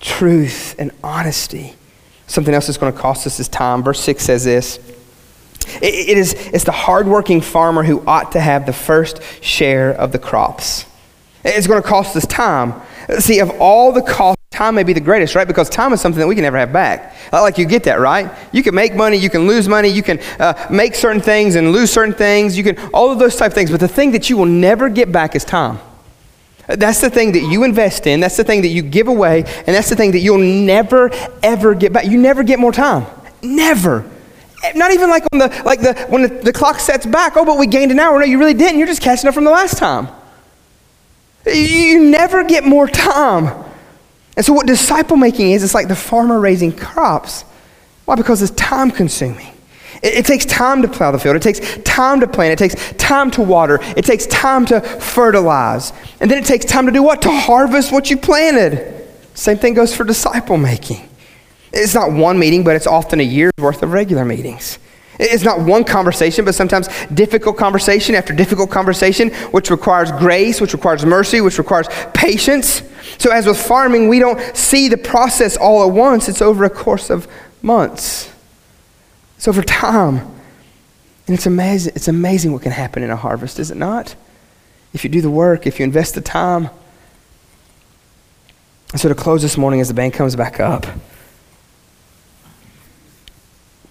truth 0.00 0.74
and 0.78 0.90
honesty. 1.04 1.74
Something 2.26 2.54
else 2.54 2.68
that's 2.68 2.78
going 2.78 2.92
to 2.92 2.98
cost 2.98 3.26
us 3.26 3.38
is 3.40 3.48
time. 3.48 3.82
Verse 3.82 4.00
6 4.00 4.22
says 4.22 4.44
this. 4.44 4.78
It, 5.82 6.10
it 6.10 6.18
is, 6.18 6.32
it's 6.32 6.64
the 6.64 6.72
hardworking 6.72 7.40
farmer 7.40 7.82
who 7.82 8.02
ought 8.06 8.32
to 8.32 8.40
have 8.40 8.66
the 8.66 8.72
first 8.72 9.20
share 9.42 9.90
of 9.90 10.12
the 10.12 10.18
crops. 10.18 10.86
It's 11.44 11.66
going 11.66 11.82
to 11.82 11.86
cost 11.86 12.16
us 12.16 12.26
time. 12.26 12.80
See, 13.18 13.40
of 13.40 13.50
all 13.60 13.92
the 13.92 14.02
costs, 14.02 14.39
time 14.60 14.74
may 14.74 14.82
be 14.82 14.92
the 14.92 15.00
greatest, 15.00 15.34
right? 15.34 15.48
Because 15.48 15.70
time 15.70 15.94
is 15.94 16.02
something 16.02 16.20
that 16.20 16.26
we 16.26 16.34
can 16.34 16.42
never 16.42 16.58
have 16.58 16.70
back. 16.70 17.14
Like 17.32 17.56
you 17.56 17.64
get 17.64 17.84
that, 17.84 17.98
right? 17.98 18.30
You 18.52 18.62
can 18.62 18.74
make 18.74 18.94
money, 18.94 19.16
you 19.16 19.30
can 19.30 19.46
lose 19.46 19.66
money, 19.66 19.88
you 19.88 20.02
can 20.02 20.20
uh, 20.38 20.66
make 20.70 20.94
certain 20.94 21.22
things 21.22 21.54
and 21.54 21.72
lose 21.72 21.90
certain 21.90 22.12
things. 22.12 22.58
You 22.58 22.64
can 22.64 22.76
all 22.92 23.10
of 23.10 23.18
those 23.18 23.36
type 23.36 23.52
of 23.52 23.54
things. 23.54 23.70
But 23.70 23.80
the 23.80 23.88
thing 23.88 24.12
that 24.12 24.28
you 24.28 24.36
will 24.36 24.52
never 24.68 24.90
get 24.90 25.10
back 25.10 25.34
is 25.34 25.46
time. 25.46 25.78
That's 26.66 27.00
the 27.00 27.08
thing 27.08 27.32
that 27.32 27.40
you 27.40 27.64
invest 27.64 28.06
in. 28.06 28.20
That's 28.20 28.36
the 28.36 28.44
thing 28.44 28.60
that 28.60 28.68
you 28.68 28.82
give 28.82 29.08
away, 29.08 29.44
and 29.44 29.74
that's 29.74 29.88
the 29.88 29.96
thing 29.96 30.10
that 30.10 30.18
you'll 30.18 30.36
never 30.66 31.10
ever 31.42 31.74
get 31.74 31.94
back. 31.94 32.04
You 32.04 32.18
never 32.18 32.42
get 32.42 32.58
more 32.58 32.72
time. 32.72 33.06
Never. 33.42 34.04
Not 34.74 34.92
even 34.92 35.08
like 35.08 35.24
on 35.32 35.38
the 35.38 35.62
like 35.64 35.80
the 35.80 35.94
when 36.10 36.20
the, 36.20 36.28
the 36.28 36.52
clock 36.52 36.80
sets 36.80 37.06
back. 37.06 37.38
Oh, 37.38 37.46
but 37.46 37.56
we 37.56 37.66
gained 37.66 37.92
an 37.92 37.98
hour. 37.98 38.18
No, 38.18 38.26
you 38.26 38.38
really 38.38 38.52
didn't. 38.52 38.78
You're 38.78 38.92
just 38.94 39.00
catching 39.00 39.26
up 39.26 39.32
from 39.32 39.44
the 39.44 39.50
last 39.50 39.78
time. 39.78 40.08
You 41.46 42.10
never 42.10 42.44
get 42.44 42.62
more 42.62 42.86
time. 42.86 43.69
And 44.40 44.46
so, 44.46 44.54
what 44.54 44.66
disciple 44.66 45.18
making 45.18 45.50
is, 45.50 45.62
it's 45.62 45.74
like 45.74 45.88
the 45.88 45.94
farmer 45.94 46.40
raising 46.40 46.72
crops. 46.72 47.42
Why? 48.06 48.14
Because 48.14 48.40
it's 48.40 48.52
time 48.52 48.90
consuming. 48.90 49.52
It, 50.02 50.14
it, 50.14 50.24
takes 50.24 50.46
time 50.46 50.80
to 50.80 50.88
plow 50.88 51.10
the 51.10 51.18
field, 51.18 51.36
it 51.36 51.42
takes 51.42 51.60
time 51.84 52.20
to 52.20 52.26
plant, 52.26 52.54
it 52.54 52.58
takes 52.58 52.94
time 52.94 53.30
to 53.32 53.42
water, 53.42 53.80
it 53.98 54.06
takes 54.06 54.24
time 54.28 54.64
to 54.64 54.80
fertilize. 54.80 55.92
And 56.20 56.30
then 56.30 56.38
it 56.38 56.46
takes 56.46 56.64
time 56.64 56.86
to 56.86 56.90
do 56.90 57.02
what? 57.02 57.20
To 57.20 57.30
harvest 57.30 57.92
what 57.92 58.08
you 58.08 58.16
planted. 58.16 59.06
Same 59.34 59.58
thing 59.58 59.74
goes 59.74 59.94
for 59.94 60.04
disciple 60.04 60.56
making. 60.56 61.06
It's 61.70 61.94
not 61.94 62.10
one 62.10 62.38
meeting, 62.38 62.64
but 62.64 62.76
it's 62.76 62.86
often 62.86 63.20
a 63.20 63.24
year's 63.24 63.52
worth 63.58 63.82
of 63.82 63.92
regular 63.92 64.24
meetings. 64.24 64.78
It's 65.22 65.44
not 65.44 65.60
one 65.60 65.84
conversation, 65.84 66.46
but 66.46 66.54
sometimes 66.54 66.88
difficult 67.12 67.58
conversation 67.58 68.14
after 68.14 68.32
difficult 68.32 68.70
conversation, 68.70 69.28
which 69.50 69.70
requires 69.70 70.10
grace, 70.12 70.62
which 70.62 70.72
requires 70.72 71.04
mercy, 71.04 71.42
which 71.42 71.58
requires 71.58 71.88
patience. 72.14 72.82
So, 73.18 73.30
as 73.30 73.46
with 73.46 73.60
farming, 73.60 74.08
we 74.08 74.18
don't 74.18 74.40
see 74.56 74.88
the 74.88 74.96
process 74.96 75.58
all 75.58 75.86
at 75.86 75.94
once, 75.94 76.28
it's 76.30 76.40
over 76.40 76.64
a 76.64 76.70
course 76.70 77.10
of 77.10 77.28
months, 77.60 78.32
it's 79.36 79.46
over 79.46 79.62
time. 79.62 80.26
And 81.26 81.36
it's 81.36 81.46
amazing, 81.46 81.92
it's 81.94 82.08
amazing 82.08 82.52
what 82.52 82.62
can 82.62 82.72
happen 82.72 83.02
in 83.02 83.10
a 83.10 83.16
harvest, 83.16 83.58
is 83.58 83.70
it 83.70 83.76
not? 83.76 84.16
If 84.94 85.04
you 85.04 85.10
do 85.10 85.20
the 85.20 85.30
work, 85.30 85.66
if 85.66 85.78
you 85.78 85.84
invest 85.84 86.14
the 86.14 86.22
time. 86.22 86.70
So, 88.96 89.10
to 89.10 89.14
close 89.14 89.42
this 89.42 89.58
morning, 89.58 89.82
as 89.82 89.88
the 89.88 89.94
band 89.94 90.14
comes 90.14 90.34
back 90.34 90.60
up, 90.60 90.86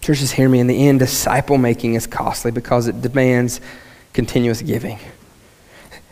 churches, 0.09 0.31
hear 0.31 0.49
me. 0.49 0.59
In 0.59 0.65
the 0.65 0.87
end, 0.87 0.97
disciple 0.97 1.59
making 1.59 1.93
is 1.93 2.07
costly 2.07 2.49
because 2.49 2.87
it 2.87 2.99
demands 2.99 3.61
continuous 4.11 4.59
giving. 4.63 4.97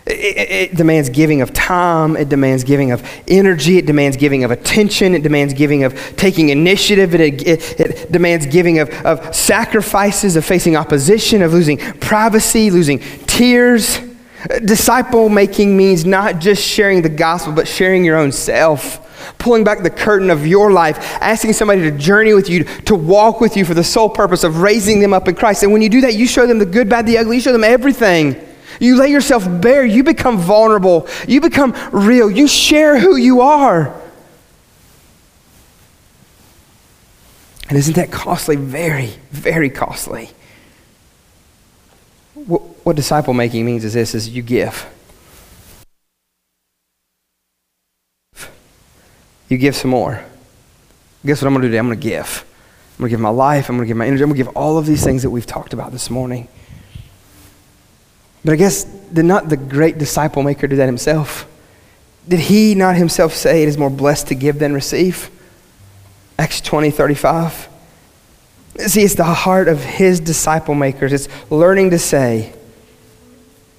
It, 0.05 0.71
it, 0.71 0.75
demands 0.75 1.09
giving 1.09 1.41
of 1.41 1.51
time. 1.51 2.15
It 2.15 2.29
demands 2.29 2.63
giving 2.63 2.91
of 2.91 3.03
energy. 3.27 3.79
It 3.79 3.87
demands 3.87 4.15
giving 4.15 4.43
of 4.43 4.51
attention. 4.51 5.15
It 5.15 5.23
demands 5.23 5.55
giving 5.55 5.83
of 5.83 5.95
taking 6.15 6.49
initiative. 6.49 7.15
It, 7.15 7.41
it, 7.41 7.79
it 7.79 8.11
demands 8.11 8.45
giving 8.45 8.77
of, 8.77 8.91
of 9.03 9.35
sacrifices, 9.35 10.35
of 10.35 10.45
facing 10.45 10.75
opposition, 10.75 11.41
of 11.41 11.51
losing 11.51 11.79
privacy, 11.79 12.69
losing 12.69 12.99
tears. 13.25 13.99
Disciple 14.63 15.27
making 15.27 15.75
means 15.75 16.05
not 16.05 16.37
just 16.37 16.61
sharing 16.63 17.01
the 17.01 17.09
gospel, 17.09 17.51
but 17.51 17.67
sharing 17.67 18.05
your 18.05 18.17
own 18.17 18.31
self 18.31 19.06
pulling 19.37 19.63
back 19.63 19.83
the 19.83 19.89
curtain 19.89 20.29
of 20.29 20.45
your 20.45 20.71
life, 20.71 20.97
asking 21.21 21.53
somebody 21.53 21.81
to 21.81 21.91
journey 21.91 22.33
with 22.33 22.49
you, 22.49 22.63
to 22.85 22.95
walk 22.95 23.41
with 23.41 23.57
you 23.57 23.65
for 23.65 23.73
the 23.73 23.83
sole 23.83 24.09
purpose 24.09 24.43
of 24.43 24.61
raising 24.61 24.99
them 24.99 25.13
up 25.13 25.27
in 25.27 25.35
Christ. 25.35 25.63
And 25.63 25.71
when 25.71 25.81
you 25.81 25.89
do 25.89 26.01
that, 26.01 26.15
you 26.15 26.27
show 26.27 26.45
them 26.45 26.59
the 26.59 26.65
good, 26.65 26.89
bad, 26.89 27.05
the 27.05 27.17
ugly, 27.17 27.37
you 27.37 27.41
show 27.41 27.51
them 27.51 27.63
everything. 27.63 28.35
You 28.79 28.97
lay 28.97 29.09
yourself 29.09 29.45
bare. 29.61 29.85
You 29.85 30.03
become 30.03 30.37
vulnerable. 30.37 31.07
You 31.27 31.41
become 31.41 31.75
real. 31.91 32.29
You 32.29 32.47
share 32.47 32.99
who 32.99 33.15
you 33.15 33.41
are. 33.41 33.93
And 37.69 37.77
isn't 37.77 37.95
that 37.95 38.11
costly? 38.11 38.55
Very, 38.55 39.13
very 39.31 39.69
costly. 39.69 40.29
What, 42.33 42.61
what 42.85 42.95
disciple 42.95 43.33
making 43.33 43.65
means 43.65 43.83
is 43.83 43.93
this 43.93 44.15
is 44.15 44.29
you 44.29 44.41
give. 44.41 44.85
You 49.49 49.57
give 49.57 49.75
some 49.75 49.91
more. 49.91 50.23
Guess 51.25 51.41
what 51.41 51.47
I'm 51.47 51.53
going 51.53 51.63
to 51.63 51.67
do 51.67 51.71
today? 51.71 51.79
I'm 51.79 51.87
going 51.87 51.99
to 51.99 52.03
give. 52.03 52.45
I'm 52.93 52.99
going 52.99 53.09
to 53.09 53.13
give 53.13 53.19
my 53.19 53.29
life. 53.29 53.69
I'm 53.69 53.77
going 53.77 53.85
to 53.85 53.87
give 53.87 53.97
my 53.97 54.07
energy. 54.07 54.23
I'm 54.23 54.29
going 54.29 54.37
to 54.37 54.43
give 54.43 54.55
all 54.55 54.77
of 54.77 54.85
these 54.85 55.03
things 55.03 55.23
that 55.23 55.29
we've 55.29 55.45
talked 55.45 55.73
about 55.73 55.91
this 55.91 56.09
morning. 56.09 56.47
But 58.43 58.53
I 58.53 58.55
guess 58.55 58.83
did 58.83 59.25
not 59.25 59.49
the 59.49 59.57
great 59.57 59.97
disciple 59.97 60.43
maker 60.43 60.67
do 60.67 60.77
that 60.77 60.85
himself? 60.85 61.47
Did 62.27 62.39
he 62.39 62.75
not 62.75 62.95
himself 62.95 63.33
say 63.33 63.63
it 63.63 63.69
is 63.69 63.77
more 63.77 63.89
blessed 63.89 64.27
to 64.27 64.35
give 64.35 64.59
than 64.59 64.73
receive? 64.73 65.29
Acts 66.39 66.61
20, 66.61 66.91
35. 66.91 67.69
See, 68.79 69.01
it's 69.01 69.15
the 69.15 69.23
heart 69.23 69.67
of 69.67 69.83
his 69.83 70.19
disciple 70.19 70.75
makers. 70.75 71.13
It's 71.13 71.27
learning 71.49 71.91
to 71.91 71.99
say, 71.99 72.53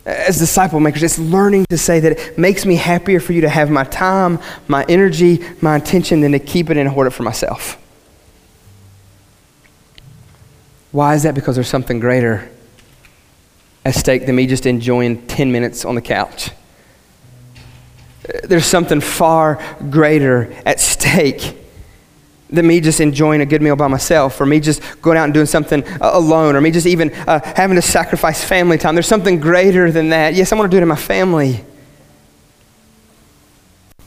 as 0.08 0.38
disciple 0.38 0.80
makers, 0.80 1.02
it's 1.02 1.18
learning 1.18 1.66
to 1.68 1.76
say 1.76 2.00
that 2.00 2.12
it 2.12 2.38
makes 2.38 2.64
me 2.64 2.76
happier 2.76 3.20
for 3.20 3.34
you 3.34 3.42
to 3.42 3.48
have 3.48 3.70
my 3.70 3.84
time, 3.84 4.38
my 4.66 4.84
energy, 4.88 5.44
my 5.60 5.76
attention 5.76 6.22
than 6.22 6.32
to 6.32 6.38
keep 6.38 6.70
it 6.70 6.78
and 6.78 6.88
hoard 6.88 7.06
it 7.06 7.10
for 7.10 7.24
myself. 7.24 7.76
Why 10.92 11.14
is 11.14 11.24
that? 11.24 11.34
Because 11.34 11.56
there's 11.56 11.68
something 11.68 12.00
greater 12.00 12.50
at 13.84 13.94
stake 13.94 14.24
than 14.24 14.34
me 14.34 14.46
just 14.46 14.64
enjoying 14.64 15.26
10 15.26 15.52
minutes 15.52 15.84
on 15.84 15.94
the 15.94 16.00
couch. 16.00 16.50
There's 18.44 18.64
something 18.64 19.02
far 19.02 19.62
greater 19.90 20.52
at 20.64 20.80
stake 20.80 21.56
than 22.50 22.66
me 22.66 22.80
just 22.80 23.00
enjoying 23.00 23.40
a 23.40 23.46
good 23.46 23.62
meal 23.62 23.76
by 23.76 23.88
myself, 23.88 24.40
or 24.40 24.46
me 24.46 24.60
just 24.60 24.82
going 25.02 25.16
out 25.18 25.24
and 25.24 25.34
doing 25.34 25.46
something 25.46 25.84
uh, 26.00 26.10
alone, 26.14 26.56
or 26.56 26.60
me 26.60 26.70
just 26.70 26.86
even 26.86 27.12
uh, 27.12 27.40
having 27.56 27.76
to 27.76 27.82
sacrifice 27.82 28.42
family 28.42 28.78
time. 28.78 28.94
There's 28.94 29.08
something 29.08 29.38
greater 29.40 29.90
than 29.90 30.10
that. 30.10 30.34
Yes, 30.34 30.52
I 30.52 30.56
want 30.56 30.70
to 30.70 30.74
do 30.74 30.78
it 30.78 30.82
in 30.82 30.88
my 30.88 30.96
family. 30.96 31.64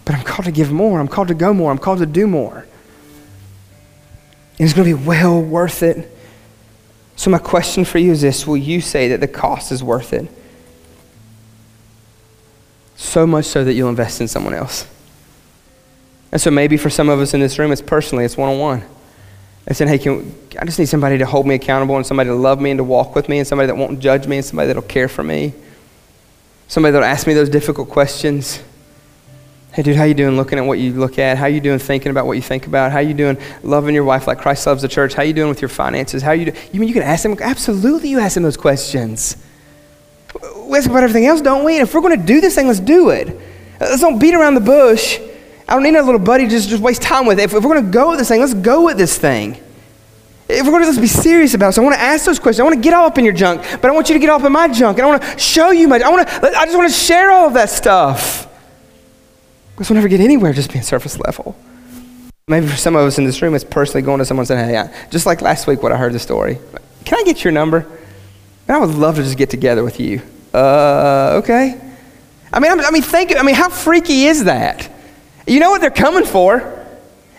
But 0.06 0.16
I'm 0.16 0.24
called 0.24 0.46
to 0.46 0.52
give 0.52 0.72
more. 0.72 1.00
I'm 1.00 1.08
called 1.08 1.28
to 1.28 1.36
go 1.36 1.54
more. 1.54 1.72
I'm 1.72 1.78
called 1.78 2.00
to 2.00 2.06
do 2.06 2.28
more. 2.28 2.66
And 4.58 4.68
it's 4.68 4.74
going 4.74 4.90
to 4.90 4.98
be 4.98 5.06
well 5.06 5.42
worth 5.42 5.84
it 5.84 6.12
so, 7.22 7.30
my 7.30 7.38
question 7.38 7.86
for 7.86 8.00
you 8.00 8.12
is 8.12 8.22
this 8.22 8.48
Will 8.48 8.58
you 8.58 8.82
say 8.82 9.10
that 9.10 9.20
the 9.20 9.28
cost 9.28 9.72
is 9.72 9.84
worth 9.84 10.12
it? 10.12 10.28
So 12.96 13.28
much 13.28 13.46
so 13.46 13.64
that 13.64 13.74
you'll 13.74 13.90
invest 13.90 14.22
in 14.22 14.28
someone 14.28 14.56
else. 14.56 14.88
And 16.32 16.40
so, 16.40 16.50
maybe 16.52 16.78
for 16.78 16.90
some 16.90 17.10
of 17.10 17.20
us 17.20 17.34
in 17.34 17.40
this 17.40 17.60
room, 17.60 17.72
it's 17.72 17.82
personally, 17.82 18.26
it's 18.26 18.38
one 18.38 18.50
on 18.50 18.60
one. 18.60 18.84
And 19.68 19.78
saying, 19.78 19.90
hey, 19.90 20.00
can, 20.00 20.36
I 20.60 20.66
just 20.66 20.80
need 20.80 20.88
somebody 20.88 21.18
to 21.18 21.26
hold 21.26 21.46
me 21.46 21.56
accountable 21.56 21.96
and 21.96 22.06
somebody 22.06 22.30
to 22.30 22.36
love 22.36 22.60
me 22.60 22.72
and 22.72 22.78
to 22.80 22.84
walk 22.84 23.16
with 23.16 23.30
me 23.30 23.38
and 23.38 23.48
somebody 23.48 23.68
that 23.68 23.78
won't 23.78 24.00
judge 24.00 24.28
me 24.28 24.38
and 24.38 24.46
somebody 24.46 24.68
that'll 24.68 24.82
care 24.82 25.08
for 25.08 25.24
me. 25.24 25.54
Somebody 26.68 26.94
that'll 26.94 27.08
ask 27.08 27.28
me 27.28 27.34
those 27.34 27.50
difficult 27.50 27.90
questions. 27.90 28.62
Hey, 29.74 29.84
dude, 29.84 29.96
how 29.96 30.04
you 30.04 30.14
doing 30.14 30.36
looking 30.36 30.58
at 30.58 30.66
what 30.66 30.80
you 30.80 30.94
look 30.94 31.20
at? 31.20 31.38
How 31.38 31.46
you 31.46 31.62
doing 31.62 31.80
thinking 31.80 32.12
about 32.12 32.26
what 32.26 32.34
you 32.34 32.42
think 32.42 32.66
about? 32.68 32.92
How 32.92 33.00
you 33.00 33.14
doing 33.14 33.38
loving 33.64 33.94
your 33.96 34.04
wife 34.04 34.28
like 34.28 34.40
Christ 34.40 34.66
loves 34.68 34.82
the 34.82 34.88
church? 34.88 35.14
How 35.14 35.24
you 35.24 35.34
doing 35.34 35.50
with 35.50 35.62
your 35.62 35.70
finances? 35.70 36.22
How 36.22 36.32
you 36.32 36.52
do? 36.52 36.60
You 36.74 36.80
mean 36.80 36.90
you 36.90 36.94
can 36.94 37.04
ask 37.04 37.24
them? 37.24 37.38
Absolutely, 37.40 38.10
you 38.10 38.20
ask 38.20 38.34
them 38.34 38.44
those 38.44 38.58
questions. 38.58 39.38
We 40.66 40.78
ask 40.78 40.90
about 40.90 41.04
everything 41.04 41.26
else, 41.26 41.40
don't 41.40 41.64
we? 41.64 41.78
And 41.78 41.88
if 41.88 41.94
we're 41.94 42.02
going 42.02 42.20
to 42.20 42.26
do 42.26 42.42
this 42.42 42.56
thing, 42.56 42.68
let's 42.68 42.80
do 42.80 43.10
it. 43.10 43.40
Let's 43.80 44.02
don't 44.02 44.20
beat 44.20 44.34
around 44.34 44.56
the 44.56 44.62
bush. 44.62 45.20
I 45.72 45.76
don't 45.76 45.84
need 45.84 45.96
a 45.96 46.04
little 46.04 46.20
buddy 46.20 46.44
to 46.44 46.50
just, 46.50 46.68
just 46.68 46.84
waste 46.84 47.02
time 47.02 47.26
with. 47.26 47.40
If, 47.40 47.54
if 47.54 47.64
we're 47.64 47.74
going 47.74 47.86
to 47.86 47.92
go 47.92 48.10
with 48.10 48.20
this 48.20 48.28
thing, 48.28 48.42
let's 48.42 48.54
go 48.54 48.84
with 48.84 48.98
this 48.98 49.18
thing. 49.18 49.54
If 50.50 50.66
we're 50.66 50.72
going 50.72 50.84
to 50.84 50.88
let's 50.90 51.00
be 51.00 51.08
serious 51.08 51.54
about 51.54 51.68
this, 51.68 51.78
I 51.78 51.82
want 51.82 51.96
to 51.96 52.02
ask 52.02 52.26
those 52.26 52.40
questions. 52.40 52.60
I 52.60 52.64
want 52.64 52.76
to 52.76 52.82
get 52.82 52.94
all 52.94 53.06
up 53.06 53.18
in 53.18 53.24
your 53.24 53.34
junk, 53.34 53.62
but 53.80 53.86
I 53.86 53.92
want 53.92 54.10
you 54.10 54.16
to 54.16 54.20
get 54.20 54.30
all 54.30 54.38
up 54.38 54.46
in 54.46 54.52
my 54.52 54.68
junk, 54.68 54.98
and 54.98 55.08
I 55.08 55.10
want 55.10 55.24
to 55.24 55.40
show 55.40 55.72
you 55.72 55.88
my. 55.88 56.02
I 56.02 56.10
want 56.10 56.28
to. 56.28 56.60
I 56.60 56.66
just 56.66 56.78
want 56.78 56.92
to 56.92 56.98
share 56.98 57.32
all 57.32 57.48
of 57.48 57.54
that 57.54 57.70
stuff. 57.70 58.50
Because 59.72 59.90
we'll 59.90 59.96
never 59.96 60.10
get 60.10 60.20
anywhere 60.20 60.52
just 60.52 60.74
being 60.74 60.84
surface 60.84 61.18
level. 61.18 61.56
Maybe 62.50 62.68
for 62.68 62.76
some 62.76 62.98
of 62.98 63.08
us 63.08 63.18
in 63.18 63.24
this 63.24 63.42
room, 63.42 63.56
it's 63.56 63.64
personally 63.64 64.02
going 64.02 64.20
to 64.20 64.26
someone 64.26 64.46
saying, 64.46 64.68
hey, 64.68 64.78
I, 64.78 65.08
just 65.10 65.26
like 65.26 65.42
last 65.42 65.68
week 65.68 65.82
when 65.82 65.94
I 65.94 65.96
heard 65.96 66.12
the 66.12 66.20
story, 66.20 66.60
can 67.06 67.18
I 67.18 67.24
get 67.24 67.46
your 67.46 67.54
number? 67.54 67.88
And 68.68 68.76
I 68.76 68.78
would 68.78 68.94
love 68.94 69.16
to 69.16 69.24
just 69.24 69.38
get 69.38 69.50
together 69.50 69.86
with 69.86 70.02
you. 70.02 70.22
Uh, 70.54 71.40
okay. 71.42 71.80
I 72.52 72.60
mean, 72.60 72.78
I 72.78 72.92
mean, 72.92 73.04
think, 73.04 73.40
I 73.40 73.42
mean, 73.44 73.56
how 73.56 73.70
freaky 73.70 74.26
is 74.26 74.44
that? 74.44 74.91
You 75.52 75.60
know 75.60 75.70
what 75.70 75.82
they're 75.82 75.92
coming 75.92 76.24
for. 76.24 76.80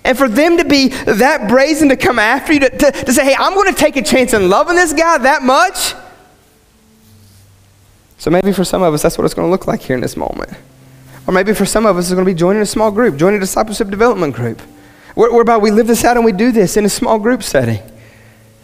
And 0.05 0.19
for 0.19 0.29
them 0.29 0.59
to 0.59 0.67
be 0.67 0.89
that 0.89 1.49
brazen 1.49 1.89
to 1.89 1.97
come 1.97 2.19
after 2.19 2.53
you, 2.53 2.61
to, 2.61 2.69
to, 2.69 2.93
to 2.93 3.13
say, 3.13 3.25
hey, 3.25 3.35
I'm 3.39 3.55
going 3.55 3.73
to 3.73 3.79
take 3.79 3.97
a 3.97 4.03
chance 4.03 4.35
in 4.35 4.51
loving 4.51 4.77
this 4.77 4.93
guy 4.93 5.17
that 5.17 5.43
much. 5.43 5.95
So 8.19 8.31
maybe 8.31 8.53
for 8.53 8.65
some 8.65 8.83
of 8.83 8.93
us, 8.93 9.01
that's 9.01 9.17
what 9.17 9.25
it's 9.25 9.33
going 9.33 9.47
to 9.47 9.51
look 9.51 9.67
like 9.67 9.81
here 9.81 9.97
in 9.97 10.03
this 10.03 10.15
moment. 10.15 10.51
Or 11.27 11.33
maybe 11.33 11.55
for 11.55 11.65
some 11.65 11.87
of 11.87 11.97
us, 11.97 12.05
it's 12.05 12.15
going 12.15 12.27
to 12.27 12.31
be 12.31 12.39
joining 12.39 12.61
a 12.61 12.67
small 12.67 12.91
group, 12.91 13.17
joining 13.17 13.39
a 13.39 13.41
discipleship 13.41 13.89
development 13.89 14.35
group. 14.35 14.61
Whereby 15.15 15.57
we 15.57 15.71
live 15.71 15.87
this 15.87 16.05
out 16.05 16.17
and 16.19 16.25
we 16.25 16.33
do 16.33 16.53
this 16.53 16.77
in 16.77 16.85
a 16.85 16.91
small 16.91 17.19
group 17.19 17.43
setting. 17.43 17.81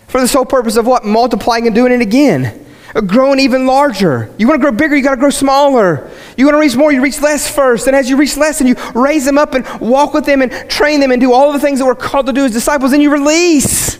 For 0.08 0.20
the 0.20 0.28
sole 0.28 0.44
purpose 0.44 0.76
of 0.76 0.86
what? 0.86 1.06
Multiplying 1.06 1.66
and 1.66 1.74
doing 1.74 1.92
it 1.92 2.02
again. 2.02 2.66
Growing 2.94 3.38
even 3.38 3.66
larger. 3.66 4.32
You 4.38 4.48
want 4.48 4.60
to 4.60 4.62
grow 4.62 4.72
bigger, 4.72 4.96
you 4.96 5.02
got 5.02 5.14
to 5.14 5.20
grow 5.20 5.30
smaller. 5.30 6.10
You 6.36 6.46
want 6.46 6.54
to 6.54 6.60
reach 6.60 6.76
more, 6.76 6.90
you 6.90 7.02
reach 7.02 7.20
less 7.20 7.52
first. 7.52 7.86
And 7.86 7.94
as 7.94 8.08
you 8.08 8.16
reach 8.16 8.36
less 8.36 8.60
and 8.60 8.68
you 8.68 8.76
raise 8.94 9.24
them 9.24 9.38
up 9.38 9.54
and 9.54 9.66
walk 9.80 10.14
with 10.14 10.24
them 10.24 10.42
and 10.42 10.52
train 10.70 11.00
them 11.00 11.12
and 11.12 11.20
do 11.20 11.32
all 11.32 11.52
the 11.52 11.60
things 11.60 11.80
that 11.80 11.84
we're 11.84 11.94
called 11.94 12.26
to 12.26 12.32
do 12.32 12.44
as 12.44 12.52
disciples, 12.52 12.92
and 12.92 13.02
you 13.02 13.10
release. 13.10 13.98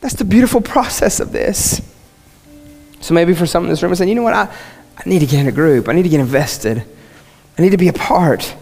That's 0.00 0.14
the 0.14 0.24
beautiful 0.24 0.60
process 0.60 1.20
of 1.20 1.32
this. 1.32 1.80
So 3.00 3.14
maybe 3.14 3.34
for 3.34 3.46
some 3.46 3.64
in 3.64 3.70
this 3.70 3.82
room, 3.82 3.92
I 3.92 3.94
saying, 3.96 4.08
you 4.08 4.14
know 4.14 4.22
what, 4.22 4.34
I, 4.34 4.52
I 4.96 5.08
need 5.08 5.18
to 5.18 5.26
get 5.26 5.40
in 5.40 5.48
a 5.48 5.52
group, 5.52 5.88
I 5.88 5.92
need 5.92 6.04
to 6.04 6.08
get 6.08 6.20
invested. 6.20 6.84
I 7.58 7.62
need 7.62 7.70
to 7.70 7.76
be 7.76 7.88
a 7.88 7.92
part. 7.92 8.54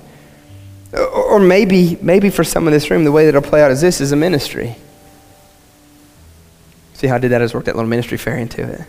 Or 0.93 1.39
maybe, 1.39 1.97
maybe 2.03 2.31
for 2.31 2.43
some 2.43 2.67
in 2.67 2.73
this 2.73 2.91
room, 2.91 3.05
the 3.05 3.13
way 3.13 3.25
that 3.25 3.37
it'll 3.37 3.49
play 3.49 3.63
out 3.63 3.71
is 3.71 3.81
this 3.81 4.01
is 4.01 4.13
a 4.13 4.17
ministry. 4.17 4.77
See 6.95 7.07
how 7.07 7.15
I 7.15 7.19
did 7.19 7.31
that? 7.31 7.41
I 7.41 7.45
just 7.45 7.55
worked 7.55 7.67
that 7.67 7.77
little 7.77 7.89
ministry 7.89 8.19
fair 8.19 8.37
into 8.37 8.63
it. 8.63 8.81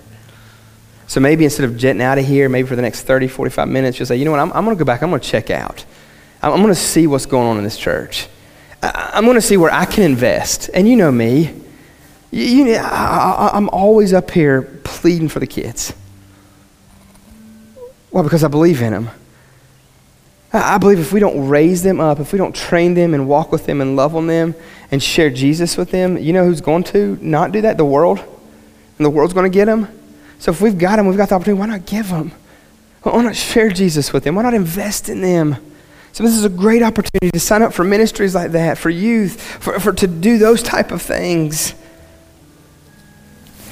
So 1.12 1.20
maybe 1.20 1.44
instead 1.44 1.66
of 1.66 1.76
jetting 1.76 2.02
out 2.02 2.20
of 2.20 2.26
here, 2.26 2.48
maybe 2.48 2.66
for 2.70 2.78
the 2.78 2.82
next 2.82 3.02
30, 3.02 3.28
45 3.28 3.68
minutes, 3.68 4.00
you'll 4.00 4.06
say, 4.06 4.16
you 4.16 4.24
know 4.24 4.32
what, 4.32 4.40
I'm, 4.40 4.50
I'm 4.54 4.64
going 4.64 4.78
to 4.78 4.80
go 4.80 4.86
back. 4.86 5.04
I'm 5.04 5.10
going 5.10 5.20
to 5.20 5.28
check 5.28 5.50
out. 5.50 5.84
I'm, 6.42 6.54
I'm 6.54 6.62
going 6.62 6.74
to 6.74 6.80
see 6.80 7.06
what's 7.06 7.26
going 7.26 7.50
on 7.50 7.58
in 7.58 7.66
this 7.66 7.78
church. 7.78 8.30
I, 8.82 9.12
am 9.16 9.26
going 9.26 9.36
to 9.36 9.42
see 9.42 9.58
where 9.58 9.74
I 9.74 9.84
can 9.84 10.06
invest. 10.06 10.70
And 10.74 10.88
you 10.88 10.96
know 10.96 11.12
me. 11.12 11.54
You, 12.32 12.46
you, 12.46 12.76
I, 12.76 13.50
I'm 13.52 13.68
always 13.72 14.14
up 14.14 14.32
here 14.32 14.62
pleading 14.86 15.28
for 15.28 15.42
the 15.42 15.48
kids. 15.48 15.94
Well, 18.12 18.24
because 18.24 18.46
I 18.46 18.48
believe 18.48 18.82
in 18.82 18.94
them. 18.94 19.10
I 20.54 20.78
believe 20.78 21.00
if 21.00 21.12
we 21.12 21.20
don't 21.20 21.50
raise 21.50 21.84
them 21.84 22.00
up, 22.00 22.22
if 22.22 22.32
we 22.32 22.38
don't 22.38 22.56
train 22.56 22.94
them 22.94 23.14
and 23.14 23.28
walk 23.28 23.52
with 23.52 23.66
them 23.66 23.82
and 23.82 23.98
love 23.98 24.16
on 24.16 24.28
them 24.28 24.56
and 24.92 25.04
share 25.04 25.30
Jesus 25.30 25.76
with 25.76 25.92
them, 25.92 26.18
you 26.18 26.32
know 26.32 26.46
who's 26.46 26.62
going 26.62 26.86
to 26.86 27.20
not 27.22 27.52
do 27.52 27.60
that? 27.60 27.76
The 27.76 27.84
world. 27.84 28.20
And 28.98 29.06
the 29.06 29.10
world's 29.10 29.34
going 29.34 29.52
to 29.52 29.54
get 29.54 29.66
them. 29.66 29.90
So 30.42 30.50
if 30.50 30.60
we've 30.60 30.76
got 30.76 30.96
them, 30.96 31.06
we've 31.06 31.18
got 31.18 31.30
the 31.30 31.36
opportunity, 31.36 31.60
why 31.60 31.68
not 31.68 31.86
give 31.86 32.10
them? 32.10 32.32
Why 33.04 33.22
not 33.22 33.36
share 33.36 33.70
Jesus 33.70 34.12
with 34.12 34.24
them? 34.24 34.34
Why 34.34 34.42
not 34.42 34.56
invest 34.56 35.08
in 35.08 35.22
them? 35.22 35.56
So 36.14 36.24
this 36.24 36.34
is 36.34 36.44
a 36.44 36.50
great 36.50 36.82
opportunity 36.82 37.30
to 37.32 37.40
sign 37.40 37.62
up 37.62 37.74
for 37.74 37.84
ministries 37.84 38.34
like 38.34 38.54
that, 38.54 38.80
for 38.80 38.90
youth, 38.90 39.40
for, 39.40 39.80
for 39.80 39.94
to 39.94 40.08
do 40.08 40.40
those 40.40 40.64
type 40.64 40.90
of 40.90 41.00
things. 41.00 41.76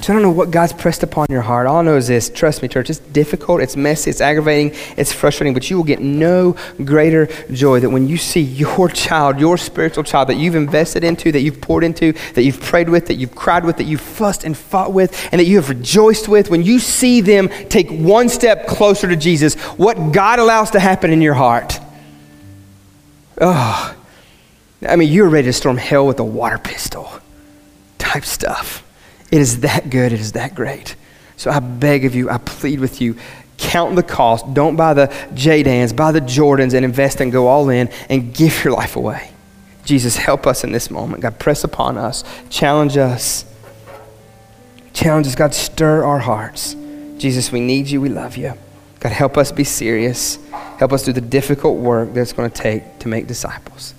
So 0.10 0.14
I 0.14 0.16
don't 0.16 0.24
know 0.24 0.32
what 0.32 0.50
God's 0.50 0.74
pressed 0.74 1.04
upon 1.04 1.28
your 1.30 1.44
heart. 1.44 1.68
All 1.68 1.78
I 1.78 1.82
know 1.84 1.96
is 1.96 2.08
this. 2.08 2.32
Trust 2.32 2.64
me, 2.64 2.68
church, 2.68 2.90
it's 2.90 2.98
difficult, 2.98 3.62
it's 3.62 3.76
messy, 3.76 4.10
it's 4.10 4.22
aggravating, 4.22 4.76
it's 4.98 5.14
frustrating, 5.14 5.54
but 5.54 5.70
you 5.70 5.78
will 5.78 5.84
get 5.84 6.02
no 6.02 6.56
greater 6.84 7.28
joy 7.52 7.80
that 7.80 7.92
when 7.92 8.08
you 8.08 8.18
see 8.18 8.42
your 8.42 8.90
child, 8.90 9.40
your 9.40 9.56
spiritual 9.56 10.04
child 10.04 10.30
that 10.30 10.38
you've 10.38 10.56
invested 10.56 11.04
into, 11.04 11.32
that 11.32 11.42
you've 11.42 11.62
poured 11.62 11.84
into, 11.84 12.14
that 12.34 12.42
you've 12.42 12.60
prayed 12.60 12.90
with, 12.90 13.06
that 13.06 13.18
you've 13.18 13.36
cried 13.36 13.64
with, 13.64 13.78
that 13.78 13.84
you've 13.84 14.02
fussed 14.02 14.46
and 14.46 14.58
fought 14.58 14.94
with, 14.94 15.30
and 15.32 15.40
that 15.40 15.46
you 15.46 15.58
have 15.58 15.70
rejoiced 15.70 16.28
with, 16.28 16.50
when 16.50 16.64
you 16.64 16.80
see 16.80 17.22
them 17.22 17.48
take 17.70 17.92
one 17.92 18.30
step 18.30 18.66
closer 18.66 19.08
to 19.08 19.16
Jesus, 19.16 19.54
what 19.78 20.12
God 20.12 20.40
allows 20.40 20.72
to 20.72 20.80
happen 20.80 21.12
in 21.12 21.22
your 21.22 21.36
heart. 21.36 21.80
Oh, 23.40 23.96
I 24.82 24.96
mean, 24.96 25.14
you're 25.14 25.30
ready 25.30 25.46
to 25.46 25.54
storm 25.54 25.78
hell 25.78 26.08
with 26.08 26.20
a 26.20 26.24
water 26.24 26.58
pistol 26.58 27.12
type 28.00 28.26
stuff. 28.26 28.84
It 29.32 29.42
is 29.42 29.62
that 29.62 29.90
good. 29.90 30.12
It 30.12 30.20
is 30.20 30.34
that 30.34 30.56
great. 30.56 30.96
So 31.38 31.50
I 31.52 31.60
beg 31.60 32.06
of 32.06 32.16
you, 32.16 32.30
I 32.30 32.38
plead 32.38 32.80
with 32.80 33.00
you, 33.00 33.16
count 33.58 33.96
the 33.96 34.04
cost. 34.04 34.54
Don't 34.54 34.76
buy 34.76 34.94
the 34.94 35.08
Jadans, 35.34 35.96
buy 35.96 36.12
the 36.12 36.20
Jordans 36.20 36.74
and 36.74 36.84
invest 36.84 37.22
and 37.22 37.32
go 37.32 37.48
all 37.48 37.70
in 37.70 37.90
and 38.10 38.34
give 38.34 38.64
your 38.64 38.74
life 38.74 38.96
away. 38.96 39.32
Jesus, 39.86 40.18
help 40.18 40.46
us 40.46 40.64
in 40.64 40.72
this 40.72 40.92
moment. 40.92 41.22
God, 41.22 41.40
press 41.40 41.64
upon 41.64 41.98
us, 41.98 42.24
challenge 42.50 42.98
us. 42.98 43.46
Challenge 44.92 45.28
us, 45.28 45.36
God, 45.36 45.54
stir 45.54 46.04
our 46.04 46.20
hearts. 46.20 46.76
Jesus, 47.18 47.52
we 47.52 47.60
need 47.60 47.88
you. 47.88 48.02
We 48.02 48.10
love 48.10 48.36
you. 48.36 48.54
God, 49.00 49.12
help 49.12 49.38
us 49.38 49.52
be 49.52 49.64
serious. 49.64 50.38
Help 50.78 50.92
us 50.92 51.04
do 51.04 51.14
the 51.14 51.22
difficult 51.22 51.78
work 51.78 52.14
that's 52.14 52.34
going 52.34 52.50
to 52.50 52.56
take 52.56 53.00
to 53.00 53.08
make 53.08 53.28
disciples. 53.28 53.94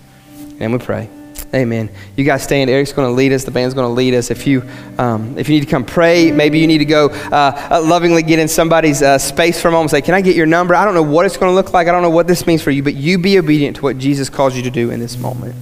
And 0.59 0.73
we 0.73 0.79
pray. 0.79 1.09
Amen. 1.53 1.91
You 2.17 2.25
guys 2.25 2.45
stand. 2.45 2.71
Eric's 2.71 2.93
going 2.93 3.09
to 3.09 3.13
lead 3.13 3.33
us. 3.33 3.43
The 3.43 3.51
band's 3.51 3.75
going 3.75 3.89
to 3.89 3.93
lead 3.93 4.15
us. 4.15 4.31
If 4.31 4.47
you, 4.47 4.63
um, 4.99 5.37
if 5.37 5.49
you 5.49 5.57
need 5.57 5.65
to 5.65 5.71
come 5.71 5.85
pray, 5.85 6.31
maybe 6.31 6.61
you 6.61 6.69
need 6.69 6.79
to 6.79 6.85
go 6.85 7.09
uh, 7.09 7.69
uh, 7.71 7.83
lovingly 7.85 8.23
get 8.23 8.39
in 8.39 8.47
somebody's 8.47 9.03
uh, 9.03 9.19
space 9.19 9.61
for 9.61 9.67
a 9.67 9.73
moment. 9.73 9.91
Say, 9.91 10.01
"Can 10.01 10.15
I 10.15 10.21
get 10.21 10.37
your 10.37 10.47
number?" 10.47 10.77
I 10.77 10.85
don't 10.85 10.95
know 10.95 11.03
what 11.03 11.27
it's 11.27 11.37
going 11.37 11.51
to 11.51 11.55
look 11.55 11.73
like. 11.73 11.89
I 11.89 11.93
don't 11.93 12.03
know 12.03 12.11
what 12.11 12.29
this 12.29 12.47
means 12.47 12.63
for 12.63 12.71
you, 12.71 12.85
but 12.85 12.95
you 12.95 13.19
be 13.19 13.37
obedient 13.37 13.77
to 13.77 13.83
what 13.83 13.99
Jesus 13.99 14.29
calls 14.29 14.57
you 14.57 14.63
to 14.63 14.71
do 14.71 14.91
in 14.91 15.01
this 15.01 15.19
moment. 15.19 15.57